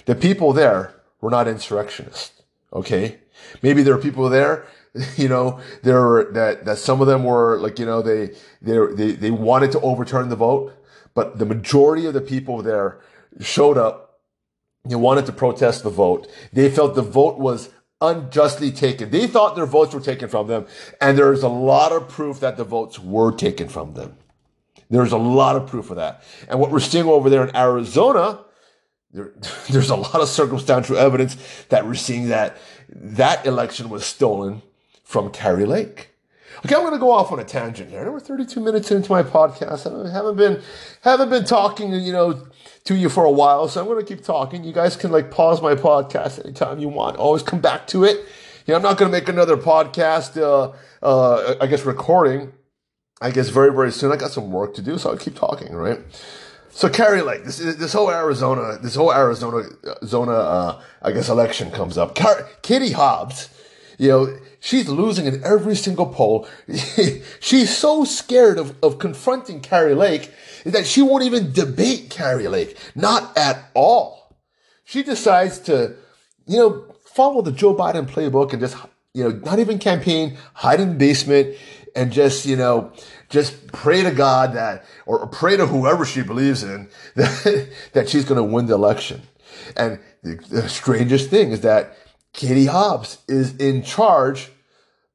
The 0.06 0.16
people 0.16 0.54
there 0.54 0.96
were 1.22 1.30
not 1.30 1.48
insurrectionists, 1.48 2.42
okay? 2.74 3.20
Maybe 3.62 3.84
there 3.84 3.96
were 3.96 4.02
people 4.02 4.30
there, 4.30 4.66
you 5.18 5.28
know, 5.28 5.60
there 5.84 6.02
were 6.02 6.32
that, 6.34 6.66
that 6.66 6.78
some 6.78 7.02
of 7.02 7.08
them 7.08 7.24
were 7.24 7.58
like, 7.58 7.80
you 7.80 7.86
know, 7.86 8.02
they, 8.02 8.36
they, 8.62 8.78
they, 8.94 9.12
they 9.12 9.32
wanted 9.32 9.72
to 9.74 9.82
overturn 9.82 10.30
the 10.30 10.36
vote, 10.36 10.74
but 11.14 11.38
the 11.38 11.46
majority 11.46 12.06
of 12.06 12.14
the 12.14 12.22
people 12.22 12.62
there 12.62 13.00
showed 13.40 13.78
up. 13.78 14.06
They 14.86 14.96
wanted 14.96 15.26
to 15.26 15.34
protest 15.34 15.84
the 15.84 15.90
vote. 15.90 16.28
They 16.54 16.70
felt 16.70 16.96
the 16.96 17.02
vote 17.02 17.38
was 17.38 17.70
unjustly 18.02 18.72
taken. 18.72 19.12
They 19.12 19.28
thought 19.28 19.56
their 19.56 19.66
votes 19.66 19.94
were 19.94 20.00
taken 20.00 20.30
from 20.30 20.48
them, 20.48 20.66
and 21.02 21.18
there's 21.18 21.44
a 21.44 21.50
lot 21.50 21.92
of 21.92 22.08
proof 22.08 22.40
that 22.40 22.58
the 22.58 22.64
votes 22.64 22.98
were 22.98 23.32
taken 23.32 23.68
from 23.68 23.94
them. 23.94 24.18
There's 24.90 25.12
a 25.12 25.18
lot 25.18 25.56
of 25.56 25.68
proof 25.68 25.90
of 25.90 25.98
that. 25.98 26.24
And 26.48 26.60
what 26.60 26.72
we're 26.72 26.80
seeing 26.80 27.06
over 27.06 27.30
there 27.30 27.44
in 27.44 27.56
Arizona, 27.56 28.40
there, 29.12 29.34
there's 29.70 29.90
a 29.90 29.96
lot 29.96 30.16
of 30.16 30.28
circumstantial 30.28 30.98
evidence 30.98 31.38
that 31.70 31.86
we're 31.86 31.96
seeing 31.96 32.30
that 32.30 32.58
that 32.90 33.46
election 33.46 33.90
was 33.90 34.06
stolen 34.06 34.62
from 35.04 35.32
Kari 35.32 35.66
Lake. 35.66 36.10
Okay, 36.66 36.76
I'm 36.76 36.82
going 36.82 36.94
to 36.94 37.00
go 37.00 37.12
off 37.12 37.32
on 37.32 37.40
a 37.40 37.44
tangent 37.46 37.90
here. 37.90 38.12
We're 38.12 38.20
32 38.20 38.60
minutes 38.60 38.92
into 38.92 39.12
my 39.12 39.24
podcast. 39.24 39.88
I 39.88 40.12
haven't 40.12 40.36
been 40.36 40.62
haven't 41.02 41.30
been 41.30 41.46
talking, 41.46 41.94
you 41.94 42.12
know, 42.12 42.48
to 42.84 42.96
you 42.96 43.08
for 43.08 43.24
a 43.24 43.32
while, 43.32 43.68
so 43.68 43.80
I'm 43.80 43.88
going 43.88 44.04
to 44.04 44.06
keep 44.06 44.26
talking. 44.26 44.64
You 44.64 44.74
guys 44.74 44.98
can 44.98 45.12
like 45.12 45.32
pause 45.32 45.62
my 45.62 45.76
podcast 45.76 46.44
anytime 46.44 46.80
you 46.80 46.90
want. 46.90 47.16
Always 47.16 47.44
come 47.44 47.62
back 47.62 47.88
to 47.88 48.04
it. 48.04 48.18
You 48.66 48.74
know, 48.74 48.76
I'm 48.76 48.82
not 48.82 48.98
going 48.98 49.10
to 49.10 49.18
make 49.18 49.30
another 49.30 49.56
podcast. 49.56 50.36
Uh, 50.36 50.74
uh, 51.02 51.56
I 51.62 51.68
guess 51.68 51.86
recording 51.86 52.52
I 53.22 53.32
guess 53.32 53.50
very, 53.50 53.74
very 53.74 53.92
soon. 53.92 54.12
I 54.12 54.16
got 54.16 54.32
some 54.32 54.52
work 54.52 54.74
to 54.76 54.82
do, 54.82 54.98
so 54.98 55.12
I'll 55.12 55.18
keep 55.18 55.36
talking, 55.36 55.74
right? 55.74 56.00
So 56.72 56.88
Kari 56.88 57.22
Lake, 57.22 57.44
this 57.44 57.58
this 57.58 57.94
whole 57.94 58.10
Arizona, 58.10 58.78
this 58.82 58.96
whole 58.96 59.12
Arizona 59.12 59.64
zona, 60.06 60.32
uh, 60.32 60.82
I 61.02 61.12
guess 61.12 61.28
election 61.28 61.72
comes 61.72 61.98
up. 61.98 62.16
Car- 62.16 62.48
Katie 62.62 62.92
Hobbs, 62.92 63.50
you 63.98 64.10
know, 64.10 64.38
she's 64.60 64.88
losing 64.88 65.26
in 65.26 65.44
every 65.44 65.76
single 65.76 66.06
poll. 66.06 66.48
she's 67.40 67.76
so 67.76 68.06
scared 68.06 68.58
of, 68.58 68.76
of 68.84 69.00
confronting 69.00 69.62
Kari 69.62 69.96
Lake 69.96 70.32
that 70.64 70.86
she 70.86 71.02
won't 71.02 71.24
even 71.24 71.52
debate 71.52 72.10
Kari 72.10 72.48
Lake, 72.48 72.78
not 72.96 73.38
at 73.38 73.70
all. 73.74 74.38
She 74.86 75.04
decides 75.04 75.60
to, 75.60 75.96
you 76.46 76.58
know, 76.58 76.96
follow 77.04 77.42
the 77.42 77.52
Joe 77.52 77.76
Biden 77.76 78.08
playbook 78.08 78.54
and 78.54 78.62
just, 78.62 78.78
you 79.14 79.24
know, 79.24 79.32
not 79.44 79.60
even 79.60 79.80
campaign, 79.80 80.38
hide 80.54 80.80
in 80.80 80.90
the 80.90 80.96
basement 80.96 81.56
and 82.00 82.14
just, 82.14 82.46
you 82.46 82.56
know, 82.56 82.94
just 83.28 83.68
pray 83.74 84.04
to 84.04 84.12
God 84.12 84.54
that, 84.54 84.86
or 85.06 85.28
pray 85.28 85.58
to 85.58 85.68
whoever 85.68 86.06
she 86.06 86.22
believes 86.22 86.64
in, 86.64 86.88
that, 87.16 87.70
that 87.92 88.08
she's 88.08 88.24
going 88.24 88.38
to 88.38 88.44
win 88.44 88.68
the 88.68 88.74
election. 88.74 89.22
And 89.76 90.00
the, 90.24 90.36
the 90.50 90.70
strangest 90.70 91.30
thing 91.30 91.52
is 91.52 91.60
that 91.62 91.98
Katie 92.32 92.68
Hobbs 92.68 93.18
is 93.28 93.54
in 93.58 93.84
charge 93.84 94.50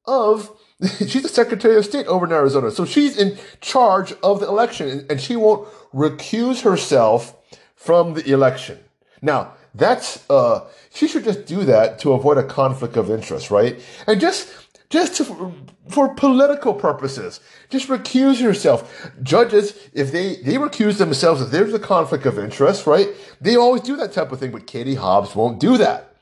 of 0.04 0.50
she's 0.98 1.22
the 1.22 1.28
Secretary 1.28 1.76
of 1.76 1.86
State 1.86 2.06
over 2.06 2.26
in 2.26 2.32
Arizona. 2.32 2.70
So 2.70 2.84
she's 2.84 3.16
in 3.16 3.38
charge 3.62 4.12
of 4.22 4.40
the 4.40 4.46
election 4.46 5.06
and 5.08 5.18
she 5.18 5.36
won't 5.36 5.66
recuse 5.94 6.62
herself 6.62 7.34
from 7.76 8.12
the 8.12 8.30
election. 8.30 8.78
Now, 9.22 9.54
that's, 9.74 10.28
uh, 10.28 10.66
she 10.92 11.08
should 11.08 11.24
just 11.24 11.46
do 11.46 11.64
that 11.64 11.98
to 12.00 12.12
avoid 12.12 12.36
a 12.36 12.42
conflict 12.42 12.98
of 12.98 13.10
interest, 13.10 13.50
right? 13.50 13.80
And 14.06 14.20
just 14.20 14.48
just 14.90 15.16
to, 15.16 15.54
for 15.88 16.14
political 16.14 16.74
purposes. 16.74 17.40
Just 17.70 17.88
recuse 17.88 18.40
yourself. 18.40 19.10
Judges, 19.22 19.78
if 19.92 20.12
they, 20.12 20.36
they 20.36 20.54
recuse 20.54 20.98
themselves, 20.98 21.40
if 21.40 21.50
there's 21.50 21.74
a 21.74 21.78
conflict 21.78 22.26
of 22.26 22.38
interest, 22.38 22.86
right? 22.86 23.08
They 23.40 23.56
always 23.56 23.82
do 23.82 23.96
that 23.96 24.12
type 24.12 24.32
of 24.32 24.40
thing, 24.40 24.52
but 24.52 24.66
Katie 24.66 24.94
Hobbs 24.94 25.34
won't 25.34 25.58
do 25.58 25.76
that. 25.78 26.14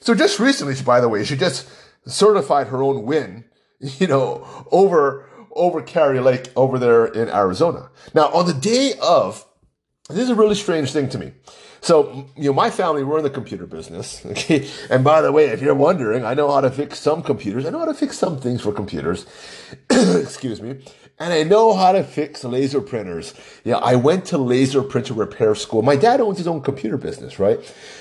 So 0.00 0.14
just 0.14 0.40
recently, 0.40 0.74
by 0.82 1.00
the 1.00 1.08
way, 1.08 1.24
she 1.24 1.36
just 1.36 1.68
certified 2.06 2.68
her 2.68 2.82
own 2.82 3.04
win, 3.04 3.44
you 3.80 4.06
know, 4.06 4.66
over, 4.70 5.28
over 5.52 5.82
Kari 5.82 6.20
Lake 6.20 6.50
over 6.56 6.78
there 6.78 7.06
in 7.06 7.28
Arizona. 7.28 7.90
Now, 8.14 8.28
on 8.32 8.46
the 8.46 8.54
day 8.54 8.94
of, 9.00 9.46
this 10.14 10.24
is 10.24 10.30
a 10.30 10.34
really 10.34 10.54
strange 10.54 10.92
thing 10.92 11.08
to 11.10 11.18
me. 11.18 11.32
So, 11.82 12.26
you 12.36 12.44
know, 12.44 12.52
my 12.52 12.70
family, 12.70 13.02
we're 13.02 13.18
in 13.18 13.24
the 13.24 13.30
computer 13.30 13.66
business. 13.66 14.24
Okay. 14.32 14.68
And 14.88 15.02
by 15.04 15.20
the 15.20 15.32
way, 15.32 15.46
if 15.46 15.60
you're 15.60 15.74
wondering, 15.74 16.24
I 16.24 16.34
know 16.34 16.50
how 16.50 16.60
to 16.60 16.70
fix 16.70 17.00
some 17.00 17.22
computers. 17.22 17.66
I 17.66 17.70
know 17.70 17.80
how 17.80 17.86
to 17.86 17.94
fix 17.94 18.16
some 18.16 18.38
things 18.38 18.62
for 18.62 18.72
computers. 18.72 19.26
Excuse 19.90 20.62
me. 20.62 20.78
And 21.18 21.32
I 21.32 21.42
know 21.42 21.74
how 21.74 21.92
to 21.92 22.02
fix 22.02 22.44
laser 22.44 22.80
printers. 22.80 23.34
Yeah, 23.64 23.76
I 23.76 23.96
went 23.96 24.24
to 24.26 24.38
laser 24.38 24.82
printer 24.82 25.14
repair 25.14 25.54
school. 25.54 25.82
My 25.82 25.96
dad 25.96 26.20
owns 26.20 26.38
his 26.38 26.46
own 26.46 26.62
computer 26.62 26.96
business, 26.96 27.38
right? 27.38 27.58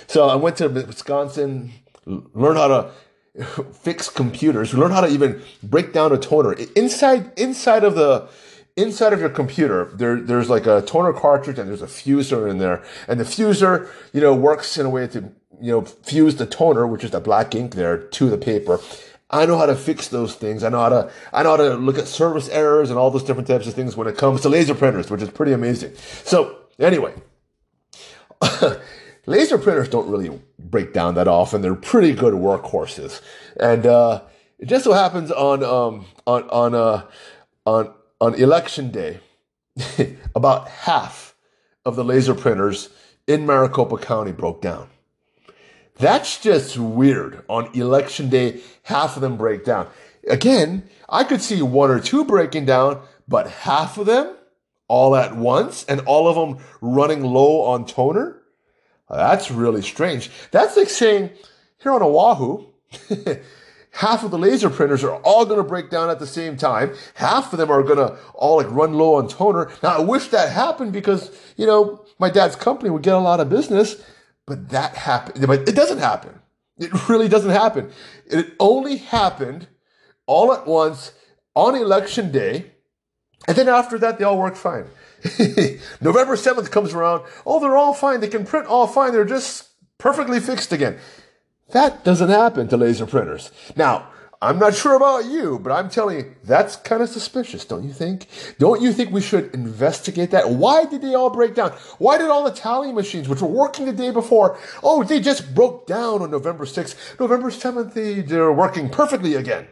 So 0.07 0.27
I 0.27 0.35
went 0.35 0.57
to 0.57 0.67
Wisconsin, 0.67 1.71
learn 2.05 2.55
how 2.55 2.67
to 2.67 2.91
fix 3.73 4.09
computers, 4.09 4.73
learn 4.73 4.91
how 4.91 5.01
to 5.01 5.07
even 5.07 5.41
break 5.63 5.91
down 5.91 6.11
a 6.11 6.17
toner. 6.17 6.53
Inside, 6.75 7.31
inside 7.37 7.83
of 7.83 7.95
the, 7.95 8.29
inside 8.81 9.13
of 9.13 9.19
your 9.19 9.29
computer, 9.29 9.85
there, 9.93 10.19
there's 10.19 10.49
like 10.49 10.65
a 10.65 10.81
toner 10.81 11.13
cartridge 11.13 11.59
and 11.59 11.69
there's 11.69 11.81
a 11.81 11.87
fuser 11.87 12.49
in 12.49 12.57
there. 12.57 12.83
And 13.07 13.19
the 13.19 13.23
fuser, 13.23 13.89
you 14.13 14.21
know, 14.21 14.33
works 14.33 14.77
in 14.77 14.85
a 14.85 14.89
way 14.89 15.07
to, 15.07 15.31
you 15.61 15.71
know, 15.71 15.81
fuse 15.81 16.35
the 16.35 16.45
toner, 16.45 16.87
which 16.87 17.03
is 17.03 17.11
the 17.11 17.19
black 17.19 17.53
ink 17.55 17.75
there, 17.75 17.97
to 17.97 18.29
the 18.29 18.37
paper. 18.37 18.79
I 19.29 19.45
know 19.45 19.57
how 19.57 19.65
to 19.65 19.75
fix 19.75 20.09
those 20.09 20.35
things. 20.35 20.63
I 20.63 20.69
know 20.69 20.79
how 20.79 20.89
to, 20.89 21.11
I 21.31 21.43
know 21.43 21.51
how 21.51 21.57
to 21.57 21.75
look 21.75 21.97
at 21.97 22.07
service 22.07 22.49
errors 22.49 22.89
and 22.89 22.99
all 22.99 23.11
those 23.11 23.23
different 23.23 23.47
types 23.47 23.67
of 23.67 23.73
things 23.73 23.95
when 23.95 24.07
it 24.07 24.17
comes 24.17 24.41
to 24.41 24.49
laser 24.49 24.75
printers, 24.75 25.09
which 25.09 25.21
is 25.21 25.29
pretty 25.29 25.53
amazing. 25.53 25.93
So 26.23 26.57
anyway, 26.79 27.13
laser 29.25 29.57
printers 29.57 29.87
don't 29.87 30.09
really 30.09 30.37
break 30.59 30.93
down 30.93 31.15
that 31.15 31.27
often. 31.27 31.61
They're 31.61 31.75
pretty 31.75 32.13
good 32.13 32.33
workhorses. 32.33 33.21
And, 33.57 33.85
uh, 33.85 34.23
it 34.59 34.67
just 34.67 34.83
so 34.83 34.93
happens 34.93 35.31
on, 35.31 35.63
um, 35.63 36.05
on, 36.27 36.49
on, 36.49 36.75
uh, 36.75 37.05
on, 37.65 37.93
on 38.21 38.35
election 38.35 38.91
day, 38.91 39.19
about 40.35 40.69
half 40.69 41.35
of 41.83 41.95
the 41.95 42.03
laser 42.03 42.35
printers 42.35 42.89
in 43.27 43.45
Maricopa 43.45 43.97
County 43.97 44.31
broke 44.31 44.61
down. 44.61 44.87
That's 45.97 46.39
just 46.39 46.77
weird. 46.77 47.43
On 47.49 47.73
election 47.73 48.29
day, 48.29 48.61
half 48.83 49.15
of 49.15 49.21
them 49.21 49.37
break 49.37 49.65
down. 49.65 49.87
Again, 50.27 50.87
I 51.09 51.23
could 51.23 51.41
see 51.41 51.61
one 51.61 51.89
or 51.89 51.99
two 51.99 52.23
breaking 52.23 52.65
down, 52.65 53.01
but 53.27 53.49
half 53.49 53.97
of 53.97 54.05
them 54.05 54.35
all 54.87 55.15
at 55.15 55.35
once 55.35 55.83
and 55.85 56.01
all 56.01 56.27
of 56.27 56.35
them 56.35 56.63
running 56.79 57.23
low 57.23 57.61
on 57.61 57.85
toner? 57.85 58.41
That's 59.09 59.49
really 59.49 59.81
strange. 59.81 60.29
That's 60.51 60.77
like 60.77 60.89
saying 60.89 61.31
here 61.81 61.91
on 61.91 62.03
Oahu, 62.03 62.67
half 63.91 64.23
of 64.23 64.31
the 64.31 64.37
laser 64.37 64.69
printers 64.69 65.03
are 65.03 65.15
all 65.17 65.45
going 65.45 65.57
to 65.57 65.63
break 65.63 65.89
down 65.89 66.09
at 66.09 66.19
the 66.19 66.27
same 66.27 66.57
time. 66.57 66.93
Half 67.15 67.53
of 67.53 67.59
them 67.59 67.69
are 67.69 67.83
going 67.83 67.97
to 67.97 68.17
all 68.33 68.57
like 68.57 68.71
run 68.71 68.93
low 68.93 69.15
on 69.15 69.27
toner. 69.27 69.71
Now 69.83 69.97
I 69.97 70.01
wish 70.01 70.27
that 70.29 70.51
happened 70.51 70.93
because, 70.93 71.31
you 71.57 71.65
know, 71.65 72.05
my 72.19 72.29
dad's 72.29 72.55
company 72.55 72.89
would 72.89 73.03
get 73.03 73.15
a 73.15 73.19
lot 73.19 73.39
of 73.39 73.49
business, 73.49 74.01
but 74.47 74.69
that 74.69 74.95
happened. 74.95 75.45
But 75.45 75.67
it 75.67 75.75
doesn't 75.75 75.99
happen. 75.99 76.39
It 76.77 77.09
really 77.09 77.27
doesn't 77.27 77.51
happen. 77.51 77.91
It 78.25 78.53
only 78.59 78.97
happened 78.97 79.67
all 80.25 80.53
at 80.53 80.65
once 80.65 81.11
on 81.55 81.75
election 81.75 82.31
day. 82.31 82.71
And 83.47 83.57
then 83.57 83.67
after 83.67 83.97
that, 83.99 84.17
they 84.17 84.23
all 84.23 84.37
work 84.37 84.55
fine. 84.55 84.85
November 86.01 86.35
7th 86.35 86.71
comes 86.71 86.93
around. 86.93 87.23
Oh, 87.45 87.59
they're 87.59 87.77
all 87.77 87.93
fine. 87.93 88.19
They 88.19 88.27
can 88.27 88.45
print 88.45 88.67
all 88.67 88.87
fine. 88.87 89.11
They're 89.11 89.25
just 89.25 89.69
perfectly 89.97 90.39
fixed 90.39 90.71
again. 90.71 90.97
That 91.71 92.03
doesn't 92.03 92.29
happen 92.29 92.67
to 92.69 92.77
laser 92.77 93.05
printers. 93.05 93.51
Now, 93.75 94.07
I'm 94.43 94.57
not 94.57 94.73
sure 94.73 94.95
about 94.95 95.25
you, 95.25 95.59
but 95.59 95.71
I'm 95.71 95.87
telling 95.87 96.17
you, 96.17 96.35
that's 96.43 96.75
kind 96.75 97.03
of 97.03 97.09
suspicious, 97.09 97.63
don't 97.63 97.83
you 97.83 97.93
think? 97.93 98.25
Don't 98.57 98.81
you 98.81 98.91
think 98.91 99.11
we 99.11 99.21
should 99.21 99.53
investigate 99.53 100.31
that? 100.31 100.49
Why 100.49 100.85
did 100.85 101.03
they 101.03 101.13
all 101.13 101.29
break 101.29 101.53
down? 101.53 101.73
Why 101.99 102.17
did 102.17 102.27
all 102.27 102.43
the 102.43 102.51
tally 102.51 102.91
machines, 102.91 103.29
which 103.29 103.41
were 103.41 103.47
working 103.47 103.85
the 103.85 103.93
day 103.93 104.09
before, 104.09 104.57
oh, 104.81 105.03
they 105.03 105.19
just 105.19 105.53
broke 105.53 105.85
down 105.85 106.23
on 106.23 106.31
November 106.31 106.65
6th. 106.65 107.19
November 107.19 107.51
7th, 107.51 107.93
they, 107.93 108.21
they're 108.21 108.51
working 108.51 108.89
perfectly 108.89 109.35
again. 109.35 109.67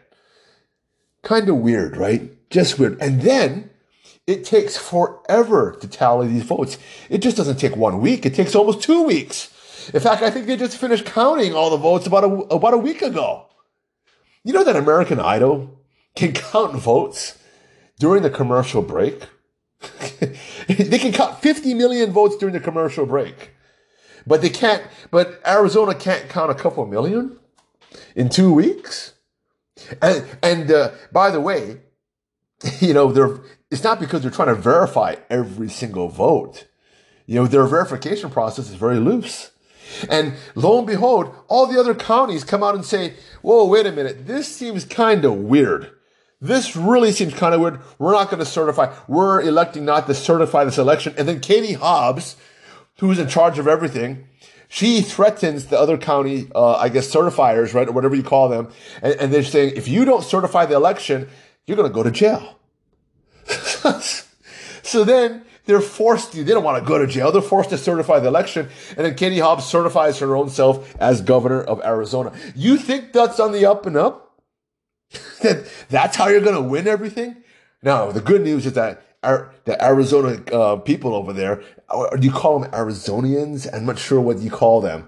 Kind 1.23 1.49
of 1.49 1.55
weird, 1.57 1.97
right? 1.97 2.49
Just 2.51 2.77
weird. 2.77 3.01
And 3.01 3.23
then 3.23 3.71
it 4.27 4.45
takes 4.45 4.77
forever 4.77 5.75
to 5.81 5.87
tally 5.87 6.27
these 6.27 6.43
votes. 6.43 6.77
It 7.09 7.23
just 7.23 7.37
doesn't 7.37 7.57
take 7.57 7.75
one 7.75 8.01
week. 8.01 8.23
It 8.23 8.35
takes 8.35 8.53
almost 8.53 8.83
two 8.83 9.01
weeks. 9.01 9.51
In 9.93 9.99
fact, 9.99 10.21
I 10.21 10.29
think 10.29 10.45
they 10.45 10.57
just 10.57 10.77
finished 10.77 11.05
counting 11.05 11.53
all 11.53 11.69
the 11.69 11.77
votes 11.77 12.05
about 12.05 12.23
a, 12.23 12.27
about 12.27 12.73
a 12.73 12.77
week 12.77 13.01
ago. 13.01 13.47
You 14.43 14.53
know 14.53 14.63
that 14.63 14.75
American 14.75 15.19
Idol 15.19 15.79
can 16.15 16.33
count 16.33 16.75
votes 16.75 17.37
during 17.99 18.23
the 18.23 18.29
commercial 18.29 18.81
break? 18.81 19.27
they 20.67 20.99
can 20.99 21.11
count 21.11 21.41
50 21.41 21.73
million 21.73 22.11
votes 22.11 22.37
during 22.37 22.53
the 22.53 22.59
commercial 22.59 23.05
break. 23.05 23.51
But 24.27 24.41
they 24.41 24.49
can't, 24.49 24.83
but 25.11 25.41
Arizona 25.47 25.95
can't 25.95 26.29
count 26.29 26.51
a 26.51 26.55
couple 26.55 26.85
million 26.85 27.39
in 28.15 28.29
two 28.29 28.53
weeks. 28.53 29.13
And, 30.01 30.25
and 30.43 30.71
uh, 30.71 30.91
by 31.11 31.31
the 31.31 31.39
way, 31.39 31.81
you 32.79 32.93
know, 32.93 33.11
they're, 33.11 33.39
it's 33.71 33.83
not 33.83 33.99
because 33.99 34.21
they're 34.21 34.31
trying 34.31 34.53
to 34.53 34.61
verify 34.61 35.15
every 35.29 35.69
single 35.69 36.09
vote. 36.09 36.67
You 37.25 37.35
know, 37.35 37.47
their 37.47 37.65
verification 37.65 38.29
process 38.29 38.69
is 38.69 38.75
very 38.75 38.99
loose. 38.99 39.51
And 40.09 40.33
lo 40.55 40.77
and 40.77 40.87
behold, 40.87 41.35
all 41.47 41.67
the 41.67 41.79
other 41.79 41.95
counties 41.95 42.43
come 42.43 42.63
out 42.63 42.75
and 42.75 42.85
say, 42.85 43.13
whoa, 43.41 43.65
wait 43.65 43.85
a 43.85 43.91
minute. 43.91 44.27
This 44.27 44.53
seems 44.53 44.85
kind 44.85 45.25
of 45.25 45.33
weird. 45.33 45.91
This 46.41 46.75
really 46.75 47.11
seems 47.11 47.33
kind 47.33 47.53
of 47.53 47.61
weird. 47.61 47.81
We're 47.97 48.13
not 48.13 48.29
going 48.29 48.39
to 48.39 48.45
certify. 48.45 48.93
We're 49.07 49.41
electing 49.41 49.85
not 49.85 50.07
to 50.07 50.13
certify 50.13 50.63
this 50.63 50.77
election. 50.77 51.13
And 51.17 51.27
then 51.27 51.41
Katie 51.41 51.73
Hobbs, 51.73 52.37
who's 52.99 53.19
in 53.19 53.27
charge 53.27 53.59
of 53.59 53.67
everything, 53.67 54.27
she 54.69 55.01
threatens 55.01 55.65
the 55.65 55.79
other 55.79 55.97
county, 55.97 56.47
uh, 56.55 56.75
I 56.75 56.89
guess, 56.89 57.13
certifiers, 57.13 57.73
right, 57.73 57.87
or 57.87 57.91
whatever 57.91 58.15
you 58.15 58.23
call 58.23 58.49
them. 58.49 58.69
And, 59.01 59.15
and 59.15 59.33
they're 59.33 59.43
saying, 59.43 59.73
if 59.75 59.87
you 59.87 60.05
don't 60.05 60.23
certify 60.23 60.65
the 60.65 60.75
election, 60.75 61.27
you're 61.65 61.75
going 61.75 61.89
to 61.89 61.93
go 61.93 62.03
to 62.03 62.11
jail. 62.11 62.59
so 64.83 65.03
then 65.03 65.43
they're 65.69 65.81
forced 65.81 66.31
to, 66.31 66.43
they 66.43 66.51
don't 66.51 66.63
want 66.63 66.83
to 66.83 66.87
go 66.87 66.97
to 66.97 67.05
jail. 67.05 67.31
They're 67.31 67.43
forced 67.43 67.69
to 67.69 67.77
certify 67.77 68.19
the 68.19 68.27
election. 68.27 68.67
And 68.97 69.05
then 69.05 69.13
Katie 69.13 69.37
Hobbs 69.37 69.65
certifies 69.65 70.17
her 70.17 70.35
own 70.35 70.49
self 70.49 70.95
as 70.99 71.21
governor 71.21 71.61
of 71.61 71.79
Arizona. 71.83 72.33
You 72.55 72.75
think 72.75 73.13
that's 73.13 73.39
on 73.39 73.51
the 73.51 73.67
up 73.67 73.85
and 73.85 73.95
up? 73.95 74.41
that 75.43 75.69
that's 75.89 76.17
how 76.17 76.27
you're 76.27 76.41
going 76.41 76.55
to 76.55 76.67
win 76.67 76.87
everything? 76.87 77.43
No, 77.83 78.11
the 78.11 78.19
good 78.19 78.41
news 78.41 78.65
is 78.65 78.73
that 78.73 79.03
our, 79.21 79.53
the 79.65 79.79
Arizona 79.83 80.41
uh, 80.51 80.77
people 80.77 81.13
over 81.13 81.33
there, 81.33 81.61
or 81.87 82.17
do 82.17 82.25
you 82.25 82.33
call 82.33 82.57
them 82.57 82.71
Arizonians? 82.71 83.71
I'm 83.71 83.85
not 83.85 83.99
sure 83.99 84.19
what 84.19 84.39
you 84.39 84.49
call 84.49 84.81
them 84.81 85.07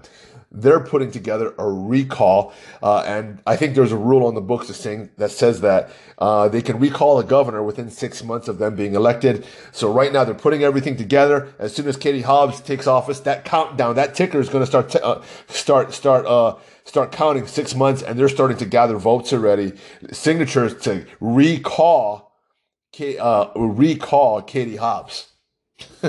they're 0.54 0.80
putting 0.80 1.10
together 1.10 1.54
a 1.58 1.68
recall, 1.68 2.52
uh, 2.82 3.00
and 3.06 3.40
I 3.46 3.56
think 3.56 3.74
there's 3.74 3.92
a 3.92 3.96
rule 3.96 4.26
on 4.26 4.34
the 4.34 4.40
books 4.40 4.68
that 4.68 4.74
saying 4.74 5.10
that 5.16 5.30
says 5.30 5.62
that 5.62 5.90
uh, 6.18 6.48
they 6.48 6.60
can 6.60 6.78
recall 6.78 7.18
a 7.18 7.24
governor 7.24 7.62
within 7.62 7.90
six 7.90 8.22
months 8.22 8.48
of 8.48 8.58
them 8.58 8.76
being 8.76 8.94
elected. 8.94 9.46
So 9.72 9.90
right 9.90 10.12
now 10.12 10.24
they're 10.24 10.34
putting 10.34 10.62
everything 10.62 10.96
together. 10.96 11.54
As 11.58 11.74
soon 11.74 11.88
as 11.88 11.96
Katie 11.96 12.20
Hobbs 12.20 12.60
takes 12.60 12.86
office, 12.86 13.20
that 13.20 13.44
countdown, 13.44 13.96
that 13.96 14.14
ticker 14.14 14.40
is 14.40 14.48
going 14.48 14.62
to 14.62 14.66
start 14.66 14.90
t- 14.90 15.00
uh, 15.02 15.22
start 15.48 15.94
start 15.94 16.26
uh, 16.26 16.56
start 16.84 17.12
counting 17.12 17.46
six 17.46 17.74
months, 17.74 18.02
and 18.02 18.18
they're 18.18 18.28
starting 18.28 18.58
to 18.58 18.66
gather 18.66 18.98
votes 18.98 19.32
already, 19.32 19.72
signatures 20.10 20.76
to 20.82 21.06
recall, 21.20 22.32
uh, 23.00 23.48
recall 23.56 24.42
Katie 24.42 24.76
Hobbs. 24.76 25.31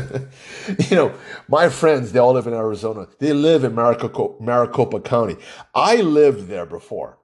you 0.90 0.96
know, 0.96 1.14
my 1.48 1.70
friends, 1.70 2.12
they 2.12 2.20
all 2.20 2.34
live 2.34 2.48
in 2.48 2.54
Arizona. 2.54 3.08
They 3.20 3.34
live 3.34 3.64
in 3.64 3.76
Maricopa, 3.76 4.42
Maricopa 4.44 5.00
County. 5.02 5.38
I 5.74 5.98
lived 5.98 6.48
there 6.48 6.66
before. 6.66 7.18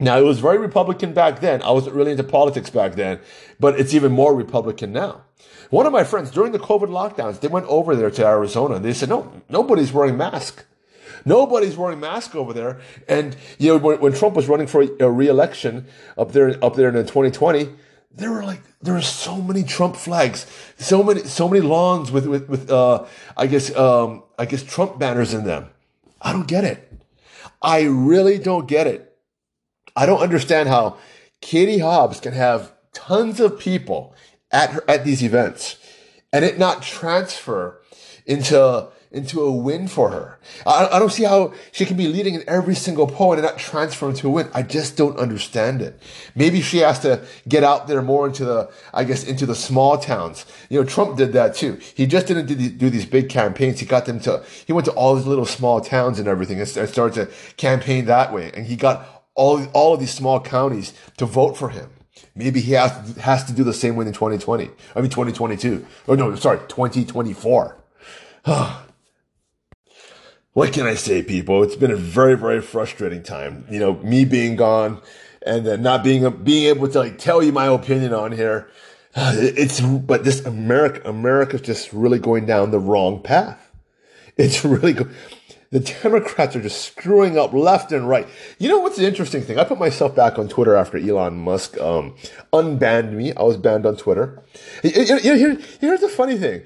Now, 0.00 0.18
it 0.18 0.22
was 0.22 0.40
very 0.40 0.58
Republican 0.58 1.14
back 1.14 1.40
then. 1.40 1.62
I 1.62 1.70
wasn't 1.70 1.94
really 1.96 2.10
into 2.10 2.24
politics 2.24 2.68
back 2.68 2.94
then, 2.94 3.20
but 3.60 3.78
it's 3.78 3.94
even 3.94 4.12
more 4.12 4.34
Republican 4.34 4.92
now. 4.92 5.22
One 5.70 5.86
of 5.86 5.92
my 5.92 6.04
friends, 6.04 6.30
during 6.30 6.52
the 6.52 6.58
COVID 6.58 6.88
lockdowns, 6.88 7.40
they 7.40 7.48
went 7.48 7.66
over 7.66 7.96
there 7.96 8.10
to 8.10 8.26
Arizona 8.26 8.78
they 8.78 8.92
said, 8.92 9.08
no, 9.08 9.32
nobody's 9.48 9.92
wearing 9.92 10.16
masks. 10.16 10.64
Nobody's 11.24 11.76
wearing 11.76 12.00
masks 12.00 12.34
over 12.34 12.52
there. 12.52 12.80
And, 13.08 13.34
you 13.58 13.72
know, 13.72 13.78
when, 13.78 13.98
when 14.00 14.12
Trump 14.12 14.36
was 14.36 14.46
running 14.46 14.66
for 14.66 14.84
a 15.00 15.10
re-election 15.10 15.86
up 16.18 16.32
there, 16.32 16.62
up 16.62 16.76
there 16.76 16.88
in 16.88 16.94
2020, 16.94 17.70
there 18.16 18.30
were 18.30 18.44
like 18.44 18.62
there 18.80 18.94
were 18.94 19.02
so 19.02 19.40
many 19.40 19.62
Trump 19.62 19.96
flags, 19.96 20.46
so 20.78 21.02
many 21.02 21.22
so 21.24 21.48
many 21.48 21.60
lawns 21.60 22.10
with 22.10 22.26
with 22.26 22.48
with 22.48 22.70
uh, 22.70 23.04
I 23.36 23.46
guess 23.46 23.74
um, 23.76 24.22
I 24.38 24.46
guess 24.46 24.62
Trump 24.62 24.98
banners 24.98 25.34
in 25.34 25.44
them. 25.44 25.70
I 26.20 26.32
don't 26.32 26.46
get 26.46 26.64
it. 26.64 26.90
I 27.60 27.82
really 27.82 28.38
don't 28.38 28.66
get 28.68 28.86
it. 28.86 29.16
I 29.96 30.06
don't 30.06 30.20
understand 30.20 30.68
how 30.68 30.96
Katie 31.40 31.78
Hobbs 31.78 32.20
can 32.20 32.32
have 32.32 32.72
tons 32.92 33.40
of 33.40 33.58
people 33.58 34.14
at 34.50 34.70
her 34.70 34.84
at 34.88 35.04
these 35.04 35.22
events 35.22 35.76
and 36.32 36.44
it 36.44 36.58
not 36.58 36.82
transfer 36.82 37.80
into 38.26 38.88
into 39.14 39.40
a 39.42 39.52
win 39.52 39.88
for 39.88 40.10
her. 40.10 40.38
I, 40.66 40.88
I 40.88 40.98
don't 40.98 41.12
see 41.12 41.24
how 41.24 41.54
she 41.72 41.84
can 41.84 41.96
be 41.96 42.08
leading 42.08 42.34
in 42.34 42.44
every 42.48 42.74
single 42.74 43.06
poll 43.06 43.32
and 43.32 43.42
not 43.42 43.58
transfer 43.58 44.08
into 44.08 44.26
a 44.26 44.30
win. 44.30 44.48
I 44.52 44.62
just 44.62 44.96
don't 44.96 45.16
understand 45.18 45.80
it. 45.80 46.00
Maybe 46.34 46.60
she 46.60 46.78
has 46.78 46.98
to 47.00 47.24
get 47.48 47.62
out 47.62 47.86
there 47.86 48.02
more 48.02 48.26
into 48.26 48.44
the, 48.44 48.70
I 48.92 49.04
guess, 49.04 49.24
into 49.24 49.46
the 49.46 49.54
small 49.54 49.96
towns. 49.98 50.44
You 50.68 50.80
know, 50.80 50.86
Trump 50.86 51.16
did 51.16 51.32
that 51.32 51.54
too. 51.54 51.78
He 51.94 52.06
just 52.06 52.26
didn't 52.26 52.46
do, 52.46 52.54
do 52.68 52.90
these 52.90 53.06
big 53.06 53.28
campaigns. 53.28 53.80
He 53.80 53.86
got 53.86 54.06
them 54.06 54.20
to, 54.20 54.44
he 54.66 54.72
went 54.72 54.84
to 54.86 54.92
all 54.92 55.14
these 55.14 55.26
little 55.26 55.46
small 55.46 55.80
towns 55.80 56.18
and 56.18 56.28
everything 56.28 56.58
and 56.58 56.68
started 56.68 57.14
to 57.14 57.30
campaign 57.56 58.06
that 58.06 58.32
way. 58.32 58.50
And 58.54 58.66
he 58.66 58.76
got 58.76 59.28
all, 59.34 59.64
all 59.72 59.94
of 59.94 60.00
these 60.00 60.12
small 60.12 60.40
counties 60.40 60.92
to 61.18 61.26
vote 61.26 61.56
for 61.56 61.70
him. 61.70 61.90
Maybe 62.34 62.60
he 62.60 62.72
has, 62.72 63.16
has 63.16 63.44
to 63.44 63.52
do 63.52 63.62
the 63.62 63.72
same 63.72 63.96
way 63.96 64.06
in 64.06 64.12
2020. 64.12 64.70
I 64.94 65.00
mean, 65.00 65.10
2022. 65.10 65.86
Oh, 66.08 66.14
no, 66.14 66.34
sorry, 66.34 66.58
2024. 66.68 67.76
what 70.54 70.72
can 70.72 70.86
I 70.86 70.94
say, 70.94 71.22
people? 71.22 71.62
It's 71.62 71.76
been 71.76 71.90
a 71.90 71.96
very, 71.96 72.36
very 72.36 72.62
frustrating 72.62 73.22
time. 73.22 73.66
You 73.70 73.80
know, 73.80 73.94
me 73.96 74.24
being 74.24 74.56
gone 74.56 75.02
and 75.44 75.66
then 75.66 75.82
not 75.82 76.02
being 76.02 76.28
being 76.42 76.66
able 76.66 76.88
to 76.88 76.98
like 76.98 77.18
tell 77.18 77.42
you 77.42 77.52
my 77.52 77.66
opinion 77.66 78.14
on 78.14 78.32
here. 78.32 78.68
It's 79.16 79.80
but 79.80 80.24
this 80.24 80.44
America, 80.44 81.08
America's 81.08 81.60
just 81.60 81.92
really 81.92 82.18
going 82.18 82.46
down 82.46 82.70
the 82.70 82.78
wrong 82.78 83.22
path. 83.22 83.72
It's 84.36 84.64
really 84.64 84.92
good. 84.92 85.14
The 85.70 85.80
Democrats 85.80 86.54
are 86.54 86.62
just 86.62 86.82
screwing 86.82 87.36
up 87.36 87.52
left 87.52 87.90
and 87.90 88.08
right. 88.08 88.28
You 88.60 88.68
know 88.68 88.78
what's 88.78 88.96
the 88.96 89.08
interesting 89.08 89.42
thing? 89.42 89.58
I 89.58 89.64
put 89.64 89.78
myself 89.80 90.14
back 90.14 90.38
on 90.38 90.48
Twitter 90.48 90.76
after 90.76 90.98
Elon 90.98 91.36
Musk 91.36 91.80
um, 91.80 92.14
unbanned 92.52 93.12
me. 93.12 93.32
I 93.32 93.42
was 93.42 93.56
banned 93.56 93.86
on 93.86 93.96
Twitter. 93.96 94.40
Here, 94.82 95.18
here's 95.80 96.00
the 96.00 96.08
funny 96.08 96.38
thing. 96.38 96.62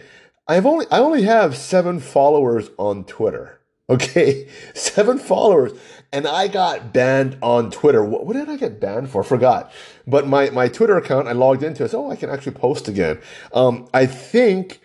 I've 0.47 0.67
only 0.67 0.85
I 0.91 0.99
only 0.99 1.23
have 1.23 1.57
seven 1.57 2.01
followers 2.01 2.69
on 2.77 3.05
Twitter. 3.05 3.58
Okay, 3.91 4.49
seven 4.75 5.19
followers, 5.19 5.73
and 6.13 6.27
I 6.27 6.49
got 6.49 6.93
banned 6.93 7.39
on 7.43 7.71
Twitter. 7.71 8.05
What, 8.05 8.27
what, 8.27 8.35
did 8.35 8.49
I 8.49 8.57
get 8.57 8.81
banned 8.81 9.11
for? 9.11 9.23
Forgot. 9.23 9.73
But 10.07 10.27
my 10.27 10.51
my 10.51 10.69
Twitter 10.69 10.97
account, 10.97 11.29
I 11.29 11.33
logged 11.33 11.63
into. 11.63 11.85
it. 11.85 11.95
oh, 11.95 12.11
I 12.11 12.17
can 12.17 12.31
actually 12.31 12.53
post 12.53 12.89
again. 12.89 13.21
Um, 13.53 13.89
I 13.95 14.07
think 14.07 14.81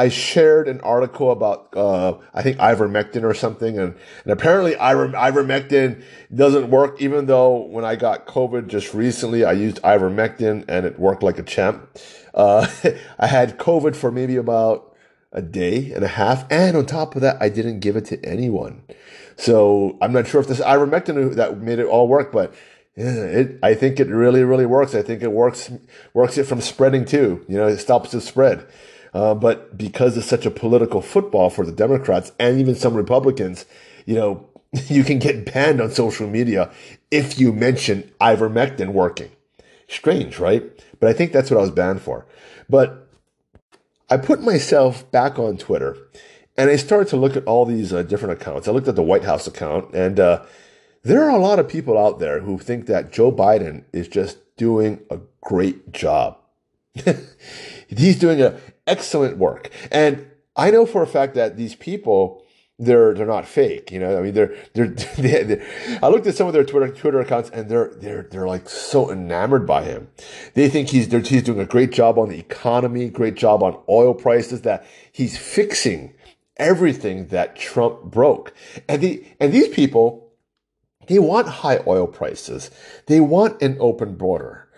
I 0.00 0.08
shared 0.08 0.66
an 0.66 0.80
article 0.80 1.30
about, 1.30 1.76
uh, 1.76 2.16
I 2.32 2.42
think 2.42 2.56
ivermectin 2.56 3.22
or 3.22 3.34
something, 3.34 3.78
and, 3.78 3.94
and 4.24 4.32
apparently 4.32 4.74
iver, 4.76 5.08
ivermectin 5.10 6.02
doesn't 6.34 6.70
work, 6.70 7.02
even 7.02 7.26
though 7.26 7.66
when 7.66 7.84
I 7.84 7.96
got 7.96 8.26
COVID 8.26 8.68
just 8.68 8.94
recently, 8.94 9.44
I 9.44 9.52
used 9.52 9.76
ivermectin 9.82 10.64
and 10.68 10.86
it 10.86 10.98
worked 10.98 11.22
like 11.22 11.38
a 11.38 11.42
champ. 11.42 11.98
Uh, 12.32 12.66
I 13.18 13.26
had 13.26 13.58
COVID 13.58 13.94
for 13.94 14.10
maybe 14.10 14.36
about 14.36 14.89
a 15.32 15.42
day 15.42 15.92
and 15.92 16.04
a 16.04 16.08
half, 16.08 16.44
and 16.50 16.76
on 16.76 16.86
top 16.86 17.14
of 17.14 17.22
that, 17.22 17.36
I 17.40 17.48
didn't 17.48 17.80
give 17.80 17.96
it 17.96 18.04
to 18.06 18.24
anyone. 18.24 18.82
So 19.36 19.96
I'm 20.02 20.12
not 20.12 20.26
sure 20.26 20.40
if 20.40 20.48
this 20.48 20.60
ivermectin 20.60 21.34
that 21.36 21.58
made 21.58 21.78
it 21.78 21.86
all 21.86 22.08
work, 22.08 22.32
but 22.32 22.54
yeah, 22.96 23.22
it, 23.24 23.58
I 23.62 23.74
think 23.74 24.00
it 24.00 24.08
really, 24.08 24.44
really 24.44 24.66
works. 24.66 24.94
I 24.94 25.02
think 25.02 25.22
it 25.22 25.32
works, 25.32 25.70
works 26.12 26.36
it 26.36 26.44
from 26.44 26.60
spreading 26.60 27.04
too. 27.04 27.44
You 27.48 27.56
know, 27.56 27.68
it 27.68 27.78
stops 27.78 28.10
the 28.10 28.20
spread. 28.20 28.66
Uh, 29.14 29.34
but 29.34 29.76
because 29.76 30.16
it's 30.16 30.26
such 30.26 30.46
a 30.46 30.50
political 30.50 31.00
football 31.00 31.50
for 31.50 31.64
the 31.64 31.72
Democrats 31.72 32.32
and 32.38 32.60
even 32.60 32.74
some 32.74 32.94
Republicans, 32.94 33.64
you 34.06 34.14
know, 34.14 34.48
you 34.88 35.04
can 35.04 35.18
get 35.18 35.52
banned 35.52 35.80
on 35.80 35.90
social 35.90 36.28
media 36.28 36.70
if 37.10 37.38
you 37.38 37.52
mention 37.52 38.10
ivermectin 38.20 38.92
working. 38.92 39.30
Strange, 39.88 40.38
right? 40.38 40.62
But 41.00 41.08
I 41.08 41.12
think 41.12 41.32
that's 41.32 41.50
what 41.50 41.58
I 41.58 41.62
was 41.62 41.70
banned 41.70 42.02
for. 42.02 42.26
But 42.68 43.09
I 44.10 44.16
put 44.16 44.42
myself 44.42 45.08
back 45.10 45.38
on 45.38 45.56
Twitter 45.56 45.96
and 46.56 46.68
I 46.68 46.76
started 46.76 47.08
to 47.08 47.16
look 47.16 47.36
at 47.36 47.44
all 47.44 47.64
these 47.64 47.92
uh, 47.92 48.02
different 48.02 48.40
accounts. 48.40 48.68
I 48.68 48.72
looked 48.72 48.88
at 48.88 48.96
the 48.96 49.02
White 49.02 49.24
House 49.24 49.46
account, 49.46 49.94
and 49.94 50.20
uh, 50.20 50.44
there 51.02 51.22
are 51.24 51.30
a 51.30 51.38
lot 51.40 51.58
of 51.58 51.68
people 51.68 51.96
out 51.96 52.18
there 52.18 52.40
who 52.40 52.58
think 52.58 52.86
that 52.86 53.12
Joe 53.12 53.32
Biden 53.32 53.84
is 53.92 54.08
just 54.08 54.38
doing 54.56 55.00
a 55.10 55.20
great 55.40 55.92
job. 55.92 56.36
He's 57.88 58.18
doing 58.18 58.42
a 58.42 58.58
excellent 58.86 59.38
work. 59.38 59.70
And 59.90 60.28
I 60.56 60.70
know 60.70 60.84
for 60.84 61.02
a 61.02 61.06
fact 61.06 61.34
that 61.36 61.56
these 61.56 61.74
people, 61.74 62.44
they're 62.80 63.14
they're 63.14 63.26
not 63.26 63.46
fake. 63.46 63.92
You 63.92 64.00
know, 64.00 64.18
I 64.18 64.22
mean, 64.22 64.34
they're 64.34 64.54
they're. 64.72 64.88
they're, 65.18 65.44
they're 65.44 65.98
I 66.02 66.08
looked 66.08 66.26
at 66.26 66.34
some 66.34 66.46
of 66.46 66.52
their 66.52 66.64
Twitter 66.64 66.88
Twitter 66.88 67.20
accounts, 67.20 67.50
and 67.50 67.68
they're 67.68 67.88
they're 67.94 68.22
they're 68.22 68.46
like 68.48 68.68
so 68.68 69.10
enamored 69.10 69.66
by 69.66 69.84
him. 69.84 70.08
They 70.54 70.68
think 70.68 70.88
he's 70.88 71.08
they're 71.08 71.20
he's 71.20 71.42
doing 71.42 71.60
a 71.60 71.66
great 71.66 71.92
job 71.92 72.18
on 72.18 72.28
the 72.28 72.38
economy, 72.38 73.08
great 73.08 73.34
job 73.34 73.62
on 73.62 73.78
oil 73.88 74.14
prices. 74.14 74.62
That 74.62 74.86
he's 75.12 75.36
fixing 75.36 76.14
everything 76.56 77.28
that 77.28 77.56
Trump 77.56 78.02
broke. 78.04 78.54
And 78.88 79.02
the 79.02 79.24
and 79.38 79.52
these 79.52 79.68
people, 79.68 80.32
they 81.06 81.18
want 81.18 81.48
high 81.48 81.80
oil 81.86 82.06
prices. 82.06 82.70
They 83.06 83.20
want 83.20 83.60
an 83.62 83.76
open 83.78 84.16
border. 84.16 84.66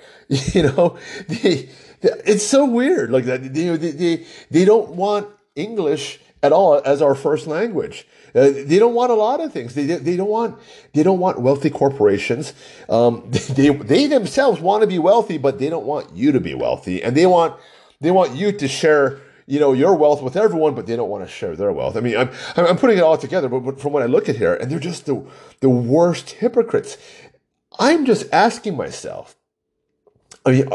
You 0.55 0.62
know, 0.62 0.96
they 1.28 1.68
it's 2.00 2.46
so 2.46 2.64
weird. 2.64 3.11
Like 3.11 3.26
that, 3.26 3.53
they, 3.53 3.76
they, 3.76 4.24
they 4.50 4.64
don't 4.64 4.90
want 4.90 5.28
English 5.55 6.20
at 6.43 6.53
all 6.53 6.80
as 6.84 7.01
our 7.01 7.14
first 7.14 7.47
language. 7.47 8.07
Uh, 8.34 8.51
they 8.51 8.78
don't 8.78 8.95
want 8.95 9.12
a 9.12 9.14
lot 9.14 9.40
of 9.40 9.53
things. 9.53 9.74
They, 9.74 9.84
they 9.84 10.16
don't 10.16 10.28
want 10.28 10.59
they 10.95 11.03
don't 11.03 11.18
want 11.18 11.40
wealthy 11.40 11.70
corporations. 11.70 12.55
Um, 12.88 13.28
they 13.51 13.70
they 13.70 14.07
themselves 14.07 14.61
want 14.61 14.82
to 14.82 14.86
be 14.86 14.99
wealthy, 14.99 15.38
but 15.38 15.59
they 15.59 15.68
don't 15.68 15.86
want 15.86 16.16
you 16.16 16.32
to 16.32 16.40
be 16.40 16.55
wealthy, 16.55 17.03
and 17.03 17.16
they 17.16 17.26
want 17.26 17.59
they 18.01 18.11
want 18.11 18.34
you 18.34 18.53
to 18.53 18.68
share 18.68 19.20
you 19.47 19.61
know 19.61 19.72
your 19.72 19.95
wealth 19.95 20.22
with 20.22 20.36
everyone, 20.36 20.74
but 20.74 20.86
they 20.86 20.97
don't 20.97 21.11
want 21.11 21.24
to 21.24 21.30
share 21.30 21.55
their 21.57 21.72
wealth. 21.72 21.97
I 21.97 22.01
mean, 22.01 22.16
I'm 22.16 22.30
I'm 22.57 22.76
putting 22.76 22.99
it 22.99 23.03
all 23.03 23.18
together, 23.18 23.49
but, 23.49 23.61
but 23.61 23.80
from 23.80 23.93
what 23.93 24.03
I 24.03 24.07
look 24.07 24.28
at 24.28 24.36
here, 24.36 24.55
and 24.55 24.70
they're 24.70 24.78
just 24.78 25.07
the 25.07 25.24
the 25.61 25.70
worst 25.70 26.30
hypocrites. 26.30 26.97
I'm 27.78 28.05
just 28.05 28.30
asking 28.32 28.76
myself. 28.76 29.36
I 30.45 30.51
mean, 30.51 30.68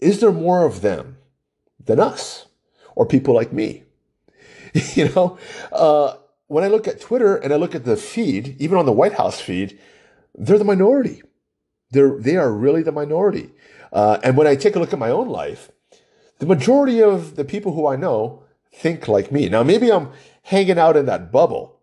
is 0.00 0.20
there 0.20 0.32
more 0.32 0.64
of 0.64 0.80
them 0.80 1.18
than 1.84 2.00
us 2.00 2.46
or 2.96 3.06
people 3.06 3.34
like 3.34 3.52
me? 3.52 3.84
you 4.94 5.08
know, 5.10 5.38
uh, 5.72 6.14
when 6.46 6.64
I 6.64 6.68
look 6.68 6.88
at 6.88 7.00
Twitter 7.00 7.36
and 7.36 7.52
I 7.52 7.56
look 7.56 7.74
at 7.74 7.84
the 7.84 7.96
feed, 7.96 8.56
even 8.60 8.78
on 8.78 8.86
the 8.86 8.92
White 8.92 9.14
House 9.14 9.40
feed, 9.40 9.78
they're 10.34 10.58
the 10.58 10.64
minority. 10.64 11.22
They're, 11.90 12.18
they 12.18 12.36
are 12.36 12.52
really 12.52 12.82
the 12.82 12.92
minority. 12.92 13.50
Uh, 13.92 14.18
and 14.22 14.36
when 14.36 14.46
I 14.46 14.56
take 14.56 14.76
a 14.76 14.78
look 14.78 14.92
at 14.92 14.98
my 14.98 15.10
own 15.10 15.28
life, 15.28 15.70
the 16.38 16.46
majority 16.46 17.02
of 17.02 17.36
the 17.36 17.44
people 17.44 17.74
who 17.74 17.86
I 17.86 17.96
know 17.96 18.44
think 18.72 19.08
like 19.08 19.32
me. 19.32 19.48
Now, 19.48 19.62
maybe 19.62 19.92
I'm 19.92 20.10
hanging 20.42 20.78
out 20.78 20.96
in 20.96 21.06
that 21.06 21.32
bubble, 21.32 21.80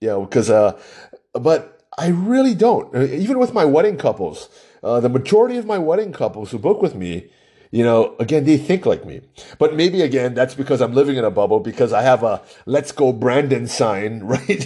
you 0.00 0.08
know, 0.08 0.24
because, 0.24 0.50
uh, 0.50 0.78
but 1.32 1.86
I 1.96 2.08
really 2.08 2.54
don't. 2.54 2.94
Even 2.96 3.38
with 3.38 3.54
my 3.54 3.64
wedding 3.64 3.96
couples, 3.96 4.48
uh, 4.82 5.00
the 5.00 5.08
majority 5.08 5.56
of 5.56 5.66
my 5.66 5.78
wedding 5.78 6.12
couples 6.12 6.50
who 6.50 6.58
book 6.58 6.82
with 6.82 6.94
me, 6.94 7.30
you 7.74 7.82
know, 7.82 8.14
again, 8.20 8.44
they 8.44 8.56
think 8.56 8.86
like 8.86 9.04
me. 9.04 9.20
But 9.58 9.74
maybe 9.74 10.00
again, 10.00 10.32
that's 10.32 10.54
because 10.54 10.80
I'm 10.80 10.94
living 10.94 11.16
in 11.16 11.24
a 11.24 11.30
bubble 11.32 11.58
because 11.58 11.92
I 11.92 12.02
have 12.02 12.22
a 12.22 12.40
"Let's 12.66 12.92
Go 12.92 13.12
Brandon" 13.12 13.66
sign, 13.66 14.20
right, 14.22 14.64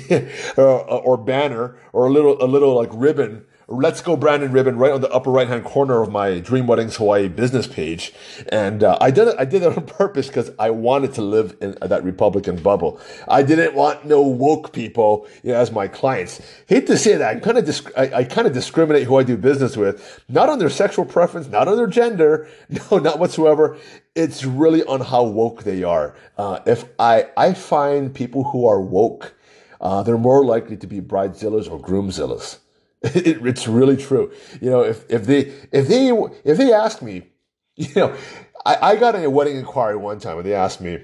or, 0.59 0.85
or 0.85 1.17
banner, 1.17 1.79
or 1.95 2.05
a 2.07 2.11
little 2.11 2.37
a 2.43 2.45
little 2.45 2.75
like 2.75 2.91
ribbon 2.93 3.47
Let's 3.71 4.01
Go 4.01 4.17
Brandon 4.17 4.51
ribbon 4.51 4.79
right 4.79 4.93
on 4.93 5.03
the 5.03 5.11
upper 5.11 5.31
right 5.31 5.47
hand 5.47 5.63
corner 5.63 6.01
of 6.01 6.11
my 6.11 6.39
Dream 6.39 6.67
Weddings 6.67 6.97
Hawaii 6.97 7.29
business 7.29 7.67
page. 7.67 8.15
And 8.49 8.83
uh, 8.83 8.97
I 8.99 9.11
did 9.11 9.29
it. 9.29 9.37
I 9.39 9.45
did 9.45 9.63
it 9.63 9.77
on 9.77 9.85
purpose 9.87 10.29
because 10.29 10.51
I 10.59 10.71
wanted 10.71 11.13
to 11.15 11.23
live 11.23 11.55
in 11.61 11.77
that 11.83 12.03
Republican 12.03 12.57
bubble. 12.63 12.99
I 13.29 13.43
didn't 13.43 13.75
want 13.75 14.07
no 14.07 14.23
woke 14.23 14.73
people 14.73 15.29
you 15.43 15.53
know, 15.53 15.59
as 15.59 15.71
my 15.71 15.87
clients. 15.87 16.41
Hate 16.67 16.87
to 16.87 16.97
say 16.97 17.17
that. 17.17 17.29
I'm 17.37 17.43
kind 17.43 17.59
of 17.59 17.67
disc- 17.67 17.91
I, 17.95 18.11
I 18.15 18.25
kind 18.25 18.47
of 18.47 18.55
discriminate 18.55 19.03
who 19.03 19.19
I 19.19 19.23
do 19.23 19.37
business 19.37 19.77
with, 19.77 20.25
not 20.31 20.49
on 20.49 20.59
their 20.59 20.71
sexual 20.71 21.05
preference, 21.05 21.49
not 21.49 21.69
on 21.69 21.77
their 21.77 21.87
gender, 21.87 22.49
no, 22.91 22.97
not 22.97 23.19
whatsoever. 23.19 23.77
It's 24.15 24.47
really 24.47 24.83
on 24.85 25.03
how 25.03 25.25
woke 25.25 25.65
they 25.65 25.83
are. 25.83 26.17
Uh, 26.39 26.61
if 26.65 26.87
I 26.99 27.27
I 27.37 27.53
find 27.53 28.15
people 28.15 28.45
who 28.45 28.65
are 28.67 28.81
woke, 28.81 29.35
uh, 29.79 30.03
they're 30.05 30.17
more 30.17 30.43
likely 30.43 30.79
to 30.79 30.87
be 30.87 31.03
bridezillas 31.03 31.71
or 31.71 31.79
groomzillas. 31.79 32.61
It, 33.03 33.27
it's 33.47 33.69
really 33.69 33.97
true. 33.97 34.33
You 34.61 34.71
know, 34.71 34.83
if, 34.83 35.05
if 35.11 35.25
they 35.25 35.53
if 35.73 35.89
they 35.89 36.11
if 36.45 36.59
they 36.59 36.73
ask 36.73 37.03
me, 37.03 37.29
you 37.77 37.89
know, 37.95 38.17
I, 38.65 38.93
I 38.93 38.97
got 38.97 39.15
a 39.15 39.29
wedding 39.31 39.57
inquiry 39.57 39.97
one 39.97 40.19
time 40.19 40.39
and 40.39 40.47
they 40.47 40.55
asked 40.55 40.81
me, 40.81 40.99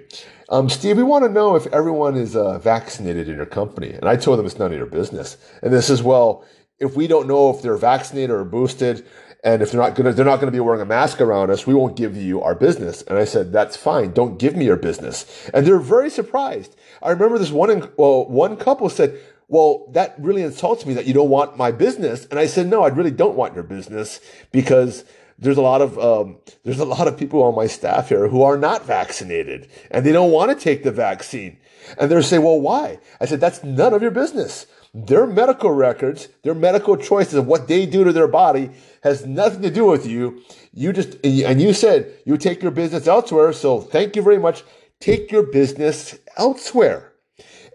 um, 0.49 0.69
Steve, 0.69 0.97
we 0.97 1.03
want 1.03 1.25
to 1.25 1.31
know 1.31 1.57
if 1.57 1.67
everyone 1.69 2.17
is 2.17 2.37
uh, 2.37 2.59
vaccinated 2.59 3.29
in 3.29 3.37
your 3.37 3.47
company, 3.47 3.93
and 3.93 4.05
I 4.05 4.17
told 4.17 4.39
them 4.39 4.47
it's 4.47 4.59
none 4.59 4.73
of 4.73 4.77
your 4.77 4.87
business. 4.87 5.37
And 5.63 5.73
this 5.73 5.89
is 5.89 6.03
well, 6.03 6.45
if 6.79 6.97
we 6.97 7.07
don't 7.07 7.27
know 7.29 7.51
if 7.51 7.63
they're 7.63 7.77
vaccinated 7.77 8.31
or 8.31 8.45
boosted, 8.45 9.07
and 9.45 9.63
if 9.63 9.71
they're 9.71 9.81
not 9.81 9.95
gonna 9.95 10.13
they're 10.13 10.25
not 10.25 10.41
gonna 10.41 10.53
be 10.53 10.61
wearing 10.61 10.81
a 10.81 10.87
mask 10.87 11.21
around 11.21 11.51
us, 11.51 11.67
we 11.67 11.75
won't 11.75 11.97
give 11.97 12.17
you 12.17 12.41
our 12.43 12.55
business. 12.55 13.03
And 13.03 13.19
I 13.19 13.25
said, 13.25 13.53
that's 13.53 13.77
fine. 13.77 14.13
Don't 14.13 14.39
give 14.39 14.57
me 14.57 14.65
your 14.65 14.77
business. 14.77 15.51
And 15.53 15.67
they're 15.67 15.79
very 15.79 16.11
surprised. 16.11 16.75
I 17.03 17.11
remember 17.11 17.39
this 17.39 17.51
one 17.51 17.91
well 17.97 18.27
one 18.27 18.57
couple 18.57 18.89
said, 18.89 19.19
well, 19.49 19.87
that 19.93 20.15
really 20.19 20.43
insults 20.43 20.87
me 20.87 20.95
that 20.95 21.07
you 21.07 21.15
don't 21.15 21.29
want 21.29 21.57
my 21.57 21.71
business. 21.71 22.27
And 22.31 22.39
I 22.39 22.47
said, 22.47 22.67
no, 22.67 22.83
I 22.83 22.89
really 22.89 23.11
don't 23.11 23.37
want 23.37 23.55
your 23.55 23.63
business 23.63 24.21
because 24.53 25.05
there's 25.39 25.57
a 25.57 25.63
lot 25.63 25.83
of 25.83 25.99
um, 25.99 26.39
there's 26.63 26.79
a 26.79 26.85
lot 26.85 27.09
of 27.09 27.19
people 27.19 27.43
on 27.43 27.55
my 27.55 27.67
staff 27.67 28.09
here 28.09 28.29
who 28.29 28.43
are 28.43 28.57
not 28.57 28.87
vaccinated 28.87 29.69
and 29.91 30.07
they 30.07 30.13
don't 30.13 30.31
want 30.31 30.57
to 30.57 30.65
take 30.65 30.83
the 30.83 30.93
vaccine. 30.93 31.59
And 31.99 32.11
they're 32.11 32.23
saying, 32.23 32.43
well, 32.43 32.61
why? 32.61 32.99
I 33.21 33.27
said, 33.27 33.41
that's 33.41 33.63
none 33.63 33.93
of 33.93 34.01
your 34.01 34.11
business. 34.11 34.67
Their 34.95 35.27
medical 35.27 35.73
records, 35.73 36.29
their 36.45 36.55
medical 36.55 36.97
choices 36.97 37.35
of 37.35 37.47
what 37.47 37.67
they 37.69 37.85
do 37.85 38.05
to 38.05 38.13
their 38.13 38.29
body 38.29 38.71
has 39.03 39.27
nothing 39.27 39.63
to 39.63 39.71
do 39.71 39.85
with 39.85 40.07
you. 40.07 40.41
You 40.73 40.93
just, 40.93 41.17
and 41.25 41.61
you 41.61 41.73
said 41.73 42.13
you 42.25 42.37
take 42.37 42.63
your 42.63 42.71
business 42.71 43.07
elsewhere. 43.07 43.53
So 43.53 43.81
thank 43.81 44.17
you 44.17 44.23
very 44.23 44.39
much. 44.39 44.63
Take 45.01 45.33
your 45.33 45.43
business 45.43 46.17
elsewhere. 46.37 47.14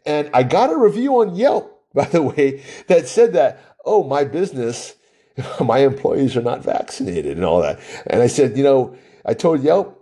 And 0.05 0.29
I 0.33 0.43
got 0.43 0.71
a 0.71 0.77
review 0.77 1.19
on 1.21 1.35
Yelp, 1.35 1.83
by 1.93 2.05
the 2.05 2.21
way, 2.21 2.63
that 2.87 3.07
said 3.07 3.33
that, 3.33 3.61
oh, 3.85 4.03
my 4.03 4.23
business, 4.23 4.95
my 5.59 5.79
employees 5.79 6.35
are 6.35 6.41
not 6.41 6.63
vaccinated 6.63 7.37
and 7.37 7.45
all 7.45 7.61
that. 7.61 7.79
And 8.07 8.21
I 8.21 8.27
said, 8.27 8.57
you 8.57 8.63
know, 8.63 8.95
I 9.25 9.33
told 9.33 9.63
Yelp, 9.63 9.95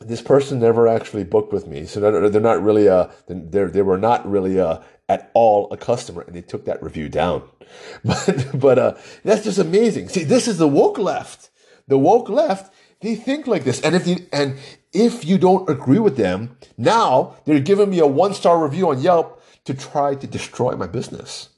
this 0.00 0.22
person 0.22 0.60
never 0.60 0.86
actually 0.86 1.24
booked 1.24 1.52
with 1.52 1.66
me. 1.66 1.84
So 1.84 1.98
they're, 1.98 2.40
not 2.40 2.62
really, 2.62 2.88
uh, 2.88 3.08
they're, 3.26 3.68
they 3.68 3.82
were 3.82 3.98
not 3.98 4.28
really, 4.30 4.60
uh, 4.60 4.78
at 5.08 5.30
all 5.34 5.72
a 5.72 5.76
customer 5.76 6.22
and 6.22 6.36
they 6.36 6.42
took 6.42 6.66
that 6.66 6.82
review 6.82 7.08
down. 7.08 7.42
But, 8.04 8.46
but, 8.54 8.78
uh, 8.78 8.94
that's 9.24 9.44
just 9.44 9.58
amazing. 9.58 10.08
See, 10.08 10.24
this 10.24 10.48
is 10.48 10.56
the 10.56 10.68
woke 10.68 10.96
left. 10.96 11.50
The 11.86 11.98
woke 11.98 12.30
left 12.30 12.72
they 13.00 13.14
think 13.14 13.46
like 13.46 13.64
this. 13.64 13.80
And 13.80 13.94
if 13.94 14.06
you 14.06 14.26
and 14.32 14.58
if 14.92 15.24
you 15.24 15.38
don't 15.38 15.68
agree 15.68 15.98
with 15.98 16.16
them, 16.16 16.56
now 16.76 17.36
they're 17.44 17.60
giving 17.60 17.90
me 17.90 17.98
a 17.98 18.06
one 18.06 18.34
star 18.34 18.62
review 18.62 18.90
on 18.90 19.00
Yelp 19.00 19.42
to 19.64 19.74
try 19.74 20.14
to 20.14 20.26
destroy 20.26 20.74
my 20.76 20.86
business. 20.86 21.50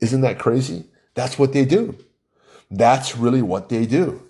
Isn't 0.00 0.22
that 0.22 0.38
crazy? 0.38 0.86
That's 1.14 1.38
what 1.38 1.52
they 1.52 1.64
do. 1.64 1.96
That's 2.70 3.16
really 3.16 3.42
what 3.42 3.68
they 3.68 3.84
do. 3.86 4.22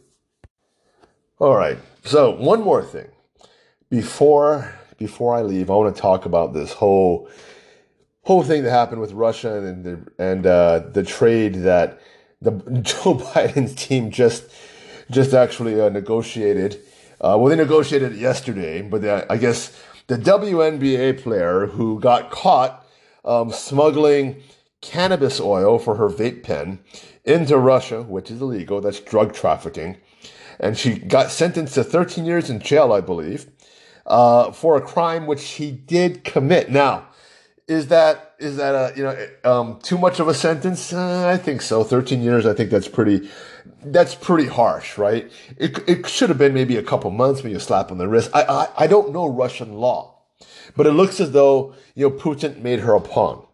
All 1.39 1.57
right. 1.57 1.79
So 2.05 2.31
one 2.31 2.63
more 2.63 2.83
thing 2.83 3.09
before 3.89 4.75
before 4.99 5.35
I 5.35 5.43
leave, 5.43 5.71
I 5.71 5.75
want 5.75 5.95
to 5.95 6.01
talk 6.01 6.27
about 6.27 6.53
this 6.53 6.73
whole 6.73 7.29
whole 8.23 8.43
thing 8.43 8.63
that 8.63 8.71
happened 8.71 9.01
with 9.01 9.13
Russia 9.13 9.57
and 9.57 9.85
the, 9.85 10.13
and 10.19 10.47
uh, 10.47 10.81
the 10.93 11.03
trade 11.03 11.55
that 11.57 12.01
the 12.41 12.51
Joe 12.83 13.15
Biden's 13.15 13.75
team 13.75 14.11
just 14.11 14.45
just 15.11 15.35
actually 15.35 15.81
uh, 15.81 15.89
negotiated. 15.89 16.81
Uh, 17.23 17.39
well, 17.39 17.47
they 17.47 17.57
negotiated 17.57 18.13
it 18.13 18.19
yesterday, 18.19 18.83
but 18.83 19.03
they, 19.03 19.25
I 19.31 19.37
guess 19.37 19.79
the 20.09 20.17
WNBA 20.19 21.23
player 21.23 21.67
who 21.67 22.01
got 22.01 22.31
caught 22.31 22.85
um, 23.25 23.53
smuggling 23.53 24.43
cannabis 24.81 25.41
oil 25.41 25.79
for 25.79 25.95
her 25.95 26.09
vape 26.09 26.43
pen 26.43 26.81
into 27.25 27.57
Russia, 27.57 28.03
which 28.03 28.31
is 28.31 28.41
illegal. 28.41 28.81
That's 28.81 28.99
drug 28.99 29.33
trafficking. 29.33 29.99
And 30.59 30.77
she 30.77 30.99
got 30.99 31.31
sentenced 31.31 31.75
to 31.75 31.85
13 31.85 32.25
years 32.25 32.51
in 32.51 32.59
jail, 32.59 32.93
I 32.93 33.01
believe, 33.01 33.47
uh, 34.05 34.51
for 34.51 34.77
a 34.77 34.81
crime 34.81 35.27
which 35.27 35.41
she 35.41 35.71
did 35.71 36.25
commit. 36.25 36.71
Now, 36.71 37.07
is 37.69 37.89
that 37.89 38.35
is 38.39 38.57
that 38.57 38.75
a 38.75 38.97
you 38.97 39.03
know 39.05 39.29
um, 39.45 39.79
too 39.83 39.99
much 39.99 40.21
of 40.21 40.29
a 40.29 40.35
sentence? 40.35 40.93
Uh, 40.93 41.29
I 41.29 41.37
think 41.37 41.63
so. 41.63 41.85
13 41.85 42.23
years. 42.23 42.47
I 42.47 42.55
think 42.55 42.71
that's 42.71 42.89
pretty 42.89 43.29
that's 43.85 44.15
pretty 44.15 44.49
harsh, 44.49 44.99
right? 44.99 45.31
It, 45.57 45.79
it 45.89 46.09
should 46.09 46.29
have 46.29 46.39
been 46.39 46.55
maybe 46.55 46.77
a 46.77 46.83
couple 46.83 47.11
months, 47.11 47.43
maybe 47.43 47.57
a 47.57 47.61
slap 47.61 47.91
on 47.91 47.99
the 47.99 48.09
wrist. 48.09 48.31
I, 48.33 48.43
I, 48.43 48.69
I 48.85 48.87
don't 48.87 49.13
know 49.13 49.27
Russian 49.27 49.75
law, 49.75 50.23
but 50.77 50.87
it 50.87 50.93
looks 50.93 51.21
as 51.21 51.33
though, 51.33 51.75
you 51.95 52.09
know, 52.09 52.15
Putin 52.15 52.63
made 52.63 52.81
her 52.81 52.95
a 52.95 53.01
pawn. 53.01 53.45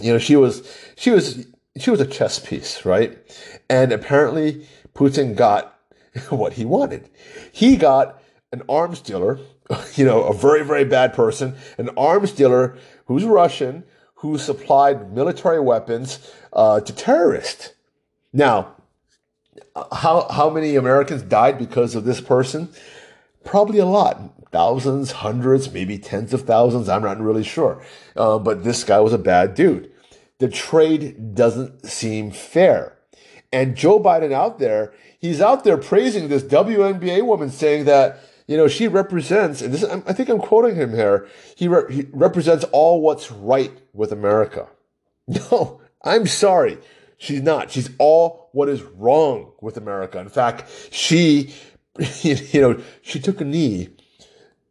You 0.00 0.12
know, 0.12 0.18
she 0.18 0.36
was, 0.36 0.76
she 0.96 1.10
was, 1.10 1.46
she 1.76 1.90
was 1.90 2.00
a 2.00 2.06
chess 2.06 2.38
piece, 2.38 2.84
right? 2.84 3.18
And 3.68 3.92
apparently 3.92 4.66
Putin 4.94 5.34
got 5.34 5.78
what 6.30 6.54
he 6.54 6.64
wanted. 6.64 7.08
He 7.52 7.76
got 7.76 8.22
an 8.52 8.62
arms 8.68 9.00
dealer, 9.00 9.40
you 9.94 10.04
know, 10.04 10.22
a 10.22 10.34
very, 10.34 10.64
very 10.64 10.84
bad 10.84 11.14
person, 11.14 11.56
an 11.78 11.90
arms 11.96 12.32
dealer 12.32 12.76
who's 13.08 13.24
Russian, 13.24 13.84
who 14.16 14.38
supplied 14.38 15.12
military 15.12 15.60
weapons 15.60 16.32
uh, 16.52 16.80
to 16.80 16.94
terrorists. 16.94 17.72
Now, 18.32 18.76
how 19.90 20.28
how 20.28 20.50
many 20.50 20.76
Americans 20.76 21.22
died 21.22 21.58
because 21.58 21.94
of 21.94 22.04
this 22.04 22.20
person? 22.20 22.68
Probably 23.44 23.78
a 23.78 23.86
lot, 23.86 24.20
thousands, 24.52 25.12
hundreds, 25.12 25.72
maybe 25.72 25.98
tens 25.98 26.34
of 26.34 26.42
thousands. 26.42 26.88
I'm 26.88 27.02
not 27.02 27.20
really 27.20 27.44
sure, 27.44 27.82
uh, 28.14 28.38
but 28.38 28.62
this 28.62 28.84
guy 28.84 29.00
was 29.00 29.12
a 29.12 29.18
bad 29.18 29.54
dude. 29.54 29.90
The 30.38 30.48
trade 30.48 31.34
doesn't 31.34 31.86
seem 31.86 32.30
fair, 32.30 32.98
and 33.52 33.76
Joe 33.76 33.98
Biden 33.98 34.32
out 34.32 34.58
there, 34.58 34.92
he's 35.18 35.40
out 35.40 35.64
there 35.64 35.78
praising 35.78 36.28
this 36.28 36.42
WNBA 36.42 37.24
woman, 37.24 37.50
saying 37.50 37.86
that 37.86 38.20
you 38.48 38.56
know 38.56 38.66
she 38.66 38.88
represents, 38.88 39.62
and 39.62 39.72
this 39.72 39.84
I 39.84 40.12
think 40.12 40.28
I'm 40.28 40.40
quoting 40.40 40.74
him 40.74 40.94
here. 40.94 41.28
He, 41.54 41.68
re- 41.68 41.94
he 41.94 42.06
represents 42.12 42.64
all 42.72 43.00
what's 43.00 43.30
right 43.30 43.72
with 43.92 44.10
America. 44.10 44.68
No, 45.50 45.82
I'm 46.02 46.26
sorry. 46.26 46.78
She's 47.18 47.42
not. 47.42 47.70
She's 47.70 47.90
all 47.98 48.48
what 48.52 48.70
is 48.70 48.82
wrong 48.82 49.52
with 49.60 49.76
America. 49.76 50.18
In 50.18 50.30
fact, 50.30 50.70
she, 50.90 51.52
you 52.22 52.60
know, 52.62 52.80
she 53.02 53.20
took 53.20 53.42
a 53.42 53.44
knee 53.44 53.90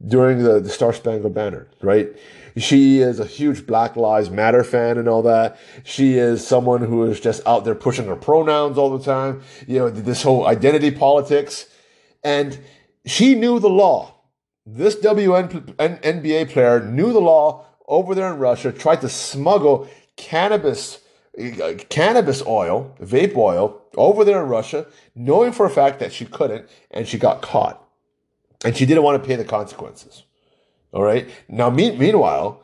during 0.06 0.44
the, 0.44 0.60
the 0.60 0.70
Star 0.70 0.94
Spangled 0.94 1.36
Banner, 1.36 1.68
right? 1.82 2.10
She 2.56 3.02
is 3.02 3.20
a 3.20 3.26
huge 3.26 3.68
Black 3.68 3.96
Lives 3.96 4.32
Matter 4.32 4.64
fan 4.64 4.98
and 4.98 5.08
all 5.08 5.22
that. 5.24 5.60
She 5.84 6.18
is 6.18 6.46
someone 6.46 6.82
who 6.82 7.04
is 7.04 7.20
just 7.20 7.46
out 7.46 7.66
there 7.66 7.76
pushing 7.76 8.06
her 8.08 8.16
pronouns 8.16 8.80
all 8.80 8.98
the 8.98 9.04
time. 9.04 9.44
You 9.68 9.80
know, 9.80 9.90
this 9.92 10.24
whole 10.24 10.48
identity 10.48 10.90
politics. 10.90 11.68
And 12.24 12.58
she 13.10 13.36
knew 13.36 13.60
the 13.60 13.70
law. 13.70 14.14
This 14.66 14.96
WNBA 14.98 16.50
player 16.50 16.84
knew 16.84 17.14
the 17.14 17.22
law 17.22 17.66
over 17.88 18.14
there 18.14 18.34
in 18.34 18.40
Russia, 18.40 18.72
tried 18.72 19.02
to 19.02 19.10
smuggle 19.10 19.88
cannabis 20.18 21.00
cannabis 21.90 22.44
oil, 22.46 22.96
vape 23.00 23.36
oil, 23.36 23.82
over 23.96 24.26
there 24.26 24.42
in 24.42 24.50
Russia, 24.50 24.88
knowing 25.16 25.52
for 25.52 25.66
a 25.66 25.70
fact 25.70 26.00
that 26.00 26.12
she 26.12 26.26
couldn't, 26.26 26.68
and 26.92 27.08
she 27.08 27.18
got 27.18 27.42
caught. 27.42 27.84
And 28.66 28.76
she 28.76 28.86
didn't 28.86 29.04
want 29.04 29.22
to 29.22 29.28
pay 29.28 29.36
the 29.36 29.46
consequences. 29.46 30.24
All 30.92 31.04
right. 31.04 31.30
Now, 31.48 31.70
me- 31.70 31.96
meanwhile, 31.96 32.64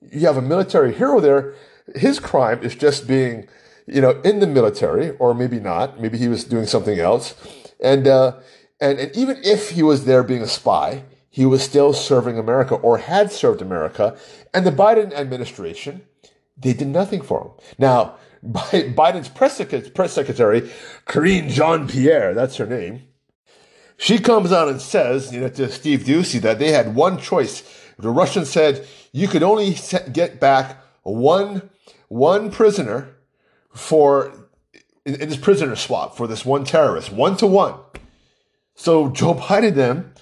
you 0.00 0.26
have 0.26 0.36
a 0.36 0.42
military 0.42 0.94
hero 0.94 1.18
there. 1.18 1.54
His 1.96 2.20
crime 2.20 2.62
is 2.62 2.76
just 2.76 3.08
being, 3.08 3.48
you 3.86 4.00
know, 4.00 4.20
in 4.22 4.38
the 4.38 4.46
military, 4.46 5.10
or 5.16 5.34
maybe 5.34 5.58
not. 5.58 6.00
Maybe 6.00 6.16
he 6.16 6.28
was 6.28 6.44
doing 6.44 6.66
something 6.66 7.00
else. 7.00 7.34
And, 7.80 8.06
uh, 8.06 8.36
and, 8.82 8.98
and 8.98 9.16
even 9.16 9.38
if 9.44 9.70
he 9.70 9.82
was 9.82 10.04
there 10.04 10.22
being 10.22 10.42
a 10.42 10.48
spy, 10.48 11.04
he 11.30 11.46
was 11.46 11.62
still 11.62 11.92
serving 11.92 12.38
America 12.38 12.74
or 12.74 12.98
had 12.98 13.32
served 13.32 13.62
America. 13.62 14.16
And 14.52 14.66
the 14.66 14.70
Biden 14.70 15.12
administration, 15.14 16.02
they 16.58 16.74
did 16.74 16.88
nothing 16.88 17.22
for 17.22 17.42
him. 17.42 17.50
Now, 17.78 18.16
Biden's 18.44 19.28
press, 19.28 19.62
press 19.90 20.12
secretary, 20.12 20.70
Karine 21.06 21.48
Jean 21.48 21.88
Pierre, 21.88 22.34
that's 22.34 22.56
her 22.56 22.66
name, 22.66 23.02
she 23.96 24.18
comes 24.18 24.52
out 24.52 24.68
and 24.68 24.80
says, 24.80 25.32
you 25.32 25.40
know, 25.40 25.48
to 25.48 25.70
Steve 25.70 26.00
Doocy 26.00 26.40
that 26.40 26.58
they 26.58 26.72
had 26.72 26.96
one 26.96 27.18
choice. 27.18 27.62
The 27.98 28.10
Russians 28.10 28.50
said 28.50 28.84
you 29.12 29.28
could 29.28 29.44
only 29.44 29.76
get 30.12 30.40
back 30.40 30.82
one 31.04 31.70
one 32.08 32.50
prisoner 32.50 33.14
for 33.72 34.48
in, 35.06 35.14
in 35.20 35.28
this 35.28 35.38
prisoner 35.38 35.76
swap 35.76 36.16
for 36.16 36.26
this 36.26 36.44
one 36.44 36.64
terrorist, 36.64 37.12
one 37.12 37.36
to 37.36 37.46
one. 37.46 37.74
So 38.82 39.10
Joe 39.10 39.34
Biden 39.46 39.74
then 39.74 40.12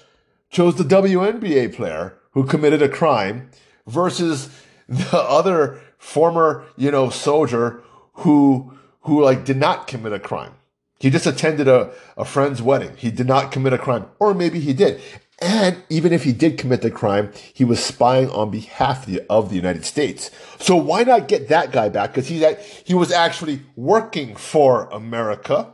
chose 0.51 0.75
the 0.75 0.83
WNBA 0.83 1.73
player 1.73 2.19
who 2.33 2.45
committed 2.45 2.83
a 2.83 2.89
crime 2.89 3.49
versus 3.87 4.49
the 4.87 5.17
other 5.17 5.81
former, 5.97 6.63
you 6.77 6.91
know, 6.91 7.09
soldier 7.09 7.81
who, 8.13 8.77
who 9.01 9.23
like 9.23 9.45
did 9.45 9.57
not 9.57 9.87
commit 9.87 10.13
a 10.13 10.19
crime. 10.19 10.53
He 10.99 11.09
just 11.09 11.25
attended 11.25 11.67
a, 11.67 11.91
a 12.15 12.23
friend's 12.23 12.61
wedding. 12.61 12.95
He 12.97 13.09
did 13.09 13.25
not 13.25 13.51
commit 13.51 13.73
a 13.73 13.79
crime. 13.79 14.05
Or 14.19 14.35
maybe 14.35 14.59
he 14.59 14.73
did. 14.73 15.01
And 15.41 15.77
even 15.89 16.13
if 16.13 16.23
he 16.23 16.31
did 16.31 16.59
commit 16.59 16.83
the 16.83 16.91
crime, 16.91 17.31
he 17.55 17.65
was 17.65 17.83
spying 17.83 18.29
on 18.29 18.51
behalf 18.51 19.07
of 19.07 19.11
the, 19.11 19.23
of 19.27 19.49
the 19.49 19.55
United 19.55 19.85
States. 19.85 20.29
So 20.59 20.75
why 20.75 21.01
not 21.01 21.27
get 21.27 21.47
that 21.47 21.71
guy 21.71 21.89
back? 21.89 22.11
Because 22.11 22.27
he, 22.27 22.45
he 22.85 22.93
was 22.93 23.11
actually 23.11 23.63
working 23.75 24.35
for 24.35 24.87
America 24.91 25.73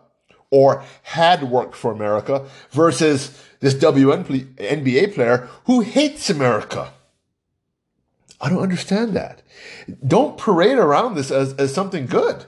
or 0.50 0.84
had 1.04 1.44
worked 1.44 1.76
for 1.76 1.92
America 1.92 2.46
versus 2.72 3.44
this 3.60 3.74
WNBA 3.76 5.14
player 5.14 5.50
who 5.66 5.82
hates 5.82 6.30
America. 6.30 6.92
I 8.40 8.50
don't 8.50 8.62
understand 8.62 9.16
that. 9.16 9.42
Don't 10.06 10.38
parade 10.38 10.78
around 10.78 11.16
this 11.16 11.32
as, 11.32 11.54
as 11.54 11.74
something 11.74 12.06
good. 12.06 12.46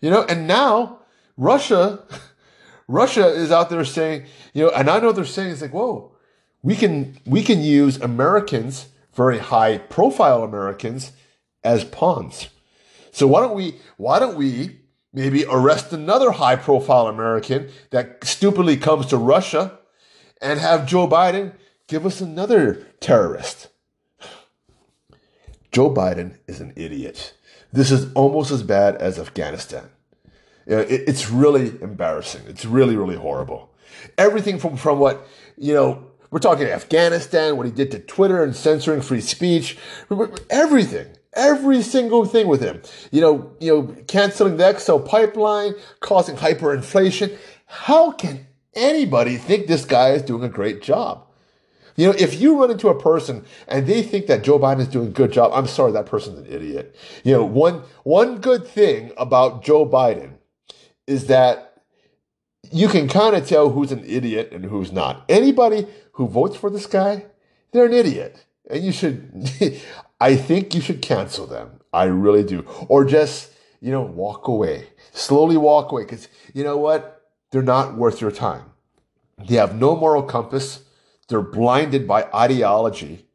You 0.00 0.10
know, 0.10 0.24
and 0.24 0.46
now 0.48 0.98
Russia, 1.36 2.04
Russia 2.88 3.26
is 3.26 3.52
out 3.52 3.70
there 3.70 3.84
saying, 3.84 4.26
you 4.52 4.64
know, 4.64 4.70
and 4.70 4.90
I 4.90 4.98
know 4.98 5.12
they're 5.12 5.24
saying 5.24 5.52
it's 5.52 5.62
like, 5.62 5.72
whoa, 5.72 6.12
we 6.62 6.76
can 6.76 7.18
we 7.24 7.42
can 7.42 7.60
use 7.60 8.00
Americans, 8.00 8.88
very 9.14 9.38
high 9.38 9.78
profile 9.78 10.42
Americans, 10.42 11.12
as 11.64 11.84
pawns. 11.84 12.48
So 13.12 13.26
why 13.26 13.40
don't 13.40 13.54
we 13.54 13.78
why 13.96 14.18
don't 14.18 14.36
we 14.36 14.80
maybe 15.12 15.44
arrest 15.44 15.92
another 15.92 16.32
high 16.32 16.56
profile 16.56 17.06
American 17.06 17.68
that 17.90 18.24
stupidly 18.24 18.76
comes 18.76 19.06
to 19.06 19.16
Russia 19.16 19.78
and 20.40 20.58
have 20.58 20.86
Joe 20.86 21.06
Biden 21.06 21.52
give 21.86 22.06
us 22.06 22.20
another 22.20 22.86
terrorist? 23.00 23.68
Joe 25.72 25.90
Biden 25.90 26.38
is 26.46 26.60
an 26.60 26.72
idiot. 26.76 27.34
This 27.72 27.90
is 27.90 28.12
almost 28.14 28.50
as 28.50 28.62
bad 28.62 28.96
as 28.96 29.18
Afghanistan. 29.18 29.88
It's 30.66 31.30
really 31.30 31.68
embarrassing. 31.82 32.42
It's 32.46 32.64
really, 32.64 32.96
really 32.96 33.16
horrible. 33.16 33.70
Everything 34.16 34.58
from, 34.58 34.76
from 34.76 34.98
what, 34.98 35.26
you 35.56 35.74
know, 35.74 36.06
we're 36.30 36.38
talking 36.38 36.66
Afghanistan, 36.66 37.56
what 37.56 37.66
he 37.66 37.72
did 37.72 37.90
to 37.90 37.98
Twitter 37.98 38.42
and 38.42 38.54
censoring 38.54 39.02
free 39.02 39.20
speech, 39.20 39.76
everything, 40.50 41.08
every 41.34 41.82
single 41.82 42.24
thing 42.24 42.48
with 42.48 42.60
him. 42.60 42.82
You 43.10 43.20
know, 43.20 43.56
you 43.60 43.74
know, 43.74 43.96
canceling 44.06 44.56
the 44.56 44.78
XL 44.78 44.98
pipeline, 44.98 45.74
causing 46.00 46.36
hyperinflation. 46.36 47.36
How 47.66 48.12
can 48.12 48.46
anybody 48.74 49.36
think 49.36 49.66
this 49.66 49.84
guy 49.84 50.10
is 50.10 50.22
doing 50.22 50.44
a 50.44 50.48
great 50.48 50.82
job? 50.82 51.26
You 51.96 52.06
know, 52.06 52.14
if 52.18 52.40
you 52.40 52.58
run 52.58 52.70
into 52.70 52.88
a 52.88 52.98
person 52.98 53.44
and 53.68 53.86
they 53.86 54.02
think 54.02 54.26
that 54.26 54.42
Joe 54.42 54.58
Biden 54.58 54.80
is 54.80 54.88
doing 54.88 55.08
a 55.08 55.10
good 55.10 55.32
job, 55.32 55.52
I'm 55.54 55.66
sorry, 55.66 55.92
that 55.92 56.06
person's 56.06 56.38
an 56.38 56.46
idiot. 56.46 56.96
You 57.22 57.34
know, 57.34 57.44
one 57.44 57.82
one 58.04 58.38
good 58.38 58.66
thing 58.66 59.12
about 59.18 59.62
Joe 59.62 59.86
Biden 59.86 60.38
is 61.06 61.26
that 61.26 61.82
you 62.70 62.88
can 62.88 63.08
kind 63.08 63.36
of 63.36 63.46
tell 63.46 63.70
who's 63.70 63.92
an 63.92 64.04
idiot 64.06 64.50
and 64.52 64.64
who's 64.64 64.92
not. 64.92 65.24
Anybody 65.28 65.86
who 66.12 66.26
votes 66.28 66.56
for 66.56 66.70
this 66.70 66.86
guy, 66.86 67.26
they're 67.72 67.86
an 67.86 67.92
idiot. 67.92 68.44
And 68.70 68.82
you 68.82 68.92
should, 68.92 69.50
I 70.22 70.36
think 70.36 70.72
you 70.72 70.80
should 70.80 71.02
cancel 71.02 71.48
them. 71.48 71.80
I 71.92 72.04
really 72.04 72.44
do. 72.44 72.64
Or 72.86 73.04
just, 73.04 73.50
you 73.80 73.90
know, 73.90 74.02
walk 74.02 74.46
away. 74.46 74.86
Slowly 75.10 75.56
walk 75.56 75.90
away. 75.90 76.04
Because 76.04 76.28
you 76.54 76.62
know 76.62 76.76
what? 76.76 77.24
They're 77.50 77.60
not 77.60 77.96
worth 77.96 78.20
your 78.20 78.30
time. 78.30 78.66
They 79.48 79.56
have 79.56 79.74
no 79.74 79.96
moral 79.96 80.22
compass. 80.22 80.84
They're 81.26 81.42
blinded 81.42 82.06
by 82.06 82.28
ideology. 82.32 83.26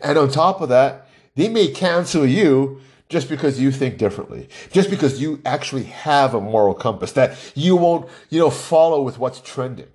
And 0.00 0.16
on 0.16 0.30
top 0.30 0.60
of 0.60 0.68
that, 0.68 1.08
they 1.34 1.48
may 1.48 1.72
cancel 1.72 2.24
you 2.24 2.82
just 3.08 3.28
because 3.28 3.58
you 3.58 3.72
think 3.72 3.98
differently, 3.98 4.48
just 4.70 4.90
because 4.90 5.20
you 5.20 5.40
actually 5.44 5.84
have 5.84 6.34
a 6.34 6.40
moral 6.40 6.74
compass 6.74 7.10
that 7.12 7.36
you 7.56 7.74
won't, 7.74 8.08
you 8.30 8.38
know, 8.38 8.50
follow 8.50 9.02
with 9.02 9.18
what's 9.18 9.40
trending. 9.40 9.88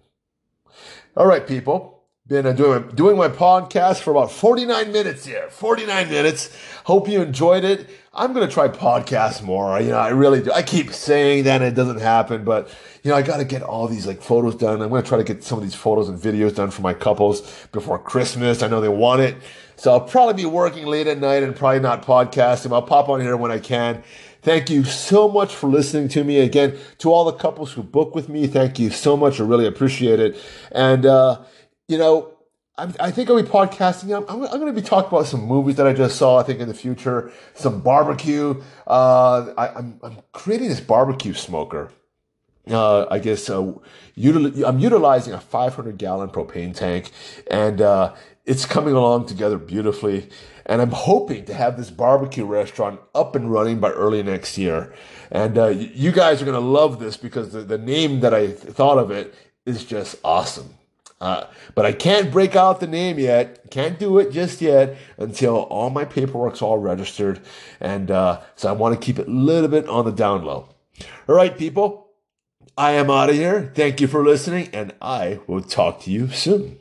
All 1.15 1.25
right, 1.25 1.47
people. 1.47 1.92
Been 2.25 2.55
doing, 2.55 2.87
doing 2.95 3.17
my 3.17 3.27
podcast 3.27 3.99
for 3.99 4.11
about 4.11 4.31
49 4.31 4.93
minutes 4.93 5.25
here. 5.25 5.49
49 5.49 6.09
minutes. 6.09 6.55
Hope 6.85 7.09
you 7.09 7.21
enjoyed 7.21 7.65
it. 7.65 7.89
I'm 8.13 8.31
going 8.31 8.47
to 8.47 8.53
try 8.53 8.69
podcasts 8.69 9.43
more. 9.43 9.77
You 9.81 9.89
know, 9.89 9.97
I 9.97 10.07
really 10.07 10.41
do. 10.41 10.49
I 10.53 10.61
keep 10.61 10.93
saying 10.93 11.43
that 11.43 11.61
it 11.61 11.75
doesn't 11.75 11.99
happen, 11.99 12.45
but 12.45 12.69
you 13.03 13.11
know, 13.11 13.17
I 13.17 13.23
got 13.23 13.37
to 13.37 13.43
get 13.43 13.61
all 13.61 13.89
these 13.89 14.07
like 14.07 14.21
photos 14.21 14.55
done. 14.55 14.81
I'm 14.81 14.87
going 14.87 15.03
to 15.03 15.07
try 15.07 15.17
to 15.17 15.25
get 15.25 15.43
some 15.43 15.57
of 15.57 15.65
these 15.65 15.75
photos 15.75 16.07
and 16.07 16.17
videos 16.17 16.55
done 16.55 16.71
for 16.71 16.81
my 16.81 16.93
couples 16.93 17.67
before 17.73 17.99
Christmas. 17.99 18.63
I 18.63 18.69
know 18.69 18.79
they 18.79 18.87
want 18.87 19.19
it. 19.19 19.35
So 19.75 19.91
I'll 19.91 19.99
probably 19.99 20.43
be 20.43 20.45
working 20.45 20.85
late 20.85 21.07
at 21.07 21.17
night 21.17 21.43
and 21.43 21.53
probably 21.53 21.81
not 21.81 22.03
podcasting. 22.03 22.71
I'll 22.71 22.83
pop 22.83 23.09
on 23.09 23.19
here 23.19 23.35
when 23.35 23.51
I 23.51 23.59
can. 23.59 24.01
Thank 24.43 24.69
you 24.69 24.85
so 24.85 25.27
much 25.27 25.53
for 25.53 25.67
listening 25.67 26.07
to 26.09 26.23
me. 26.23 26.39
Again, 26.39 26.77
to 26.99 27.11
all 27.11 27.25
the 27.25 27.33
couples 27.33 27.73
who 27.73 27.83
book 27.83 28.15
with 28.15 28.29
me, 28.29 28.47
thank 28.47 28.79
you 28.79 28.91
so 28.91 29.17
much. 29.17 29.41
I 29.41 29.43
really 29.43 29.67
appreciate 29.67 30.21
it. 30.21 30.37
And, 30.71 31.05
uh, 31.05 31.43
you 31.87 31.97
know, 31.97 32.33
I'm, 32.77 32.93
i 32.99 33.11
think 33.11 33.29
I'll 33.29 33.41
be 33.41 33.47
podcasting. 33.47 34.15
I'm, 34.15 34.23
I'm, 34.27 34.47
I'm 34.47 34.59
going 34.59 34.73
to 34.73 34.81
be 34.81 34.85
talking 34.85 35.09
about 35.09 35.27
some 35.27 35.45
movies 35.45 35.75
that 35.75 35.85
I 35.85 35.93
just 35.93 36.17
saw. 36.17 36.39
I 36.39 36.43
think 36.43 36.59
in 36.59 36.67
the 36.67 36.73
future, 36.73 37.31
some 37.53 37.81
barbecue. 37.81 38.61
Uh, 38.87 39.53
I, 39.57 39.67
I'm, 39.75 39.99
I'm 40.01 40.17
creating 40.31 40.69
this 40.69 40.79
barbecue 40.79 41.33
smoker. 41.33 41.91
Uh, 42.69 43.05
I 43.11 43.19
guess 43.19 43.49
uh, 43.49 43.73
util- 44.17 44.67
I'm 44.67 44.79
utilizing 44.79 45.33
a 45.33 45.39
500 45.39 45.97
gallon 45.97 46.29
propane 46.29 46.73
tank, 46.73 47.11
and 47.51 47.81
uh, 47.81 48.15
it's 48.45 48.65
coming 48.65 48.95
along 48.95 49.27
together 49.27 49.57
beautifully. 49.57 50.29
And 50.65 50.81
I'm 50.81 50.91
hoping 50.91 51.43
to 51.45 51.53
have 51.53 51.75
this 51.75 51.91
barbecue 51.91 52.45
restaurant 52.45 53.01
up 53.13 53.35
and 53.35 53.51
running 53.51 53.79
by 53.81 53.91
early 53.91 54.23
next 54.23 54.57
year. 54.57 54.93
And 55.29 55.57
uh, 55.57 55.67
you 55.67 56.13
guys 56.13 56.41
are 56.41 56.45
going 56.45 56.59
to 56.59 56.65
love 56.65 56.99
this 56.99 57.17
because 57.17 57.51
the, 57.51 57.61
the 57.61 57.77
name 57.77 58.21
that 58.21 58.33
I 58.33 58.47
thought 58.47 58.97
of 58.97 59.11
it 59.11 59.35
is 59.65 59.83
just 59.83 60.15
awesome. 60.23 60.73
Uh, 61.23 61.47
but 61.73 61.85
I 61.85 61.93
can't 61.93 62.33
break 62.33 62.53
out 62.53 62.81
the 62.81 62.87
name 62.87 63.17
yet. 63.17 63.71
Can't 63.71 63.97
do 63.97 64.17
it 64.17 64.33
just 64.33 64.61
yet 64.61 64.97
until 65.17 65.55
all 65.55 65.89
my 65.89 66.03
paperwork's 66.03 66.61
all 66.61 66.79
registered. 66.79 67.39
And 67.79 68.11
uh, 68.11 68.41
so 68.57 68.67
I 68.67 68.73
want 68.73 68.99
to 68.99 69.03
keep 69.03 69.19
it 69.19 69.29
a 69.29 69.31
little 69.31 69.69
bit 69.69 69.87
on 69.87 70.03
the 70.03 70.11
down 70.11 70.43
low. 70.43 70.67
All 71.29 71.35
right, 71.35 71.57
people. 71.57 72.09
I 72.77 72.91
am 72.91 73.09
out 73.09 73.29
of 73.29 73.35
here. 73.35 73.71
Thank 73.73 74.01
you 74.01 74.07
for 74.07 74.21
listening, 74.21 74.69
and 74.73 74.93
I 75.01 75.39
will 75.47 75.61
talk 75.61 76.01
to 76.01 76.11
you 76.11 76.27
soon. 76.27 76.77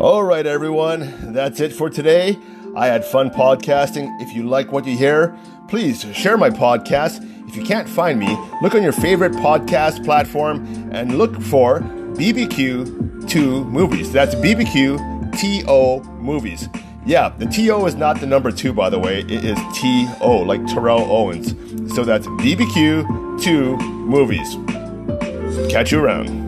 All 0.00 0.22
right, 0.22 0.46
everyone. 0.46 1.34
That's 1.34 1.60
it 1.60 1.74
for 1.74 1.90
today. 1.90 2.38
I 2.74 2.86
had 2.86 3.04
fun 3.04 3.28
podcasting. 3.28 4.08
If 4.22 4.34
you 4.34 4.44
like 4.44 4.72
what 4.72 4.86
you 4.86 4.96
hear, 4.96 5.36
please 5.68 6.06
share 6.14 6.38
my 6.38 6.48
podcast 6.48 7.28
if 7.52 7.58
you 7.58 7.64
can't 7.64 7.86
find 7.86 8.18
me, 8.18 8.34
look 8.62 8.74
on 8.74 8.82
your 8.82 8.92
favorite 8.92 9.32
podcast 9.32 10.02
platform 10.06 10.64
and 10.90 11.18
look 11.18 11.38
for 11.42 11.80
BBQ2 11.80 13.66
Movies. 13.66 14.10
That's 14.10 14.34
BBQ 14.36 15.38
Movies. 16.18 16.70
Yeah, 17.04 17.28
the 17.36 17.44
TO 17.44 17.84
is 17.84 17.94
not 17.94 18.20
the 18.20 18.26
number 18.26 18.50
two, 18.52 18.72
by 18.72 18.88
the 18.88 18.98
way. 18.98 19.18
It 19.20 19.44
is 19.44 19.58
TO, 19.74 20.44
like 20.46 20.66
Terrell 20.66 21.02
Owens. 21.12 21.50
So 21.94 22.04
that's 22.04 22.26
BBQ2 22.26 23.78
Movies. 24.06 24.56
Catch 25.70 25.92
you 25.92 26.02
around. 26.02 26.41